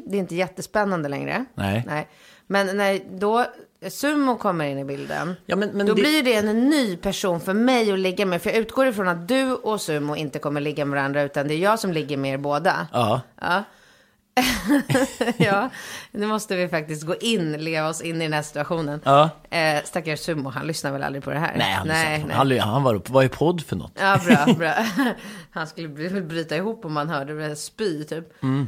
det 0.05 0.17
är 0.17 0.19
inte 0.19 0.35
jättespännande 0.35 1.09
längre. 1.09 1.45
Nej. 1.55 1.83
Nej. 1.87 2.07
Men 2.47 2.77
när 2.77 2.99
då 3.19 3.45
Sumo 3.89 4.37
kommer 4.37 4.65
in 4.65 4.79
i 4.79 4.85
bilden, 4.85 5.35
Ja, 5.45 5.55
men- 5.55 5.69
men 5.69 5.85
då 5.85 5.93
det- 5.93 6.01
blir 6.01 6.23
det 6.23 6.33
en 6.35 6.69
ny 6.69 6.97
person 6.97 7.39
för 7.41 7.53
mig 7.53 7.91
att 7.91 7.99
ligga 7.99 8.25
med. 8.25 8.41
För 8.41 8.49
jag 8.49 8.59
utgår 8.59 8.87
ifrån 8.87 9.07
att 9.07 9.27
du 9.27 9.53
och 9.53 9.81
Sumo 9.81 10.15
inte 10.15 10.39
kommer 10.39 10.61
ligga 10.61 10.85
med 10.85 10.95
varandra, 10.99 11.21
utan 11.21 11.47
det 11.47 11.53
är 11.53 11.57
jag 11.57 11.79
som 11.79 11.91
ligger 11.93 12.17
med 12.17 12.33
er 12.33 12.37
båda. 12.37 12.87
ja. 12.93 13.21
Ja. 13.41 13.63
ja, 15.37 15.69
nu 16.11 16.27
måste 16.27 16.55
vi 16.55 16.67
faktiskt 16.67 17.03
gå 17.03 17.15
in, 17.15 17.51
leva 17.51 17.89
oss 17.89 18.01
in 18.01 18.21
i 18.21 18.25
den 18.25 18.33
här 18.33 18.41
situationen. 18.41 19.01
Ja. 19.03 19.29
Eh, 19.49 19.83
stackars 19.83 20.19
Sumo, 20.19 20.49
han 20.49 20.67
lyssnar 20.67 20.91
väl 20.91 21.03
aldrig 21.03 21.23
på 21.23 21.29
det 21.31 21.39
här? 21.39 21.55
Nej, 21.57 21.71
han, 21.73 21.87
nej, 21.87 22.25
nej, 22.27 22.35
han, 22.59 22.69
han 22.69 22.83
var, 22.83 23.01
vad 23.09 23.25
är 23.25 23.29
podd 23.29 23.61
för 23.65 23.75
något? 23.75 23.91
Ja, 23.99 24.19
bra, 24.25 24.53
bra. 24.57 24.73
Han 25.51 25.67
skulle 25.67 25.87
bry- 25.87 26.21
bryta 26.21 26.55
ihop 26.55 26.85
om 26.85 26.95
han 26.97 27.09
hörde 27.09 27.47
det 27.47 27.55
spy, 27.55 28.03
typ. 28.03 28.43
Mm. 28.43 28.67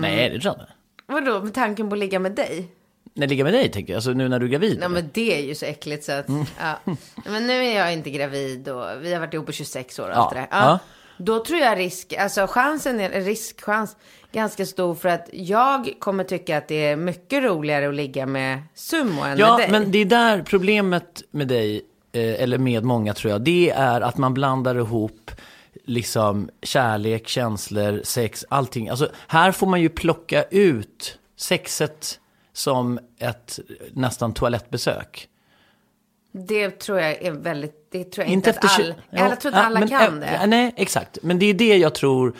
Nej, 0.00 0.30
det 0.30 0.40
tror 0.40 0.54
jag 0.56 0.62
inte. 0.62 0.72
Vadå, 1.06 1.44
med 1.44 1.54
tanken 1.54 1.88
på 1.88 1.94
att 1.94 1.98
ligga 1.98 2.18
med 2.18 2.32
dig? 2.32 2.68
Nej, 3.14 3.28
ligga 3.28 3.44
med 3.44 3.52
dig 3.52 3.70
tänker 3.70 3.92
jag, 3.92 3.96
alltså 3.98 4.10
nu 4.10 4.28
när 4.28 4.38
du 4.38 4.46
är 4.46 4.50
gravid. 4.50 4.78
Nej, 4.80 4.88
men 4.88 5.10
det 5.12 5.38
är 5.38 5.42
ju 5.46 5.54
så 5.54 5.66
äckligt 5.66 6.04
så 6.04 6.12
att, 6.12 6.28
Mm. 6.28 6.44
ja. 6.60 6.94
Men 7.26 7.46
nu 7.46 7.52
är 7.64 7.76
jag 7.78 7.92
inte 7.92 8.10
gravid 8.10 8.68
och 8.68 8.84
vi 9.00 9.12
har 9.12 9.20
varit 9.20 9.34
ihop 9.34 9.48
i 9.50 9.52
26 9.52 9.98
år 9.98 10.04
och 10.08 10.10
Ja, 10.10 10.14
allt 10.14 10.30
det 10.34 10.36
där. 10.40 10.48
Ja. 10.50 10.78
Ja. 11.18 11.24
Då 11.24 11.44
tror 11.44 11.60
jag 11.60 11.78
risk, 11.78 12.12
alltså 12.12 12.46
chansen 12.46 13.00
är, 13.00 13.10
riskchans 13.20 13.96
ganska 14.32 14.66
stor 14.66 14.94
för 14.94 15.08
att 15.08 15.28
jag 15.32 15.94
kommer 15.98 16.24
tycka 16.24 16.58
att 16.58 16.68
det 16.68 16.86
är 16.86 16.96
mycket 16.96 17.42
roligare 17.42 17.88
att 17.88 17.94
ligga 17.94 18.26
med 18.26 18.62
Sumo 18.74 19.22
än 19.22 19.38
Ja, 19.38 19.58
med 19.58 19.58
dig. 19.58 19.70
men 19.80 19.90
det 19.90 19.98
är 19.98 20.04
där 20.04 20.42
problemet 20.42 21.22
med 21.30 21.48
dig, 21.48 21.82
eh, 22.12 22.42
eller 22.42 22.58
med 22.58 22.84
många 22.84 23.14
tror 23.14 23.32
jag, 23.32 23.40
det 23.40 23.70
är 23.70 24.00
att 24.00 24.16
man 24.16 24.34
blandar 24.34 24.74
ihop 24.78 25.30
liksom 25.84 26.50
kärlek, 26.62 27.28
känslor, 27.28 28.00
sex, 28.04 28.44
allting. 28.48 28.88
Alltså 28.88 29.08
här 29.26 29.52
får 29.52 29.66
man 29.66 29.80
ju 29.80 29.88
plocka 29.88 30.42
ut 30.42 31.18
sexet 31.36 32.20
som 32.52 32.98
ett 33.18 33.58
nästan 33.92 34.34
toalettbesök. 34.34 35.28
Det 36.32 36.70
tror 36.70 37.00
jag 37.00 37.22
är 37.22 37.32
väldigt, 37.32 37.88
det 37.92 38.04
tror 38.04 38.24
jag 38.24 38.32
inte, 38.32 38.50
efter 38.50 38.66
att 38.66 38.78
alla, 38.78 38.94
Ja, 39.10 39.28
jag 39.28 39.40
tror 39.40 39.54
att 39.54 39.66
alla 39.66 39.80
men, 39.80 39.88
kan 39.88 40.20
det. 40.20 40.46
Nej, 40.46 40.74
exakt. 40.76 41.18
Men 41.22 41.38
det 41.38 41.46
är 41.46 41.54
det 41.54 41.76
jag 41.76 41.94
tror, 41.94 42.36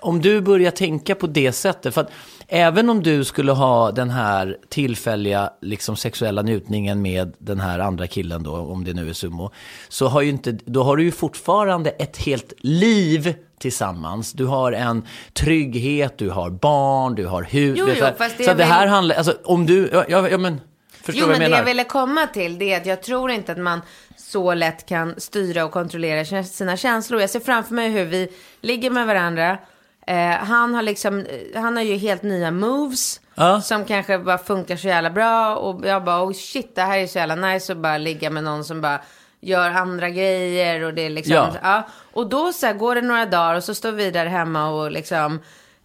om 0.00 0.20
du 0.20 0.40
börjar 0.40 0.70
tänka 0.70 1.14
på 1.14 1.26
det 1.26 1.52
sättet, 1.52 1.94
för 1.94 2.00
att 2.00 2.10
även 2.48 2.90
om 2.90 3.02
du 3.02 3.24
skulle 3.24 3.52
ha 3.52 3.92
den 3.92 4.10
här 4.10 4.56
tillfälliga 4.68 5.50
liksom, 5.60 5.96
sexuella 5.96 6.42
njutningen 6.42 7.02
med 7.02 7.34
den 7.38 7.60
här 7.60 7.78
andra 7.78 8.06
killen 8.06 8.42
då, 8.42 8.56
om 8.56 8.84
det 8.84 8.92
nu 8.92 9.08
är 9.08 9.12
sumo, 9.12 9.50
så 9.88 10.06
har 10.08 10.22
ju 10.22 10.30
inte, 10.30 10.52
då 10.64 10.82
har 10.82 10.96
du 10.96 11.02
ju 11.02 11.12
fortfarande 11.12 11.90
ett 11.90 12.16
helt 12.16 12.52
liv 12.58 13.34
tillsammans. 13.58 14.32
Du 14.32 14.46
har 14.46 14.72
en 14.72 15.02
trygghet, 15.32 16.18
du 16.18 16.30
har 16.30 16.50
barn, 16.50 17.14
du 17.14 17.26
har 17.26 17.42
hus. 17.42 17.78
Jo, 17.78 17.88
jo, 17.88 18.06
fast 18.18 18.38
det 18.38 18.44
så 18.44 18.54
det 18.54 18.64
här 18.64 18.86
handlar, 18.86 19.16
alltså 19.16 19.36
om 19.44 19.66
du, 19.66 19.90
ja, 20.08 20.28
ja 20.28 20.38
men, 20.38 20.60
förstår 21.06 21.22
Jo, 21.22 21.28
men 21.28 21.40
jag 21.42 21.50
det 21.50 21.56
jag 21.56 21.64
ville 21.64 21.84
komma 21.84 22.26
till 22.26 22.58
det 22.58 22.72
är 22.72 22.80
att 22.80 22.86
jag 22.86 23.02
tror 23.02 23.30
inte 23.30 23.52
att 23.52 23.58
man 23.58 23.82
så 24.16 24.54
lätt 24.54 24.86
kan 24.86 25.20
styra 25.20 25.64
och 25.64 25.72
kontrollera 25.72 26.44
sina 26.44 26.76
känslor. 26.76 27.20
Jag 27.20 27.30
ser 27.30 27.40
framför 27.40 27.74
mig 27.74 27.90
hur 27.90 28.04
vi 28.04 28.28
ligger 28.60 28.90
med 28.90 29.06
varandra. 29.06 29.58
Eh, 30.06 30.30
han 30.30 30.74
har 30.74 30.82
liksom, 30.82 31.18
eh, 31.20 31.60
han 31.62 31.76
har 31.76 31.82
ju 31.84 31.96
helt 31.96 32.22
nya 32.22 32.50
moves. 32.50 33.20
Ja. 33.34 33.60
Som 33.60 33.84
kanske 33.84 34.18
bara 34.18 34.38
funkar 34.38 34.76
så 34.76 34.88
jävla 34.88 35.10
bra. 35.10 35.56
Och 35.56 35.86
jag 35.86 36.04
bara, 36.04 36.24
oh 36.24 36.32
shit, 36.32 36.74
det 36.74 36.82
här 36.82 36.98
är 36.98 37.06
så 37.06 37.18
jävla 37.18 37.34
nice 37.34 37.72
att 37.72 37.78
bara 37.78 37.98
ligga 37.98 38.30
med 38.30 38.44
någon 38.44 38.64
som 38.64 38.80
bara 38.80 39.00
gör 39.40 39.70
andra 39.70 40.10
grejer. 40.10 40.84
Och 40.84 40.94
det 40.94 41.02
är 41.02 41.10
liksom, 41.10 41.34
Ja. 41.34 41.54
ja. 41.62 41.82
Och 42.12 42.28
då 42.28 42.52
så 42.52 42.66
här, 42.66 42.74
går 42.74 42.94
det 42.94 43.02
några 43.02 43.26
dagar 43.26 43.54
och 43.54 43.64
så 43.64 43.74
står 43.74 43.92
vi 43.92 44.10
där 44.10 44.26
hemma 44.26 44.68
och 44.68 44.90
liksom 44.90 45.40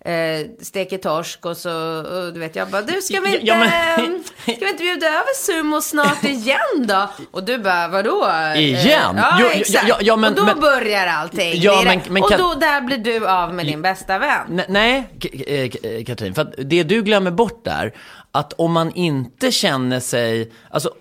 eh, 0.05 0.47
steker 0.61 0.97
torsk 0.97 1.45
och 1.45 1.57
så, 1.57 1.71
och 2.01 2.33
du 2.33 2.39
vet, 2.39 2.55
jag 2.55 2.67
bara, 2.69 2.81
du 2.81 3.01
ska 3.01 3.19
vi 3.21 3.33
inte, 3.33 3.45
Ja, 3.47 3.57
men- 3.57 4.23
ska 4.23 4.65
vi 4.65 4.69
inte 4.69 4.83
bjuda 4.83 5.07
över 5.07 5.35
sumo 5.45 5.81
snart 5.81 6.23
igen 6.23 6.59
då? 6.87 7.09
Och 7.31 7.43
du 7.43 7.57
bara, 7.57 7.87
vadå? 7.87 8.29
Igen? 8.55 9.17
Eh, 9.17 9.23
Ja, 9.23 9.37
Jo, 9.39 9.45
jo, 9.53 9.59
exakt. 9.61 9.87
ja, 9.87 9.97
ja, 10.01 10.15
men- 10.15 10.29
och 10.29 10.35
då 10.39 10.43
men- 10.45 10.59
börjar 10.59 11.07
allting. 11.07 11.51
Ja, 11.55 11.81
men- 11.85 12.01
men 12.09 12.23
och 12.23 12.29
kan- 12.29 12.39
då, 12.39 12.53
där 12.53 12.81
blir 12.81 12.97
du 12.97 13.27
av 13.27 13.53
med 13.53 13.65
din 13.65 13.81
bästa 13.81 14.19
vän. 14.19 14.47
Ne- 14.49 14.65
Nej, 14.69 15.07
eh, 15.47 15.91
eh, 15.91 16.03
Katrin, 16.05 16.33
för 16.35 16.41
att 16.41 16.53
det 16.57 16.83
du 16.83 17.01
glömmer 17.01 17.31
bort 17.31 17.65
där, 17.65 17.93
att 18.31 18.53
om 18.53 18.71
man 18.71 18.91
inte 18.95 19.51
känner 19.51 19.99
sig, 19.99 20.51
alltså, 20.69 20.93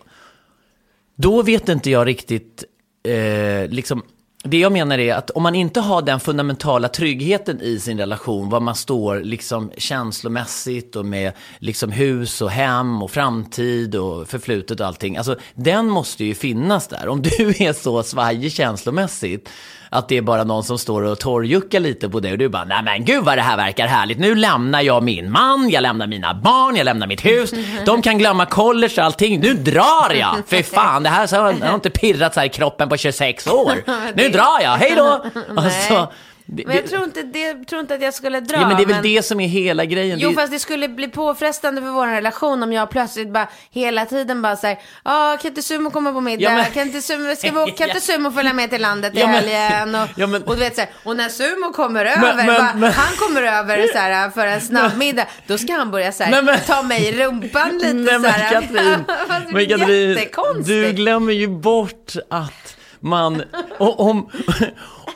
då 1.16 1.42
vet 1.42 1.68
inte 1.68 1.90
jag 1.90 2.06
riktigt, 2.06 2.64
eh, 3.08 3.68
liksom, 3.70 4.02
det 4.44 4.58
jag 4.58 4.72
menar 4.72 4.98
är 4.98 5.14
att 5.14 5.30
om 5.30 5.42
man 5.42 5.54
inte 5.54 5.80
har 5.80 6.02
den 6.02 6.20
fundamentala 6.20 6.88
tryggheten 6.88 7.60
i 7.60 7.80
sin 7.80 7.98
relation, 7.98 8.48
var 8.48 8.60
man 8.60 8.74
står 8.74 9.20
liksom 9.20 9.72
känslomässigt 9.76 10.96
och 10.96 11.06
med 11.06 11.32
liksom 11.58 11.92
hus 11.92 12.42
och 12.42 12.50
hem 12.50 13.02
och 13.02 13.10
framtid 13.10 13.94
och 13.94 14.28
förflutet 14.28 14.80
och 14.80 14.86
allting. 14.86 15.16
Alltså 15.16 15.36
den 15.54 15.86
måste 15.86 16.24
ju 16.24 16.34
finnas 16.34 16.88
där. 16.88 17.08
Om 17.08 17.22
du 17.22 17.48
är 17.58 17.72
så 17.72 18.02
svajig 18.02 18.52
känslomässigt, 18.52 19.48
att 19.92 20.08
det 20.08 20.16
är 20.16 20.22
bara 20.22 20.44
någon 20.44 20.64
som 20.64 20.78
står 20.78 21.02
och 21.02 21.18
torrjuckar 21.18 21.80
lite 21.80 22.08
på 22.08 22.20
dig 22.20 22.32
och 22.32 22.38
du 22.38 22.48
bara, 22.48 22.64
nej 22.64 22.82
men 22.82 23.04
gud 23.04 23.24
vad 23.24 23.38
det 23.38 23.42
här 23.42 23.56
verkar 23.56 23.86
härligt. 23.86 24.18
Nu 24.18 24.34
lämnar 24.34 24.80
jag 24.80 25.02
min 25.02 25.30
man, 25.30 25.70
jag 25.70 25.82
lämnar 25.82 26.06
mina 26.06 26.34
barn, 26.34 26.76
jag 26.76 26.84
lämnar 26.84 27.06
mitt 27.06 27.24
hus. 27.24 27.50
De 27.86 28.02
kan 28.02 28.18
glömma 28.18 28.46
college 28.46 28.94
och 28.96 29.04
allting. 29.04 29.40
Nu 29.40 29.54
drar 29.54 30.14
jag! 30.14 30.36
För 30.46 30.62
fan, 30.74 31.02
det 31.02 31.08
här 31.08 31.26
så 31.26 31.36
har, 31.36 31.54
jag 31.60 31.66
har 31.66 31.74
inte 31.74 31.90
pirrat 31.90 32.34
så 32.34 32.40
här 32.40 32.46
i 32.46 32.50
kroppen 32.50 32.88
på 32.88 32.96
26 32.96 33.46
år. 33.46 33.72
Nu 34.14 34.28
drar 34.28 34.60
jag, 34.62 34.70
hej 34.70 34.92
då! 34.96 35.24
Alltså, 35.56 36.08
det, 36.52 36.66
Men 36.66 36.76
jag 36.76 36.86
tror 36.86 37.04
inte, 37.04 37.22
det, 37.22 37.54
tror 37.64 37.80
inte 37.80 37.94
att 37.94 38.02
jag 38.02 38.14
skulle 38.14 38.40
dra. 38.40 38.56
ja, 38.56 38.66
men 38.68 38.76
det 38.76 38.82
är 38.82 38.86
väl 38.86 39.02
det 39.02 39.22
som 39.22 39.40
är 39.40 39.48
hela 39.48 39.84
grejen. 39.84 40.18
Jo, 40.18 40.28
det, 40.28 40.34
fast 40.34 40.52
det 40.52 40.58
skulle 40.58 40.88
bli 40.88 41.08
påfrestande 41.08 41.80
för 41.82 41.88
vår 41.88 42.06
relation 42.06 42.62
om 42.62 42.72
jag 42.72 42.90
plötsligt 42.90 43.32
bara 43.32 43.48
hela 43.70 44.06
tiden 44.06 44.42
bara 44.42 44.56
säger 44.56 44.78
ja, 45.04 45.38
kan 45.42 45.48
inte 45.48 45.62
Sumo 45.62 45.90
komma 45.90 46.12
på 46.12 46.20
middag? 46.20 46.42
Ja, 46.42 46.50
men- 46.54 46.64
Kan 46.70 46.82
inte 46.86 47.02
Sumo, 47.02 47.36
ska 47.36 47.64
vi, 47.64 47.72
kan 47.72 47.88
inte 47.88 48.00
Sumo 48.06 48.30
följa 48.30 48.52
med 48.52 48.70
till 48.70 48.82
landet 48.82 49.16
i 49.16 49.20
Ja, 49.20 49.26
men- 49.26 49.34
helgen? 49.34 49.94
Och, 49.94 50.08
Ja, 50.16 50.26
men- 50.26 50.42
och 50.42 50.54
du 50.54 50.60
vet 50.60 50.74
så 50.74 50.80
här, 50.80 50.90
och 51.04 51.16
när 51.16 51.28
Sumo 51.28 51.72
kommer 51.72 52.04
över, 52.04 52.34
men- 52.36 52.46
bara, 52.46 52.74
men- 52.76 52.92
han 52.92 53.16
kommer 53.16 53.42
över 53.42 53.86
så 53.92 53.98
här, 53.98 54.30
för 54.34 54.46
en 54.46 54.60
snabbmiddag, 54.60 55.26
då 55.46 55.58
ska 55.58 55.72
han 55.72 55.90
börja 55.90 56.12
så 56.12 56.22
här, 56.22 56.42
men- 56.42 56.58
ta 56.66 56.82
mig 56.82 57.08
i 57.08 57.12
rumpan 57.24 57.78
lite 57.78 57.92
Nej, 57.92 58.14
så 58.14 58.20
men 58.20 58.30
här. 58.30 58.50
Katrin, 58.60 59.04
men 59.52 59.66
Katrin, 59.78 60.62
du 60.64 60.92
glömmer 60.92 61.32
ju 61.32 61.48
bort 61.48 62.12
att 62.30 62.76
man, 63.02 63.42
om, 63.78 64.30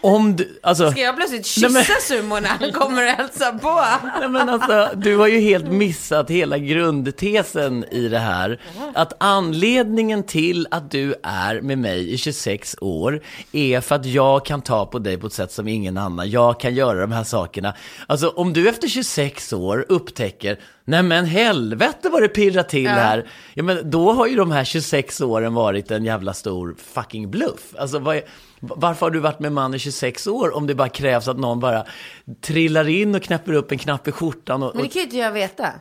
om 0.04 0.36
du, 0.36 0.58
alltså. 0.62 0.90
Ska 0.90 1.00
jag 1.00 1.16
plötsligt 1.16 1.54
Nej, 1.60 1.70
men- 1.70 1.84
kyssa 1.84 2.00
Sumo 2.00 2.34
när 2.40 2.48
han 2.48 2.72
kommer 2.72 3.02
och 3.02 3.10
hälsar 3.10 3.52
på? 3.52 3.84
Nej, 4.20 4.28
men 4.28 4.48
alltså, 4.48 4.90
du 4.96 5.16
har 5.16 5.26
ju 5.26 5.40
helt 5.40 5.66
missat 5.72 6.30
hela 6.30 6.58
grundtesen 6.58 7.84
i 7.90 8.08
det 8.08 8.18
här. 8.18 8.60
Att 8.94 9.12
anledningen 9.18 10.22
till 10.22 10.66
att 10.70 10.90
du 10.90 11.14
är 11.22 11.60
med 11.60 11.78
mig 11.78 12.12
i 12.12 12.18
26 12.18 12.76
år 12.80 13.20
är 13.52 13.80
för 13.80 13.94
att 13.94 14.06
jag 14.06 14.44
kan 14.46 14.62
ta 14.62 14.86
på 14.86 14.98
dig 14.98 15.18
på 15.18 15.26
ett 15.26 15.32
sätt 15.32 15.52
som 15.52 15.68
ingen 15.68 15.98
annan. 15.98 16.30
Jag 16.30 16.60
kan 16.60 16.74
göra 16.74 17.00
de 17.00 17.12
här 17.12 17.24
sakerna. 17.24 17.74
Alltså 18.06 18.28
om 18.28 18.52
du 18.52 18.68
efter 18.68 18.88
26 18.88 19.52
år 19.52 19.86
upptäcker 19.88 20.58
Nej 20.86 21.02
men 21.02 21.24
helvete 21.24 22.08
vad 22.08 22.22
det 22.22 22.28
pirrar 22.28 22.62
till 22.62 22.88
här. 22.88 23.26
Ja 23.54 23.62
men 23.62 23.90
då 23.90 24.12
har 24.12 24.26
ju 24.26 24.36
de 24.36 24.50
här 24.50 24.64
26 24.64 25.20
åren 25.20 25.54
varit 25.54 25.90
en 25.90 26.04
jävla 26.04 26.32
stor 26.34 26.76
fucking 26.94 27.30
bluff. 27.30 27.74
Alltså 27.78 27.98
vad 27.98 28.16
är, 28.16 28.22
varför 28.76 29.06
har 29.06 29.10
du 29.10 29.18
varit 29.18 29.40
med 29.40 29.52
man 29.52 29.74
i 29.74 29.78
26 29.78 30.26
år 30.26 30.56
om 30.56 30.66
det 30.66 30.74
bara 30.74 30.88
krävs 30.88 31.28
att 31.28 31.38
någon 31.38 31.60
bara 31.60 31.84
trillar 32.40 32.88
in 32.88 33.14
och 33.14 33.22
knäpper 33.22 33.52
upp 33.52 33.72
en 33.72 33.78
knapp 33.78 34.08
i 34.08 34.12
skjortan 34.12 34.62
och, 34.62 34.74
Men 34.74 34.82
det 34.82 34.88
och 34.88 34.92
kan 34.92 35.00
ju 35.00 35.04
inte 35.04 35.16
jag 35.16 35.32
veta. 35.32 35.72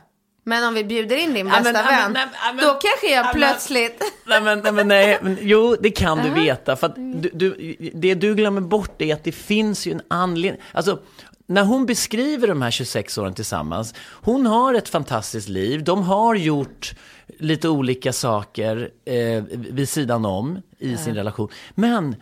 Men 0.46 0.64
om 0.64 0.74
vi 0.74 0.84
bjuder 0.84 1.16
in 1.16 1.34
din 1.34 1.46
bästa 1.48 1.72
vän, 1.72 1.84
men- 1.84 2.12
nej, 2.12 2.26
ja, 2.46 2.52
men- 2.52 2.64
då 2.64 2.70
kanske 2.70 3.14
jag 3.14 3.32
plötsligt... 3.32 4.02
Nej 4.26 4.40
men, 4.40 4.58
nej, 4.58 4.84
nej, 4.84 5.18
men, 5.22 5.38
jo 5.40 5.76
det 5.80 5.90
kan 5.90 6.18
du 6.18 6.30
veta. 6.30 6.76
För 6.76 6.92
du, 6.96 7.30
du, 7.34 7.76
det 7.94 8.14
du 8.14 8.34
glömmer 8.34 8.60
bort 8.60 9.02
är 9.02 9.14
att 9.14 9.24
det 9.24 9.32
finns 9.32 9.86
ju 9.86 9.92
en 9.92 10.02
anledning. 10.08 10.62
Alltså, 10.72 10.98
när 11.46 11.64
hon 11.64 11.86
beskriver 11.86 12.48
de 12.48 12.62
här 12.62 12.70
26 12.70 13.18
åren 13.18 13.34
tillsammans, 13.34 13.94
hon 14.22 14.46
har 14.46 14.74
ett 14.74 14.88
fantastiskt 14.88 15.48
liv, 15.48 15.84
de 15.84 16.02
har 16.02 16.34
gjort 16.34 16.94
lite 17.38 17.68
olika 17.68 18.12
saker 18.12 18.90
eh, 19.04 19.42
vid 19.50 19.88
sidan 19.88 20.24
om 20.24 20.62
i 20.78 20.96
sin 20.96 21.14
relation. 21.14 21.48
Men 21.74 22.16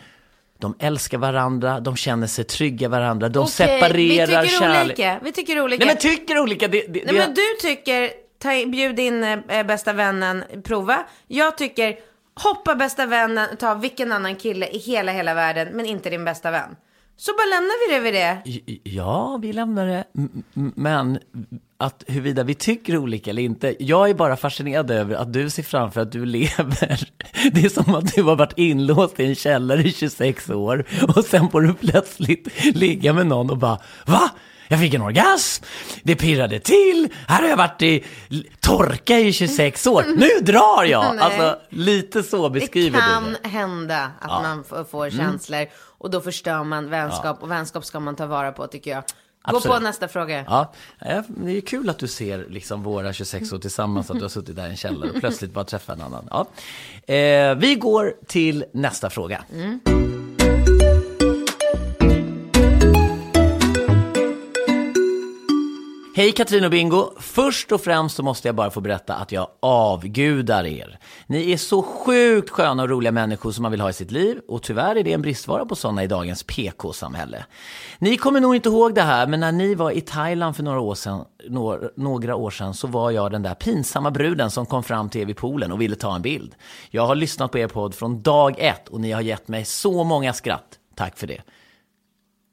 de 0.63 0.75
älskar 0.79 1.19
varandra, 1.19 1.81
de 1.81 1.97
känner 1.97 2.27
sig 2.27 2.45
trygga 2.45 2.89
varandra, 2.89 3.29
de 3.29 3.39
Okej, 3.39 3.53
separerar 3.53 4.43
vi 4.43 4.49
tycker 4.49 4.61
kärlek. 4.61 4.85
olika. 4.85 5.21
Vi 5.23 5.33
tycker 5.33 5.61
olika. 5.61 5.85
Nej 5.85 5.95
men 5.95 5.97
tycker 6.01 6.39
olika, 6.39 6.69
det, 6.69 6.81
det, 6.81 7.05
Nej, 7.05 7.05
det, 7.07 7.13
men 7.13 7.35
du 7.35 7.43
tycker, 7.61 8.11
ta, 8.39 8.49
bjud 8.71 8.99
in 8.99 9.25
eh, 9.25 9.67
bästa 9.67 9.93
vännen, 9.93 10.45
prova. 10.65 11.05
Jag 11.29 11.59
tycker, 11.59 11.97
hoppa 12.35 12.75
bästa 12.75 13.07
vännen, 13.07 13.57
ta 13.57 13.75
vilken 13.75 14.13
annan 14.13 14.37
kille 14.37 14.67
i 14.69 14.79
hela, 14.79 15.13
hela 15.13 15.35
världen, 15.35 15.69
men 15.69 15.87
inte 15.87 16.11
din 16.11 16.25
bästa 16.25 16.51
vän. 16.51 16.77
Så 17.25 17.33
bara 17.33 17.47
lämnar 17.47 17.89
vi 17.89 17.95
det 17.95 18.01
vid 18.01 18.15
det. 18.15 18.91
Ja, 18.91 19.39
vi 19.43 19.53
lämnar 19.53 19.87
det. 19.87 20.05
Men 20.75 21.19
att 21.79 22.05
huruvida 22.07 22.43
vi 22.43 22.55
tycker 22.55 22.97
olika 22.97 23.31
eller 23.31 23.43
inte. 23.43 23.77
Jag 23.79 24.11
är 24.11 24.15
bara 24.15 24.37
fascinerad 24.37 24.91
över 24.91 25.15
att 25.15 25.33
du 25.33 25.51
ser 25.51 25.63
framför 25.63 26.01
att 26.01 26.13
du 26.13 26.27
lever. 26.27 27.09
Det 27.53 27.65
är 27.65 27.69
som 27.69 27.95
att 27.95 28.15
du 28.15 28.23
har 28.23 28.37
varit 28.37 28.59
inlåst 28.59 29.21
i 29.21 29.25
en 29.25 29.35
källare 29.35 29.83
i 29.83 29.93
26 29.93 30.51
år 30.51 30.85
och 31.17 31.25
sen 31.25 31.51
får 31.51 31.61
du 31.61 31.75
plötsligt 31.75 32.75
ligga 32.75 33.13
med 33.13 33.27
någon 33.27 33.51
och 33.51 33.59
bara 33.59 33.79
va? 34.07 34.31
Jag 34.73 34.81
fick 34.81 34.95
en 34.95 35.03
orgasm, 35.03 35.65
det 36.03 36.17
pirrade 36.17 36.61
till, 36.61 37.09
här 37.29 37.43
har 37.43 37.49
jag 37.49 37.57
varit 37.57 37.83
i 37.83 38.05
torka 38.61 39.19
i 39.19 39.33
26 39.33 39.87
år, 39.87 40.05
nu 40.17 40.45
drar 40.53 40.85
jag! 40.85 41.17
Alltså, 41.21 41.59
lite 41.69 42.23
så 42.23 42.49
Det 42.49 42.61
beskriver 42.61 43.01
kan 43.01 43.25
du 43.25 43.37
det. 43.43 43.49
hända 43.49 44.11
att 44.21 44.43
man 44.43 44.65
f- 44.71 44.87
får 44.91 45.07
Mm. 45.07 45.19
känslor 45.27 45.67
och 45.99 46.11
då 46.11 46.21
förstör 46.21 46.65
man 46.65 46.91
vänskap 46.91 47.43
och 47.43 47.51
vänskap 47.51 47.85
ska 47.85 48.01
man 48.01 48.17
ta 48.17 48.27
vara 48.27 48.53
på 48.53 48.67
tycker 48.67 48.91
jag. 48.91 49.03
Gå 49.45 49.57
Absolut. 49.57 49.77
på 49.79 49.83
nästa 49.83 50.09
fråga. 50.09 50.45
Ja, 50.49 50.73
det 51.29 51.57
är 51.57 51.61
kul 51.61 51.89
att 51.91 51.99
du 51.99 52.09
ser 52.09 52.47
liksom 52.51 52.83
våra 52.83 53.13
26 53.13 53.53
år 53.53 53.59
tillsammans, 53.59 54.11
att 54.11 54.17
du 54.17 54.23
har 54.25 54.29
suttit 54.29 54.57
där 54.57 54.67
i 54.67 54.71
en 54.71 54.77
källare 54.77 55.11
och 55.11 55.21
plötsligt 55.21 55.53
bara 55.55 55.65
träffat 55.65 55.97
en 55.97 56.03
annan. 56.03 56.29
Ja. 56.31 56.47
Eh, 57.15 57.55
vi 57.55 57.75
går 57.75 58.15
till 58.27 58.65
nästa 58.73 59.11
fråga. 59.11 59.45
Hej 66.15 66.33
Katrin 66.33 66.65
och 66.65 66.71
Bingo! 66.71 67.11
Först 67.21 67.73
och 67.73 67.81
främst 67.81 68.17
så 68.17 68.23
måste 68.23 68.49
jag 68.49 68.55
bara 68.55 68.71
få 68.71 68.81
berätta 68.81 69.15
att 69.15 69.33
jag 69.33 69.49
avgudar 69.61 70.65
er. 70.65 70.99
Ni 71.27 71.53
är 71.53 71.57
så 71.57 71.83
sjukt 71.83 72.51
sköna 72.51 72.83
och 72.83 72.89
roliga 72.89 73.13
människor 73.13 73.53
som 73.53 73.63
man 73.63 73.71
vill 73.71 73.81
ha 73.81 73.91
i 73.91 73.93
sitt 73.93 74.11
liv 74.11 74.39
och 74.49 74.63
tyvärr 74.63 74.97
är 74.97 75.05
det 75.05 75.13
en 75.13 75.23
bristvara 75.23 75.67
på 75.67 75.77
sådana 75.77 76.05
i 76.05 76.07
dagens 76.07 76.43
PK-samhälle. 76.43 77.45
Ni 77.99 78.17
kommer 78.17 78.41
nog 78.41 78.55
inte 78.57 78.69
ihåg 78.69 78.95
det 78.95 79.03
här, 79.03 79.27
men 79.27 79.41
när 79.41 79.53
ni 79.53 79.75
var 79.75 79.91
i 79.91 80.01
Thailand 80.01 80.57
för 80.57 80.63
några 80.63 80.81
år 80.81 80.95
sedan, 80.95 81.25
några, 81.97 82.37
år 82.37 82.51
sedan 82.51 82.75
så 82.75 82.87
var 82.87 83.11
jag 83.11 83.31
den 83.31 83.43
där 83.43 83.55
pinsamma 83.55 84.11
bruden 84.11 84.51
som 84.51 84.67
kom 84.67 84.83
fram 84.83 85.09
till 85.09 85.21
er 85.21 85.27
vid 85.27 85.37
poolen 85.37 85.73
och 85.73 85.81
ville 85.81 85.97
ta 85.97 86.15
en 86.15 86.23
bild. 86.23 86.55
Jag 86.91 87.07
har 87.07 87.15
lyssnat 87.15 87.53
på 87.53 87.59
er 87.59 87.69
podd 87.69 87.95
från 87.95 88.23
dag 88.23 88.55
ett 88.59 88.89
och 88.89 89.01
ni 89.01 89.13
har 89.13 89.21
gett 89.21 89.49
mig 89.49 89.65
så 89.65 90.05
många 90.05 90.33
skratt. 90.33 90.79
Tack 90.95 91.19
för 91.19 91.27
det. 91.27 91.43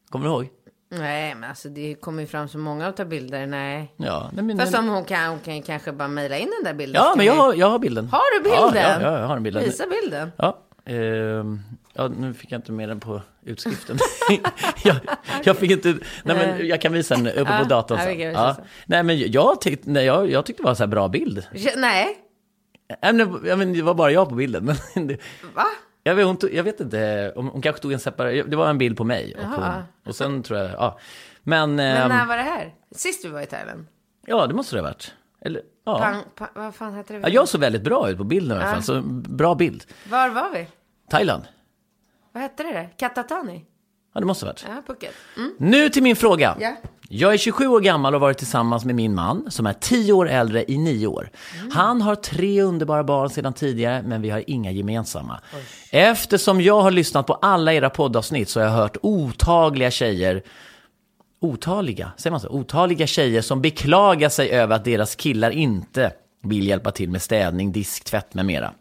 Kommer 0.09 0.25
du 0.25 0.31
ihåg? 0.31 0.49
Nej, 0.91 1.35
men 1.35 1.49
alltså 1.49 1.69
det 1.69 1.95
kommer 1.95 2.21
ju 2.21 2.27
fram 2.27 2.47
så 2.47 2.57
många 2.57 2.87
att 2.87 2.97
ta 2.97 3.05
bilder. 3.05 3.47
Nej. 3.47 3.93
Ja, 3.97 4.29
nej, 4.33 4.43
men, 4.43 4.57
Fast 4.57 4.75
om 4.75 4.87
hon 4.87 5.05
kan, 5.05 5.29
hon 5.29 5.39
kan 5.39 5.61
kanske 5.61 5.91
bara 5.91 6.07
mejla 6.07 6.37
in 6.37 6.49
den 6.57 6.63
där 6.63 6.73
bilden. 6.73 7.01
Ja, 7.03 7.13
men 7.17 7.25
jag 7.25 7.33
har, 7.33 7.53
jag 7.53 7.69
har 7.69 7.79
bilden. 7.79 8.07
Har 8.07 8.37
du 8.37 8.43
bilden? 8.43 8.83
Ja, 8.83 9.01
ja, 9.01 9.11
ja, 9.11 9.19
jag 9.19 9.27
har 9.27 9.33
den 9.33 9.43
bilden. 9.43 9.63
Visa 9.63 9.83
bilden. 10.01 10.31
Ja, 10.37 10.59
ehm, 10.85 11.59
ja, 11.93 12.07
nu 12.07 12.33
fick 12.33 12.51
jag 12.51 12.57
inte 12.57 12.71
med 12.71 12.89
den 12.89 12.99
på 12.99 13.21
utskriften. 13.45 13.97
jag, 14.83 14.95
jag 15.43 15.57
fick 15.57 15.71
inte, 15.71 15.97
nej 16.23 16.37
men 16.37 16.67
jag 16.67 16.81
kan 16.81 16.93
visa 16.93 17.15
den 17.15 17.27
uppe 17.27 17.57
på 17.57 17.63
datorn 17.69 17.99
sen. 17.99 18.19
Ja. 18.19 18.55
Nej 18.85 19.03
men 19.03 19.31
jag 19.31 19.61
tyckte, 19.61 19.89
nej, 19.89 20.05
jag, 20.05 20.31
jag 20.31 20.45
tyckte 20.45 20.61
det 20.61 20.65
var 20.65 20.71
en 20.71 20.75
så 20.75 20.83
här 20.83 20.87
bra 20.87 21.07
bild. 21.07 21.47
Nej, 21.77 22.17
Nej, 23.01 23.13
men, 23.55 23.73
det 23.73 23.81
var 23.81 23.93
bara 23.93 24.11
jag 24.11 24.29
på 24.29 24.35
bilden. 24.35 24.65
Men 24.95 25.07
det, 25.07 25.17
va? 25.55 25.65
Jag, 26.09 26.15
vet, 26.15 26.25
hon 26.25 26.37
tog, 26.37 26.53
jag 26.53 26.63
vet 26.63 26.79
inte, 26.79 27.33
om 27.35 27.47
hon 27.47 27.61
kanske 27.61 27.81
tog 27.81 27.93
en 27.93 27.99
separat, 27.99 28.51
det 28.51 28.55
var 28.55 28.69
en 28.69 28.77
bild 28.77 28.97
på 28.97 29.03
mig. 29.03 29.35
Och, 29.35 29.43
Jaha. 29.43 29.83
och 30.05 30.15
sen 30.15 30.43
tror 30.43 30.59
jag, 30.59 30.71
ja. 30.71 30.99
Men, 31.43 31.75
Men 31.75 31.97
ehm, 32.01 32.09
när 32.09 32.25
var 32.25 32.37
det 32.37 32.43
här? 32.43 32.73
Sist 32.91 33.25
vi 33.25 33.29
var 33.29 33.41
i 33.41 33.45
Thailand? 33.45 33.85
ja 34.25 34.47
det 34.47 34.53
måste 34.53 34.75
det 34.75 34.81
ha 34.81 34.87
varit. 34.87 35.13
Eller, 35.41 35.61
ja. 35.85 35.99
Pang, 35.99 36.23
pa, 36.35 36.47
vad 36.55 36.75
fan 36.75 36.95
heter 36.95 37.13
det? 37.13 37.19
ja. 37.19 37.29
Jag 37.29 37.47
såg 37.47 37.61
väldigt 37.61 37.83
bra 37.83 38.09
ut 38.09 38.17
på 38.17 38.23
bilden 38.23 38.57
i 38.57 38.61
alla 38.61 38.73
fall, 38.73 38.83
så 38.83 39.01
bra 39.11 39.55
bild. 39.55 39.83
Var 40.09 40.29
var 40.29 40.49
vi? 40.53 40.67
Thailand. 41.09 41.43
Vad 42.31 42.43
hette 42.43 42.63
det 42.63 42.73
där? 42.73 42.89
Katatani? 42.97 43.65
Ja, 44.13 44.19
det 44.19 44.25
måste 44.25 44.45
ha 44.45 44.51
varit. 44.51 44.65
Ja, 44.67 44.81
Phuket. 44.87 45.13
Mm. 45.37 45.55
Nu 45.57 45.89
till 45.89 46.03
min 46.03 46.15
fråga. 46.15 46.57
Ja. 46.59 46.75
Jag 47.11 47.33
är 47.33 47.37
27 47.37 47.67
år 47.67 47.79
gammal 47.79 48.13
och 48.15 48.21
har 48.21 48.27
varit 48.27 48.37
tillsammans 48.37 48.85
med 48.85 48.95
min 48.95 49.15
man 49.15 49.51
som 49.51 49.65
är 49.65 49.73
10 49.73 50.13
år 50.13 50.29
äldre 50.29 50.65
i 50.67 50.77
9 50.77 51.07
år. 51.07 51.29
Han 51.71 52.01
har 52.01 52.15
tre 52.15 52.61
underbara 52.61 53.03
barn 53.03 53.29
sedan 53.29 53.53
tidigare 53.53 54.01
men 54.01 54.21
vi 54.21 54.29
har 54.29 54.43
inga 54.47 54.71
gemensamma. 54.71 55.39
Eftersom 55.91 56.61
jag 56.61 56.81
har 56.81 56.91
lyssnat 56.91 57.27
på 57.27 57.33
alla 57.33 57.73
era 57.73 57.89
poddavsnitt 57.89 58.49
så 58.49 58.59
har 58.59 58.67
jag 58.67 58.73
hört 58.73 58.97
otaliga 59.01 59.91
tjejer 59.91 60.43
Otaliga, 61.41 62.11
säger 62.17 62.31
man 62.31 62.39
så? 62.39 62.49
Otaliga 62.49 63.07
tjejer 63.07 63.41
som 63.41 63.61
beklagar 63.61 64.29
sig 64.29 64.49
över 64.49 64.75
att 64.75 64.85
deras 64.85 65.15
killar 65.15 65.51
inte 65.51 66.11
vill 66.43 66.67
hjälpa 66.67 66.91
till 66.91 67.09
med 67.09 67.21
städning, 67.21 67.71
disk, 67.71 68.03
tvätt 68.03 68.33
med 68.33 68.45
mera. 68.45 68.73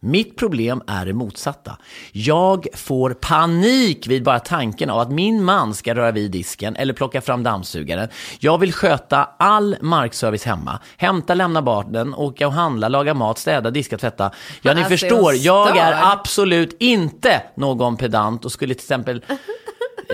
Mitt 0.00 0.36
problem 0.36 0.82
är 0.86 1.06
det 1.06 1.12
motsatta. 1.12 1.78
Jag 2.12 2.66
får 2.74 3.10
panik 3.10 4.06
vid 4.06 4.24
bara 4.24 4.40
tanken 4.40 4.90
av 4.90 4.98
att 4.98 5.10
min 5.10 5.44
man 5.44 5.74
ska 5.74 5.94
röra 5.94 6.10
vid 6.10 6.30
disken 6.30 6.76
eller 6.76 6.94
plocka 6.94 7.20
fram 7.20 7.42
dammsugaren. 7.42 8.08
Jag 8.38 8.58
vill 8.58 8.72
sköta 8.72 9.28
all 9.38 9.76
markservice 9.80 10.44
hemma. 10.44 10.80
Hämta, 10.96 11.34
lämna 11.34 11.62
barnen, 11.62 12.14
åka 12.14 12.46
och 12.46 12.52
handla, 12.52 12.88
laga 12.88 13.14
mat, 13.14 13.38
städa, 13.38 13.70
diska, 13.70 13.98
tvätta. 13.98 14.30
Ja, 14.62 14.74
ni 14.74 14.80
Alltså, 14.80 14.90
förstår, 14.90 15.34
jag 15.34 15.76
är 15.76 16.12
absolut 16.12 16.76
inte 16.80 17.42
någon 17.54 17.96
pedant 17.96 18.44
och 18.44 18.52
skulle 18.52 18.74
till 18.74 18.82
exempel 18.82 19.22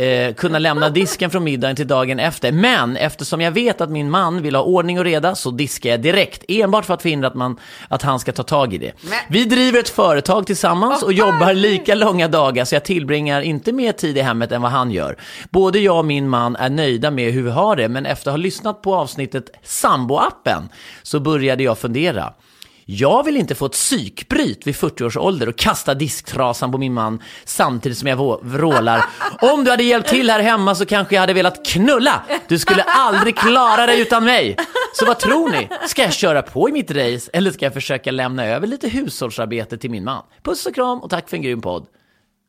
eh, 0.00 0.34
kunna 0.34 0.58
lämna 0.58 0.90
disken 0.90 1.30
från 1.30 1.44
middagen 1.44 1.76
till 1.76 1.86
dagen 1.86 2.18
efter. 2.20 2.52
Men 2.52 2.96
eftersom 2.96 3.40
jag 3.40 3.52
vet 3.52 3.80
att 3.80 3.90
min 3.90 4.10
man 4.10 4.42
vill 4.42 4.54
ha 4.54 4.62
ordning 4.62 4.98
och 4.98 5.04
reda 5.04 5.34
så 5.34 5.50
diskar 5.50 5.90
jag 5.90 6.00
direkt. 6.02 6.44
Enbart 6.48 6.84
för 6.84 6.94
att 6.94 7.02
förhindra 7.02 7.28
att, 7.28 7.34
man, 7.34 7.56
att 7.88 8.02
han 8.02 8.18
ska 8.20 8.32
ta 8.32 8.42
tag 8.42 8.74
i 8.74 8.78
det. 8.78 8.92
Men- 9.02 9.12
Vi 9.30 9.44
driver 9.44 9.80
ett 9.80 9.88
företag 9.88 10.46
tillsammans 10.46 11.02
och 11.02 11.12
jobbar 11.12 11.54
lika 11.54 11.94
långa 11.94 12.28
dagar 12.28 12.64
så 12.64 12.74
jag 12.74 12.84
tillbringar 12.84 13.40
inte 13.40 13.72
mer 13.72 13.92
tid 13.92 14.18
i 14.18 14.20
hemmet 14.20 14.52
än 14.52 14.62
vad 14.62 14.70
han 14.70 14.90
gör. 14.90 15.16
Både 15.50 15.78
jag 15.78 15.98
och 15.98 16.04
min 16.04 16.28
man 16.28 16.56
är 16.56 16.70
nöjda 16.70 17.10
med 17.10 17.32
hur 17.32 17.42
vi 17.42 17.50
har 17.50 17.76
det, 17.76 17.88
men 17.88 18.06
efter 18.06 18.30
att 18.30 18.32
ha 18.32 18.36
lyssnat 18.38 18.82
på 18.82 18.94
avsnittet 18.94 19.50
Sambo-appen 19.64 20.68
så 21.02 21.20
började 21.20 21.62
jag 21.62 21.78
fundera. 21.78 22.32
Jag 22.84 23.24
vill 23.24 23.36
inte 23.36 23.54
få 23.54 23.66
ett 23.66 23.72
psykbryt 23.72 24.66
vid 24.66 24.76
40 24.76 25.04
års 25.04 25.16
ålder 25.16 25.48
och 25.48 25.56
kasta 25.56 25.94
disktrasan 25.94 26.72
på 26.72 26.78
min 26.78 26.92
man 26.94 27.22
samtidigt 27.44 27.98
som 27.98 28.08
jag 28.08 28.40
vrålar. 28.44 29.04
Om 29.40 29.64
du 29.64 29.70
hade 29.70 29.82
hjälpt 29.82 30.08
till 30.08 30.30
här 30.30 30.40
hemma 30.40 30.74
så 30.74 30.86
kanske 30.86 31.14
jag 31.14 31.20
hade 31.20 31.32
velat 31.32 31.66
knulla. 31.66 32.22
Du 32.48 32.58
skulle 32.58 32.82
aldrig 32.82 33.36
klara 33.36 33.86
dig 33.86 34.00
utan 34.00 34.24
mig. 34.24 34.56
Så 34.94 35.06
vad 35.06 35.18
tror 35.18 35.48
ni? 35.50 35.68
Ska 35.88 36.02
jag 36.02 36.12
köra 36.12 36.42
på 36.42 36.68
i 36.68 36.72
mitt 36.72 36.90
race 36.90 37.30
eller 37.32 37.50
ska 37.50 37.66
jag 37.66 37.74
försöka 37.74 38.10
lämna 38.10 38.46
över 38.46 38.66
lite 38.66 38.88
hushållsarbete 38.88 39.78
till 39.78 39.90
min 39.90 40.04
man? 40.04 40.22
Puss 40.42 40.66
och 40.66 40.74
kram 40.74 41.00
och 41.00 41.10
tack 41.10 41.28
för 41.28 41.36
en 41.36 41.42
grym 41.42 41.60
podd. 41.60 41.86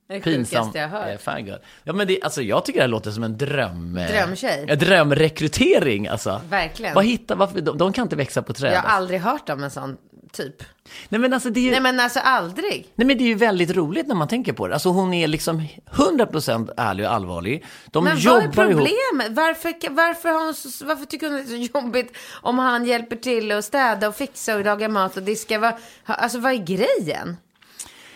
Det 0.10 0.16
är 0.16 0.22
Pinsam 0.22 0.72
jag 0.74 0.84
eh, 0.84 0.90
hört. 0.90 1.62
Ja, 1.84 1.94
men 1.94 2.08
det, 2.08 2.22
alltså, 2.22 2.42
jag 2.42 2.66
tycker 2.66 2.80
det 2.80 2.84
här 2.84 2.88
låter 2.88 3.12
som 3.12 3.24
en 3.24 3.38
dröm... 3.38 3.98
eh, 3.98 4.08
Drömtjej. 4.08 4.66
Drömrekrytering 4.76 6.08
alltså. 6.08 6.42
Verkligen. 6.50 6.94
Vad 6.96 7.06
hittar, 7.06 7.36
varför, 7.36 7.62
de, 7.62 7.78
de 7.78 7.94
kan 7.94 8.04
inte 8.04 8.16
växa 8.16 8.42
på 8.42 8.54
träd. 8.54 8.74
Jag 8.74 8.82
har 8.82 8.90
aldrig 8.90 9.20
hört 9.22 9.50
om 9.50 9.64
en 9.64 9.72
sån 9.72 9.98
typ. 10.34 10.64
Nej 11.10 11.22
men 11.22 11.34
alltså 11.34 11.50
det 11.50 11.60
är 11.60 11.62
ju... 11.62 11.72
Nej 11.72 11.82
men 11.82 12.00
alltså 12.00 12.20
aldrig. 12.20 12.88
Nej 12.96 13.08
men 13.08 13.18
det 13.18 13.24
är 13.24 13.28
ju 13.28 13.36
väldigt 13.36 13.72
roligt 13.72 14.08
när 14.08 14.16
man 14.16 14.28
tänker 14.28 14.54
på 14.54 14.68
det. 14.68 14.74
Alltså 14.74 14.90
hon 14.90 15.14
är 15.14 15.28
liksom 15.28 15.62
100% 15.92 16.74
ärlig 16.78 17.06
och 17.06 17.14
allvarlig. 17.14 17.66
De 17.92 18.04
Men 18.04 18.14
vad 18.14 18.22
jobbar 18.22 18.40
är 18.40 18.44
ihop. 18.44 18.56
problemet? 18.56 19.32
Varför, 19.32 19.90
varför, 19.90 20.30
har 20.30 20.46
hon 20.46 20.54
så, 20.54 20.86
varför 20.86 21.06
tycker 21.06 21.28
hon 21.28 21.36
det 21.36 21.42
är 21.42 21.68
så 21.68 21.80
jobbigt 21.80 22.18
om 22.42 22.60
han 22.60 22.86
hjälper 22.86 23.16
till 23.16 23.52
att 23.52 23.66
städa 23.66 24.08
och 24.08 24.16
fixa 24.16 24.56
och 24.56 24.66
laga 24.66 24.90
mat 24.90 25.18
och 25.18 25.24
diska? 25.24 25.60
Vad, 25.60 25.74
ha- 26.06 26.14
alltså 26.16 26.40
vad 26.40 26.52
är 26.54 26.58
grejen? 26.58 27.38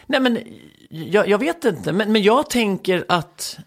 Nej 0.05 0.19
men 0.19 0.39
jag, 0.89 1.27
jag 1.29 1.37
vet 1.37 1.65
inte. 1.65 1.91
Men, 1.91 2.11
men 2.11 2.21
jag 2.23 2.49
tänker 2.49 3.05
att, 3.07 3.57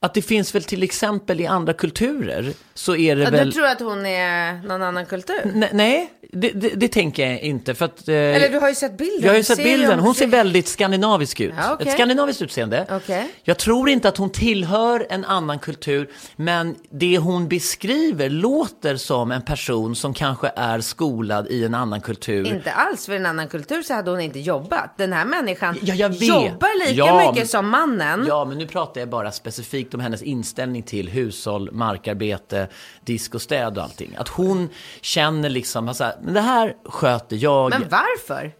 att 0.00 0.14
det 0.14 0.22
finns 0.22 0.54
väl 0.54 0.64
till 0.64 0.82
exempel 0.82 1.40
i 1.40 1.46
andra 1.46 1.72
kulturer 1.72 2.52
så 2.80 2.96
är 2.96 3.16
det 3.16 3.22
Ja, 3.22 3.30
väl... 3.30 3.46
Du 3.46 3.52
tror 3.52 3.66
att 3.66 3.80
hon 3.80 4.06
är 4.06 4.52
någon 4.62 4.82
annan 4.82 5.06
kultur? 5.06 5.40
Nej, 5.54 5.68
nej 5.72 6.10
det, 6.32 6.48
det, 6.50 6.68
det 6.68 6.88
tänker 6.88 7.30
jag 7.30 7.40
inte. 7.40 7.74
För 7.74 7.84
att, 7.84 8.08
eh, 8.08 8.14
Eller 8.14 8.48
du 8.48 8.58
har 8.58 8.68
ju 8.68 8.74
sett 8.74 8.98
bilden. 8.98 9.20
Jag 9.22 9.30
har 9.30 9.36
ju 9.36 9.42
sett 9.42 9.62
bilden. 9.62 9.98
Hon 10.00 10.14
ser 10.14 10.26
väldigt 10.26 10.68
skandinavisk 10.68 11.40
ut. 11.40 11.54
Ja, 11.58 11.72
okej. 11.74 11.86
Ett 11.88 11.92
skandinaviskt 11.94 12.42
utseende. 12.42 12.86
Okej. 12.90 13.28
Jag 13.42 13.58
tror 13.58 13.88
inte 13.90 14.08
att 14.08 14.16
hon 14.16 14.30
tillhör 14.30 15.06
en 15.10 15.24
annan 15.24 15.58
kultur, 15.58 16.10
men 16.36 16.74
det 16.90 17.18
hon 17.18 17.48
beskriver 17.48 18.28
låter 18.30 18.96
som 18.96 19.30
en 19.32 19.42
person 19.42 19.96
som 19.96 20.14
kanske 20.14 20.52
är 20.56 20.80
skolad 20.80 21.46
i 21.50 21.64
en 21.64 21.74
annan 21.74 22.00
kultur. 22.00 22.46
Inte 22.46 22.72
alls 22.72 23.06
för 23.06 23.12
en 23.12 23.26
annan 23.26 23.48
kultur 23.48 23.82
så 23.82 23.94
hade 23.94 24.10
hon 24.10 24.20
inte 24.20 24.38
jobbat. 24.40 24.94
Den 24.96 25.12
här 25.12 25.24
människan 25.24 25.76
Ja, 25.82 25.94
jobbar 25.94 26.78
lika 26.86 26.92
Ja, 26.92 27.18
mycket 27.20 27.36
men- 27.36 27.46
som 27.48 27.68
mannen. 27.68 28.24
Ja, 28.28 28.44
men 28.44 28.58
nu 28.58 28.66
pratar 28.66 29.00
jag 29.00 29.08
bara 29.10 29.32
specifikt 29.32 29.94
om 29.94 30.00
hennes 30.00 30.22
inställning 30.22 30.82
till 30.82 31.08
hushåll, 31.08 31.72
markarbete, 31.72 32.68
disk 33.04 33.34
och 33.34 33.42
städ 33.42 33.78
och 33.78 33.84
allting. 33.84 34.16
Att 34.18 34.28
hon 34.28 34.68
känner 35.00 35.48
liksom, 35.48 35.88
alltså, 35.88 36.12
men 36.22 36.34
det 36.34 36.40
här 36.40 36.76
sköter 36.84 37.36
jag. 37.36 37.70
Men 37.70 37.88
varför? 37.88 38.52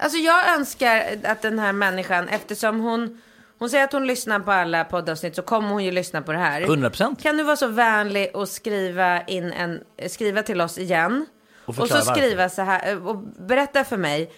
Alltså 0.00 0.18
jag 0.18 0.48
önskar 0.56 1.18
att 1.24 1.42
den 1.42 1.58
här 1.58 1.72
människan, 1.72 2.28
eftersom 2.28 2.80
hon, 2.80 3.20
hon 3.58 3.70
säger 3.70 3.84
att 3.84 3.92
hon 3.92 4.06
lyssnar 4.06 4.40
på 4.40 4.52
alla 4.52 4.84
poddavsnitt 4.84 5.36
så 5.36 5.42
kommer 5.42 5.68
hon 5.68 5.84
ju 5.84 5.90
lyssna 5.90 6.22
på 6.22 6.32
det 6.32 6.38
här. 6.38 6.62
100%. 6.62 7.22
Kan 7.22 7.36
du 7.36 7.44
vara 7.44 7.56
så 7.56 7.66
vänlig 7.66 8.30
och 8.34 8.48
skriva 8.48 9.22
in 9.22 9.52
en, 9.52 9.80
skriva 10.08 10.42
till 10.42 10.60
oss 10.60 10.78
igen? 10.78 11.26
Och 11.64 11.80
Och, 11.80 11.88
så 11.88 12.00
skriva 12.00 12.48
så 12.48 12.62
här, 12.62 13.06
och 13.06 13.16
berätta 13.18 13.84
för 13.84 13.96
mig, 13.96 14.30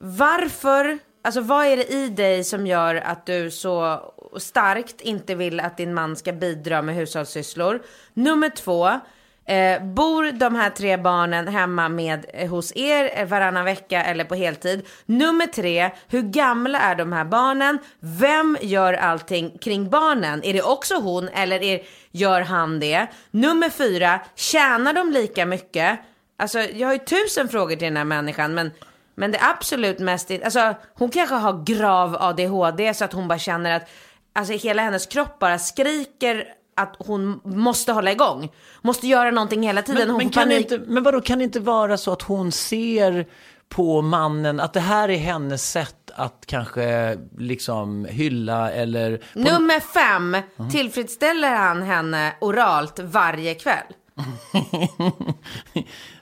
varför, 0.00 0.98
alltså 1.24 1.40
vad 1.40 1.66
är 1.66 1.76
det 1.76 1.92
i 1.92 2.08
dig 2.08 2.44
som 2.44 2.66
gör 2.66 2.94
att 2.94 3.26
du 3.26 3.50
så 3.50 4.00
starkt 4.36 5.00
inte 5.00 5.34
vill 5.34 5.60
att 5.60 5.76
din 5.76 5.94
man 5.94 6.16
ska 6.16 6.32
bidra 6.32 6.82
med 6.82 6.94
hushållssysslor? 6.94 7.82
Nummer 8.14 8.50
två, 8.50 9.00
Eh, 9.48 9.82
bor 9.82 10.32
de 10.32 10.54
här 10.54 10.70
tre 10.70 10.96
barnen 10.96 11.48
hemma 11.48 11.88
med, 11.88 12.26
eh, 12.34 12.50
hos 12.50 12.72
er 12.76 13.26
varannan 13.26 13.64
vecka 13.64 14.02
eller 14.04 14.24
på 14.24 14.34
heltid? 14.34 14.86
Nummer 15.06 15.46
tre, 15.46 15.90
hur 16.08 16.22
gamla 16.22 16.80
är 16.80 16.94
de 16.94 17.12
här 17.12 17.24
barnen? 17.24 17.78
Vem 18.00 18.58
gör 18.60 18.94
allting 18.94 19.58
kring 19.58 19.90
barnen? 19.90 20.44
Är 20.44 20.52
det 20.52 20.62
också 20.62 20.94
hon 20.94 21.28
eller 21.28 21.62
är, 21.62 21.80
gör 22.10 22.40
han 22.40 22.80
det? 22.80 23.06
Nummer 23.30 23.70
fyra, 23.70 24.20
tjänar 24.34 24.92
de 24.92 25.12
lika 25.12 25.46
mycket? 25.46 25.98
Alltså 26.38 26.60
jag 26.60 26.88
har 26.88 26.92
ju 26.92 26.98
tusen 26.98 27.48
frågor 27.48 27.76
till 27.76 27.86
den 27.86 27.96
här 27.96 28.04
människan 28.04 28.54
men 28.54 28.70
men 29.14 29.32
det 29.32 29.38
absolut 29.42 29.98
mest, 29.98 30.30
alltså 30.44 30.74
hon 30.94 31.10
kanske 31.10 31.34
har 31.34 31.64
grav 31.64 32.16
ADHD 32.20 32.94
så 32.94 33.04
att 33.04 33.12
hon 33.12 33.28
bara 33.28 33.38
känner 33.38 33.76
att 33.76 33.90
alltså 34.38 34.54
hela 34.54 34.82
hennes 34.82 35.06
kropp 35.06 35.38
bara 35.38 35.58
skriker 35.58 36.44
att 36.76 36.96
hon 36.98 37.40
måste 37.44 37.92
hålla 37.92 38.12
igång. 38.12 38.52
Måste 38.82 39.06
göra 39.06 39.30
någonting 39.30 39.62
hela 39.62 39.82
tiden. 39.82 40.00
Men, 40.00 40.10
hon 40.10 40.18
men, 40.18 40.30
kan 40.30 40.52
inte, 40.52 40.78
men 40.78 41.02
vadå, 41.02 41.20
kan 41.20 41.38
det 41.38 41.44
inte 41.44 41.60
vara 41.60 41.96
så 41.96 42.12
att 42.12 42.22
hon 42.22 42.52
ser 42.52 43.26
på 43.68 44.02
mannen, 44.02 44.60
att 44.60 44.72
det 44.72 44.80
här 44.80 45.08
är 45.08 45.16
hennes 45.16 45.70
sätt 45.70 46.10
att 46.14 46.44
kanske 46.46 47.16
liksom 47.38 48.04
hylla 48.04 48.70
eller... 48.72 49.20
Nummer 49.32 49.80
fem, 49.80 50.36
tillfredsställer 50.70 51.54
han 51.54 51.82
henne 51.82 52.34
oralt 52.40 52.98
varje 52.98 53.54
kväll? 53.54 53.84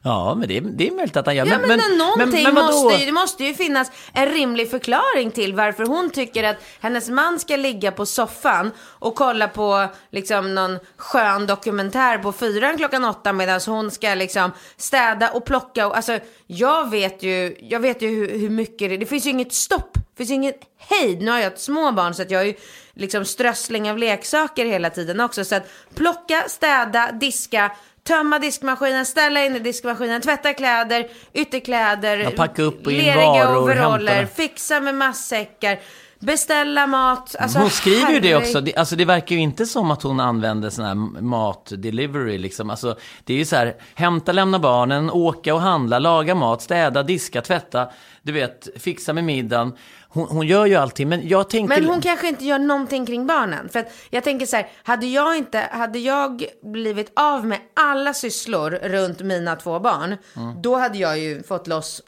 ja, 0.02 0.34
men 0.34 0.48
det, 0.48 0.56
är- 0.56 0.60
det 0.60 0.88
är 0.88 0.92
möjligt 0.92 1.16
att 1.16 1.26
han 1.26 1.36
gör. 1.36 1.46
Ja 1.46 1.58
men, 1.58 1.68
men, 1.68 1.98
någonting 1.98 2.44
vadå? 2.44 2.66
måste 2.66 3.00
ju, 3.00 3.06
det 3.06 3.12
måste 3.12 3.44
ju 3.44 3.54
finnas 3.54 3.90
en 4.12 4.26
rimlig 4.26 4.70
förklaring 4.70 5.30
till 5.30 5.54
varför 5.54 5.86
hon 5.86 6.10
tycker 6.10 6.44
att 6.44 6.56
hennes 6.80 7.08
man 7.08 7.38
ska 7.38 7.56
ligga 7.56 7.92
på 7.92 8.06
soffan 8.06 8.70
och 8.80 9.14
kolla 9.14 9.48
på 9.48 9.86
liksom 10.10 10.54
någon 10.54 10.78
skön 10.96 11.46
dokumentär 11.46 12.18
på 12.18 12.32
fyran 12.32 12.76
klockan 12.76 13.04
åtta 13.04 13.32
medan 13.32 13.60
hon 13.66 13.90
ska 13.90 14.14
liksom 14.14 14.50
städa 14.76 15.30
och 15.30 15.44
plocka 15.44 15.86
och 15.86 15.96
alltså 15.96 16.18
jag 16.46 16.90
vet 16.90 17.22
ju, 17.22 17.56
jag 17.60 17.80
vet 17.80 18.02
ju 18.02 18.08
hur, 18.08 18.38
hur 18.38 18.50
mycket 18.50 18.90
det, 18.90 18.96
det 18.96 19.06
finns 19.06 19.26
ju 19.26 19.30
inget 19.30 19.54
stopp, 19.54 19.94
det 19.94 20.16
finns 20.16 20.30
ju 20.30 20.34
inget 20.34 20.60
hejd. 20.88 21.22
Nu 21.22 21.30
har 21.30 21.38
jag 21.38 21.52
ett 21.52 21.60
små 21.60 21.92
barn 21.92 22.14
så 22.14 22.22
att 22.22 22.30
jag 22.30 22.38
har 22.38 22.44
ju 22.44 22.54
liksom 22.94 23.24
strössling 23.24 23.90
av 23.90 23.98
leksaker 23.98 24.66
hela 24.66 24.90
tiden 24.90 25.20
också 25.20 25.44
så 25.44 25.54
att 25.54 25.70
plocka, 25.94 26.44
städa, 26.48 27.12
diska 27.12 27.70
Tömma 28.06 28.38
diskmaskinen, 28.38 29.06
ställa 29.06 29.44
in 29.44 29.56
i 29.56 29.58
diskmaskinen, 29.58 30.20
tvätta 30.20 30.54
kläder, 30.54 31.08
ytterkläder, 31.32 32.16
Ja, 32.16 32.30
packa 32.30 32.62
upp 32.62 32.86
och 32.86 32.92
in 32.92 32.98
leriga 32.98 33.58
overaller, 33.58 34.26
fixa 34.26 34.80
med 34.80 34.94
matsäckar, 34.94 35.78
beställa 36.18 36.86
mat. 36.86 37.36
Alltså, 37.38 37.58
hon 37.58 37.70
skriver 37.70 38.12
ju 38.12 38.20
det 38.20 38.36
också. 38.36 38.60
Det, 38.60 38.76
alltså 38.76 38.96
det 38.96 39.04
verkar 39.04 39.36
ju 39.36 39.42
inte 39.42 39.66
som 39.66 39.90
att 39.90 40.02
hon 40.02 40.20
använder 40.20 40.70
sån 40.70 40.84
här 40.84 40.94
mat-delivery 41.20 42.38
liksom. 42.38 42.70
Alltså 42.70 42.96
det 43.24 43.34
är 43.34 43.38
ju 43.38 43.44
så 43.44 43.56
här, 43.56 43.74
hämta, 43.94 44.32
lämna 44.32 44.58
barnen, 44.58 45.10
åka 45.10 45.54
och 45.54 45.60
handla, 45.60 45.98
laga 45.98 46.34
mat, 46.34 46.62
städa, 46.62 47.02
diska, 47.02 47.42
tvätta, 47.42 47.88
du 48.22 48.32
vet, 48.32 48.68
fixa 48.76 49.12
med 49.12 49.24
middagen. 49.24 49.72
Hon, 50.16 50.28
hon 50.28 50.46
gör 50.46 50.66
ju 50.66 50.74
allting, 50.74 51.08
men 51.08 51.28
jag 51.28 51.50
tänker... 51.50 51.68
Men 51.68 51.84
hon 51.84 52.00
kanske 52.00 52.28
inte 52.28 52.44
gör 52.44 52.58
någonting 52.58 53.06
kring 53.06 53.26
barnen. 53.26 53.68
För 53.68 53.78
att 53.80 53.92
jag 54.10 54.24
tänker 54.24 54.46
så 54.46 54.56
här, 54.56 54.68
hade 54.82 55.06
jag 55.06 55.36
inte, 55.36 55.68
hade 55.70 55.98
jag 55.98 56.44
blivit 56.62 57.10
av 57.14 57.46
med 57.46 57.58
alla 57.74 58.14
sysslor 58.14 58.70
runt 58.70 59.20
mina 59.20 59.56
två 59.56 59.78
barn, 59.80 60.16
Mm. 60.36 60.62
då 60.62 60.76
hade 60.76 60.98
jag 60.98 61.18
ju 61.18 61.42
fått 61.42 61.66
loss 61.66 62.02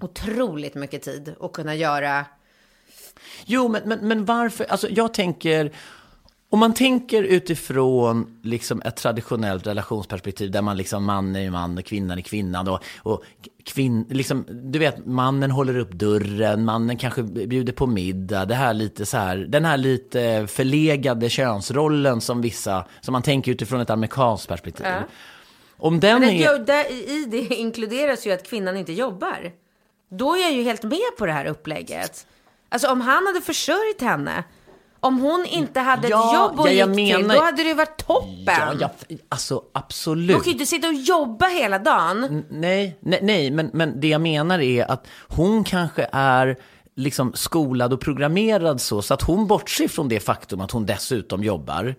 otroligt 0.00 0.74
mycket 0.74 1.02
tid 1.02 1.34
och 1.38 1.52
kunna 1.54 1.74
göra 1.74 2.24
Jo, 3.44 3.68
men, 3.68 3.82
men, 3.84 4.08
men 4.08 4.24
varför? 4.24 4.64
Alltså 4.68 4.88
jag 4.90 5.14
tänker, 5.14 5.72
om 6.52 6.58
man 6.58 6.74
tänker 6.74 7.22
utifrån 7.22 8.38
liksom 8.42 8.82
ett 8.82 8.96
traditionellt 8.96 9.66
relationsperspektiv 9.66 10.50
där 10.50 10.62
man 10.62 10.76
liksom 10.76 11.04
man 11.04 11.36
är 11.36 11.50
man 11.50 11.78
och 11.78 11.84
kvinnan 11.84 12.18
är 12.18 12.22
kvinnan 12.22 12.68
och, 12.68 12.84
och 12.98 13.22
kvinn, 13.64 14.06
liksom, 14.08 14.44
du 14.48 14.78
vet, 14.78 15.06
mannen 15.06 15.50
håller 15.50 15.78
upp 15.78 15.92
dörren, 15.92 16.64
mannen 16.64 16.96
kanske 16.96 17.22
bjuder 17.22 17.72
på 17.72 17.86
middag, 17.86 18.44
det 18.44 18.54
här 18.54 18.74
lite 18.74 19.06
så 19.06 19.16
här, 19.16 19.36
den 19.36 19.64
här 19.64 19.76
lite 19.76 20.46
förlegade 20.46 21.30
könsrollen 21.30 22.20
som 22.20 22.42
vissa, 22.42 22.86
som 23.00 23.12
man 23.12 23.22
tänker 23.22 23.52
utifrån 23.52 23.80
ett 23.80 23.90
amerikanskt 23.90 24.48
perspektiv. 24.48 24.86
Ja. 24.86 25.02
Om 25.76 26.00
den 26.00 26.20
Men 26.20 26.28
det, 26.28 26.44
är... 26.44 26.58
där, 26.58 26.92
i 26.92 27.24
det 27.30 27.54
inkluderas 27.54 28.26
ju 28.26 28.32
att 28.32 28.48
kvinnan 28.48 28.76
inte 28.76 28.92
jobbar. 28.92 29.52
då 30.10 30.34
är 30.34 30.40
jag 30.40 30.52
ju 30.52 30.62
helt 30.62 30.82
med 30.82 31.16
på 31.18 31.26
det 31.26 31.32
här 31.32 31.46
upplägget. 31.46 32.26
Alltså 32.68 32.88
om 32.88 33.00
han 33.00 33.26
hade 33.26 33.40
försörjt 33.40 34.00
henne, 34.00 34.44
om 35.02 35.18
hon 35.20 35.46
inte 35.46 35.80
hade 35.80 36.08
Ja, 36.08 36.28
ett 36.28 36.34
jobb 36.34 36.60
och 36.60 36.68
ja, 36.68 36.72
gick 36.72 36.84
till, 36.84 37.18
menar- 37.18 37.34
då 37.34 37.40
hade 37.42 37.62
det 37.64 37.74
varit 37.74 38.06
toppen. 38.06 38.78
Ja, 38.80 38.90
ja, 39.08 39.16
alltså 39.28 39.54
Hon 39.54 39.64
absolut. 39.72 40.36
kan 40.36 40.44
ju 40.44 40.50
inte 40.52 40.66
sitta 40.66 40.88
och 40.88 40.94
jobba 40.94 41.46
hela 41.46 41.78
dagen. 41.78 42.44
Nej, 42.50 42.96
nej, 43.00 43.18
nej 43.22 43.50
men, 43.50 43.70
men 43.72 44.00
det 44.00 44.08
jag 44.08 44.20
menar 44.20 44.58
är 44.58 44.90
att 44.90 45.06
hon 45.28 45.64
kanske 45.64 46.08
är 46.12 46.56
liksom 46.96 47.32
skolad 47.34 47.92
och 47.92 48.00
programmerad 48.00 48.80
så, 48.80 49.02
så 49.02 49.14
att 49.14 49.22
hon 49.22 49.46
bortser 49.46 49.88
från 49.88 50.08
det 50.08 50.20
faktum 50.20 50.60
att 50.60 50.70
hon 50.70 50.86
dessutom 50.86 51.44
jobbar. 51.44 51.94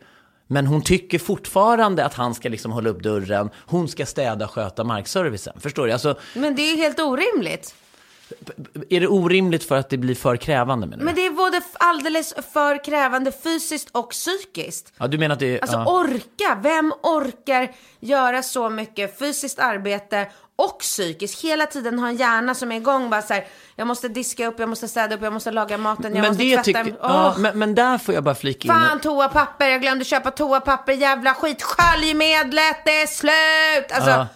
Men 0.47 0.68
hon 0.68 0.82
tycker 0.82 1.20
fortfarande 1.20 2.06
att 2.06 2.14
han 2.14 2.34
ska 2.34 2.49
liksom 2.49 2.72
hålla 2.72 2.89
upp 2.89 3.04
dörren, 3.04 3.49
hon 3.66 3.88
ska 3.88 4.06
städa 4.06 4.45
och 4.45 4.51
sköta 4.51 4.84
markservicen. 4.84 5.54
Förstår 5.60 5.86
du? 5.88 5.91
Alltså, 5.93 6.18
Men 6.36 6.56
det 6.56 6.62
är 6.62 6.72
ju 6.76 6.78
helt 6.78 6.99
orimligt. 6.99 7.76
Är 8.89 8.99
det 8.99 9.07
orimligt 9.07 9.63
för 9.63 9.75
att 9.75 9.89
det 9.89 9.97
blir 9.97 10.15
för 10.15 10.38
krävande 10.38 10.88
menar 10.88 10.99
du? 10.99 11.05
Men 11.05 11.15
det 11.15 11.25
är 11.25 11.31
både 11.31 11.61
alldeles 11.73 12.34
för 12.53 12.84
krävande 12.84 13.31
fysiskt 13.43 13.89
och 13.91 14.09
psykiskt. 14.09 14.93
Ja, 14.97 15.07
du 15.07 15.17
menar 15.17 15.34
att 15.34 15.39
det 15.39 15.57
är... 15.57 15.61
Alltså 15.61 15.77
ja. 15.77 15.86
orka, 15.99 16.57
vem 16.61 16.93
orkar 17.03 17.71
göra 17.99 18.43
så 18.43 18.69
mycket 18.69 19.19
fysiskt 19.19 19.59
arbete 19.59 20.27
och 20.55 20.79
psykiskt? 20.79 21.43
Hela 21.43 21.65
tiden 21.65 21.99
ha 21.99 22.07
en 22.07 22.15
hjärna 22.15 22.55
som 22.55 22.71
är 22.71 22.75
igång 22.75 23.09
bara 23.09 23.21
så 23.21 23.34
här, 23.34 23.45
jag 23.75 23.88
måste 23.88 24.07
diska 24.07 24.47
upp, 24.47 24.59
jag 24.59 24.69
måste 24.69 24.88
städa 24.88 25.15
upp, 25.15 25.21
jag 25.21 25.34
måste 25.34 25.51
laga 25.51 25.77
maten, 25.77 26.15
jag 26.15 26.21
men 26.21 26.29
måste 26.29 26.43
det 26.43 26.63
tvätta. 26.63 26.84
tycker... 26.84 26.97
Åh, 27.01 27.09
Ja, 27.09 27.36
men, 27.38 27.59
men 27.59 27.75
där 27.75 27.97
får 27.97 28.13
jag 28.15 28.23
bara 28.23 28.36
flika 28.36 28.67
in... 28.67 28.73
Fan 28.73 28.99
toapapper, 28.99 29.69
jag 29.69 29.81
glömde 29.81 30.05
köpa 30.05 30.31
toapapper, 30.31 30.93
jävla 30.93 31.34
skit, 31.34 31.61
sköljmedlet, 31.61 32.77
det 32.86 33.01
är 33.01 33.07
slut! 33.07 33.91
Alltså, 33.91 34.09
Ja. 34.09 34.27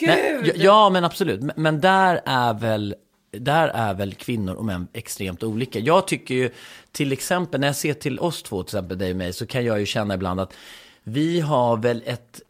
Gud! 0.00 0.08
Nej, 0.08 0.52
ja, 0.56 0.90
men 0.90 1.04
absolut. 1.04 1.40
Men, 1.56 1.80
där 1.80 2.20
är 2.24 2.54
väl 2.54 2.94
där 3.32 3.68
är 3.68 3.94
väl 3.94 4.14
kvinnor 4.14 4.54
och 4.54 4.64
män 4.64 4.88
extremt 4.92 5.42
olika. 5.42 5.78
Jag 5.78 6.06
tycker 6.06 6.34
ju, 6.34 6.50
till 6.92 7.12
exempel, 7.12 7.60
när 7.60 7.68
jag 7.68 7.76
ser 7.76 7.94
till 7.94 8.18
oss 8.18 8.42
två, 8.42 8.62
till 8.62 8.76
exempel 8.76 8.98
dig 8.98 9.10
och 9.10 9.16
mig, 9.16 9.32
så 9.32 9.46
kan 9.46 9.64
jag 9.64 9.80
ju 9.80 9.86
känna 9.86 10.14
ibland 10.14 10.40
att 10.40 10.52
vi 11.02 11.40
har 11.40 11.76
väl 11.76 12.02
ett 12.06 12.40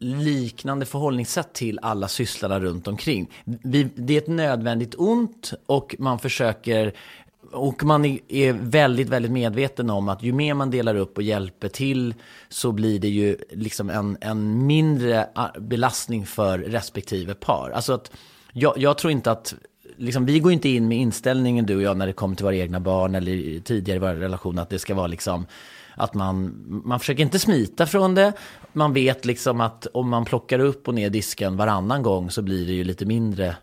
liknande 0.00 0.86
förhållningssätt 0.86 1.52
till 1.52 1.78
alla 1.82 2.08
sysslarna 2.08 2.60
runt 2.60 2.88
omkring. 2.88 3.30
Vi, 3.44 3.88
det 3.94 4.14
är 4.14 4.18
ett 4.18 4.28
nödvändigt 4.28 4.94
ont 4.98 5.52
och 5.66 5.96
man 5.98 6.18
försöker 6.18 6.92
och 7.52 7.84
man 7.84 8.04
är- 8.28 8.52
väldigt, 8.52 9.08
väldigt 9.08 9.32
medveten 9.32 9.90
om 9.90 10.08
att 10.08 10.22
ju 10.22 10.32
mer 10.32 10.54
man 10.54 10.70
delar 10.70 10.94
upp 10.94 11.16
och 11.16 11.22
hjälper 11.22 11.68
till 11.68 12.14
så 12.48 12.72
blir 12.72 12.98
det 12.98 13.08
ju 13.08 13.36
liksom 13.50 13.90
en, 13.90 14.16
en 14.20 14.66
mindre 14.66 15.28
ah, 15.34 15.48
belastning 15.58 16.26
för 16.26 16.58
respektive 16.58 17.34
par. 17.34 17.70
Alltså 17.70 17.92
att 17.92 18.10
jag, 18.52 18.78
jag 18.78 18.98
tror 18.98 19.10
inte 19.10 19.30
att, 19.30 19.54
liksom, 19.96 20.26
vi 20.26 20.40
går 20.40 20.52
inte 20.52 20.68
in 20.68 20.88
med 20.88 20.98
inställningen 20.98 21.66
du 21.66 21.76
och 21.76 21.82
jag 21.82 21.96
när 21.96 22.06
det 22.06 22.12
kommer 22.12 22.36
till 22.36 22.44
våra 22.44 22.56
egna 22.56 22.80
barn 22.80 23.14
eller 23.14 23.60
tidigare 23.60 23.96
i 23.96 24.00
vår 24.00 24.20
relation 24.20 24.58
att 24.58 24.70
det 24.70 24.78
ska 24.78 24.94
vara 24.94 25.06
liksom 25.06 25.46
att 25.94 26.14
man, 26.14 26.54
man 26.84 27.00
försöker 27.00 27.22
inte 27.22 27.38
smita 27.38 27.86
från 27.86 28.14
det. 28.14 28.32
Man 28.72 28.92
vet 28.92 29.24
liksom 29.24 29.60
att 29.60 29.86
om 29.86 30.08
man 30.08 30.24
plockar 30.24 30.58
upp 30.58 30.88
och 30.88 30.94
ner 30.94 31.10
disken 31.10 31.56
varannan 31.56 32.02
gång 32.02 32.30
så 32.30 32.42
blir 32.42 32.66
det 32.66 32.72
ju 32.72 32.84
lite 32.84 33.06
mindre 33.06 33.56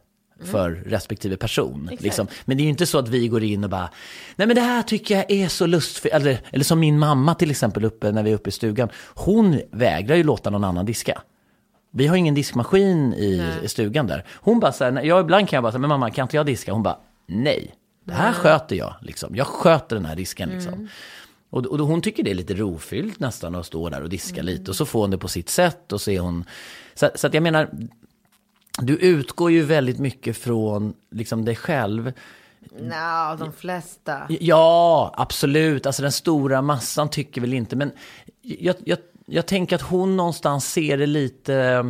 för 0.43 0.71
respektive 0.71 1.37
person. 1.37 1.89
Liksom. 1.99 2.27
Men 2.45 2.57
det 2.57 2.61
är 2.61 2.65
ju 2.65 2.69
inte 2.69 2.85
så 2.85 2.99
att 2.99 3.09
vi 3.09 3.27
går 3.27 3.43
in 3.43 3.63
och 3.63 3.69
bara, 3.69 3.89
nej 4.35 4.47
men 4.47 4.55
det 4.55 4.61
här 4.61 4.83
tycker 4.83 5.15
jag 5.15 5.31
är 5.31 5.47
så 5.47 5.65
lustfyllt. 5.65 6.13
Eller, 6.15 6.39
eller 6.51 6.63
som 6.63 6.79
min 6.79 6.99
mamma 6.99 7.35
till 7.35 7.51
exempel 7.51 7.85
uppe 7.85 8.11
när 8.11 8.23
vi 8.23 8.31
är 8.31 8.35
uppe 8.35 8.49
i 8.49 8.51
stugan. 8.51 8.89
Hon 9.13 9.61
vägrar 9.71 10.15
ju 10.15 10.23
låta 10.23 10.49
någon 10.49 10.63
annan 10.63 10.85
diska. 10.85 11.21
Vi 11.91 12.07
har 12.07 12.15
ingen 12.15 12.35
diskmaskin 12.35 13.13
i, 13.13 13.43
i 13.63 13.67
stugan 13.67 14.07
där. 14.07 14.25
Hon 14.33 14.59
bara 14.59 14.71
så 14.71 14.83
här, 14.83 15.01
jag 15.03 15.21
ibland 15.21 15.49
kan 15.49 15.57
jag 15.57 15.63
bara 15.63 15.71
säga, 15.71 15.79
men 15.79 15.89
mamma 15.89 16.11
kan 16.11 16.23
inte 16.23 16.35
jag 16.35 16.45
diska? 16.45 16.71
Hon 16.71 16.83
bara, 16.83 16.97
nej, 17.27 17.75
det 18.05 18.13
här 18.13 18.33
sköter 18.33 18.75
jag. 18.75 18.95
Liksom. 19.01 19.35
Jag 19.35 19.47
sköter 19.47 19.95
den 19.95 20.05
här 20.05 20.15
disken. 20.15 20.49
Liksom. 20.49 20.87
Och, 21.49 21.65
och 21.65 21.77
då, 21.77 21.83
hon 21.83 22.01
tycker 22.01 22.23
det 22.23 22.31
är 22.31 22.35
lite 22.35 22.53
rofyllt 22.53 23.19
nästan 23.19 23.55
att 23.55 23.65
stå 23.65 23.89
där 23.89 24.01
och 24.03 24.09
diska 24.09 24.41
lite. 24.41 24.71
Och 24.71 24.75
så 24.75 24.85
får 24.85 25.01
hon 25.01 25.11
det 25.11 25.17
på 25.17 25.27
sitt 25.27 25.49
sätt 25.49 25.91
och 25.91 26.01
så 26.01 26.11
är 26.11 26.19
hon... 26.19 26.45
Så, 26.95 27.09
så 27.15 27.27
att 27.27 27.33
jag 27.33 27.43
menar, 27.43 27.69
du 28.81 28.95
utgår 28.97 29.51
ju 29.51 29.63
väldigt 29.63 29.99
mycket 29.99 30.37
från 30.37 30.93
liksom 31.11 31.45
dig 31.45 31.55
själv. 31.55 32.13
Nja, 32.79 33.35
de 33.39 33.53
flesta. 33.53 34.21
Ja, 34.29 35.13
absolut. 35.17 35.85
Alltså 35.85 36.01
den 36.01 36.11
stora 36.11 36.61
massan 36.61 37.09
tycker 37.09 37.41
väl 37.41 37.53
inte. 37.53 37.75
Men 37.75 37.91
jag, 38.41 38.75
jag, 38.85 38.97
jag 39.25 39.45
tänker 39.45 39.75
att 39.75 39.81
hon 39.81 40.17
någonstans 40.17 40.71
ser 40.71 40.97
det 40.97 41.05
lite... 41.05 41.55
eh, 41.55 41.85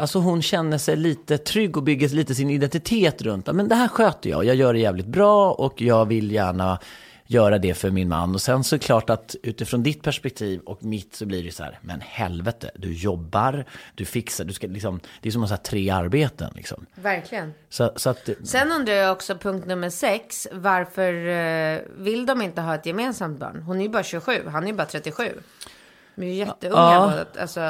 Alltså 0.00 0.18
hon 0.18 0.42
känner 0.42 0.78
sig 0.78 0.96
lite 0.96 1.38
trygg 1.38 1.76
och 1.76 1.82
bygger 1.82 2.08
lite 2.08 2.34
sin 2.34 2.50
identitet 2.50 3.22
runt. 3.22 3.46
Men 3.52 3.68
det 3.68 3.74
här 3.74 3.88
sköter 3.88 4.30
jag. 4.30 4.44
Jag 4.44 4.56
gör 4.56 4.72
det 4.72 4.78
jävligt 4.78 5.06
bra 5.06 5.52
och 5.52 5.82
jag 5.82 6.04
vill 6.06 6.32
gärna 6.32 6.78
göra 7.26 7.58
det 7.58 7.74
för 7.74 7.90
min 7.90 8.08
man. 8.08 8.34
Och 8.34 8.40
sen 8.42 8.64
så 8.64 8.78
klart 8.78 9.10
att 9.10 9.36
utifrån 9.42 9.82
ditt 9.82 10.02
perspektiv 10.02 10.60
och 10.60 10.84
mitt 10.84 11.14
så 11.14 11.26
blir 11.26 11.44
det 11.44 11.52
så 11.52 11.62
här, 11.62 11.78
men 11.82 12.00
helvete, 12.00 12.70
du 12.76 12.92
jobbar, 12.94 13.64
du 13.94 14.04
fixar, 14.04 14.44
du 14.44 14.52
ska 14.52 14.66
liksom, 14.66 15.00
det 15.20 15.28
är 15.28 15.32
som 15.32 15.42
att 15.44 15.50
ha 15.50 15.56
tre 15.56 15.90
arbeten 15.90 16.52
liksom. 16.56 16.86
Verkligen. 16.94 17.54
Så, 17.68 17.92
så 17.96 18.10
att, 18.10 18.28
Sen 18.44 18.72
undrar 18.72 18.94
jag 18.94 19.12
också 19.12 19.34
punkt 19.36 19.66
nummer 19.66 19.90
sex. 19.90 20.48
Varför 20.52 21.26
eh, 21.28 21.80
vill 21.98 22.26
de 22.26 22.42
inte 22.42 22.60
ha 22.60 22.74
ett 22.74 22.86
gemensamt 22.86 23.38
barn? 23.38 23.62
Hon 23.62 23.78
är 23.78 23.82
ju 23.82 23.88
bara 23.88 24.02
27, 24.02 24.32
han 24.48 24.62
är 24.64 24.68
ju 24.68 24.74
bara 24.74 24.86
37. 24.86 25.28
De 26.14 26.22
är 26.22 26.26
ju 26.26 26.34
jätteunga 26.34 26.74
Ja. 26.76 27.00
båda. 27.10 27.42
Alltså, 27.42 27.60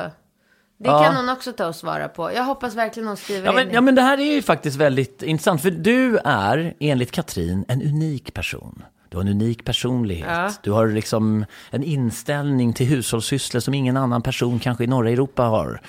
det 0.78 0.88
Ja. 0.88 1.04
kan 1.04 1.16
hon 1.16 1.28
också 1.28 1.52
ta 1.52 1.66
och 1.66 1.76
svara 1.76 2.08
på. 2.08 2.32
Jag 2.32 2.44
hoppas 2.44 2.74
verkligen 2.74 3.06
hon 3.06 3.16
skriver 3.16 3.44
Ja 3.46 3.50
in 3.50 3.56
men, 3.56 3.68
det. 3.68 3.74
ja 3.74 3.80
men 3.80 3.94
det 3.94 4.02
här 4.02 4.18
är 4.18 4.32
ju 4.34 4.42
faktiskt 4.42 4.76
väldigt 4.76 5.22
intressant. 5.22 5.62
För 5.62 5.70
du 5.70 6.18
är, 6.24 6.74
enligt 6.80 7.10
Katrin, 7.12 7.64
en 7.68 7.82
unik 7.82 8.34
person. 8.34 8.82
Du 9.08 9.16
har 9.16 9.24
en 9.24 9.30
unik 9.30 9.64
personlighet. 9.64 10.28
Ja. 10.28 10.52
Du 10.62 10.70
har 10.70 10.88
liksom 10.88 11.44
en 11.70 11.82
inställning 11.82 12.72
till 12.72 12.86
hushållssysslor 12.86 13.60
som 13.60 13.74
ingen 13.74 13.96
annan 13.96 14.22
person 14.22 14.58
kanske 14.58 14.84
i 14.84 14.86
norra 14.86 15.10
Europa 15.10 15.42
har. 15.42 15.80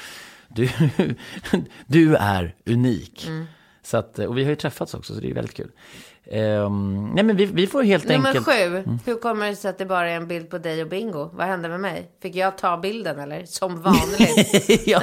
Du, 0.48 0.70
du 1.86 2.16
är 2.16 2.56
unik. 2.66 3.28
Mm. 3.28 3.46
Så 3.84 3.98
att, 3.98 4.20
och 4.20 4.38
vi 4.38 4.44
har 4.44 4.50
ju 4.50 4.56
träffats 4.56 4.94
också, 4.94 5.14
så 5.14 5.22
det 5.22 5.30
är 5.30 5.34
väldigt 5.34 5.56
kul. 5.58 5.72
Ehm, 6.32 7.10
nej 7.16 7.24
men 7.24 7.36
vi, 7.36 7.46
vi 7.46 7.68
får 7.68 7.84
helt 7.84 8.08
Nummer 8.08 8.30
enkelt... 8.30 8.46
sju. 8.46 8.84
Hur 9.06 9.16
kommer 9.16 9.48
det 9.48 9.56
sig 9.56 9.70
att 9.70 9.78
det 9.78 9.86
bara 9.86 10.10
är 10.10 10.16
en 10.16 10.28
bild 10.28 10.50
på 10.50 10.58
dig 10.58 10.82
och 10.82 10.90
Bingo? 10.90 11.30
Vad 11.34 11.48
hände 11.48 11.70
med 11.70 11.80
mig? 11.80 12.12
Fick 12.22 12.36
jag 12.36 12.58
ta 12.58 12.78
bilden 12.78 13.20
eller? 13.20 13.46
Som 13.46 13.82
vanligt. 13.82 14.82
ja, 14.88 15.02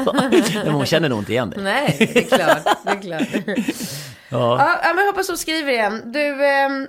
men 0.65 0.69
hon 0.75 0.87
känner 0.87 1.09
nog 1.09 1.19
inte 1.19 1.33
igen 1.33 1.51
dig. 1.51 1.63
Nej, 1.63 1.97
det 1.99 2.33
är 2.33 2.37
klart. 2.37 2.79
Det 2.85 2.91
är 2.91 3.03
klart. 3.03 3.59
Ja. 4.29 4.79
Ja, 4.83 4.95
men 4.95 5.07
hoppas 5.07 5.29
hon 5.29 5.39
skriver 5.39 5.73
igen. 5.73 6.13
Du, 6.13 6.47
ehm, 6.47 6.87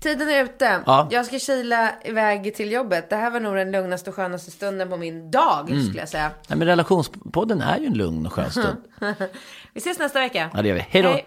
tiden 0.00 0.28
är 0.28 0.44
ute. 0.44 0.80
Ja. 0.86 1.08
Jag 1.10 1.26
ska 1.26 1.38
kila 1.38 1.90
iväg 2.04 2.54
till 2.54 2.72
jobbet. 2.72 3.10
Det 3.10 3.16
här 3.16 3.30
var 3.30 3.40
nog 3.40 3.56
den 3.56 3.70
lugnaste 3.70 4.10
och 4.10 4.16
skönaste 4.16 4.50
stunden 4.50 4.88
på 4.88 4.96
min 4.96 5.30
dag, 5.30 5.70
Mm. 5.70 5.84
skulle 5.84 5.98
jag 6.00 6.08
säga. 6.08 6.30
Nej, 6.48 6.58
men 6.58 6.66
relationspodden 6.68 7.60
är 7.60 7.78
ju 7.78 7.86
en 7.86 7.94
lugn 7.94 8.26
och 8.26 8.32
skön 8.32 8.50
stund. 8.50 8.76
Vi 9.72 9.78
ses 9.80 9.98
nästa 9.98 10.18
vecka. 10.20 10.50
Ja, 10.54 10.62
det 10.62 10.68
gör 10.68 10.74
vi. 10.74 10.86
Hej 10.90 11.02
då! 11.02 11.08
Hej, 11.08 11.26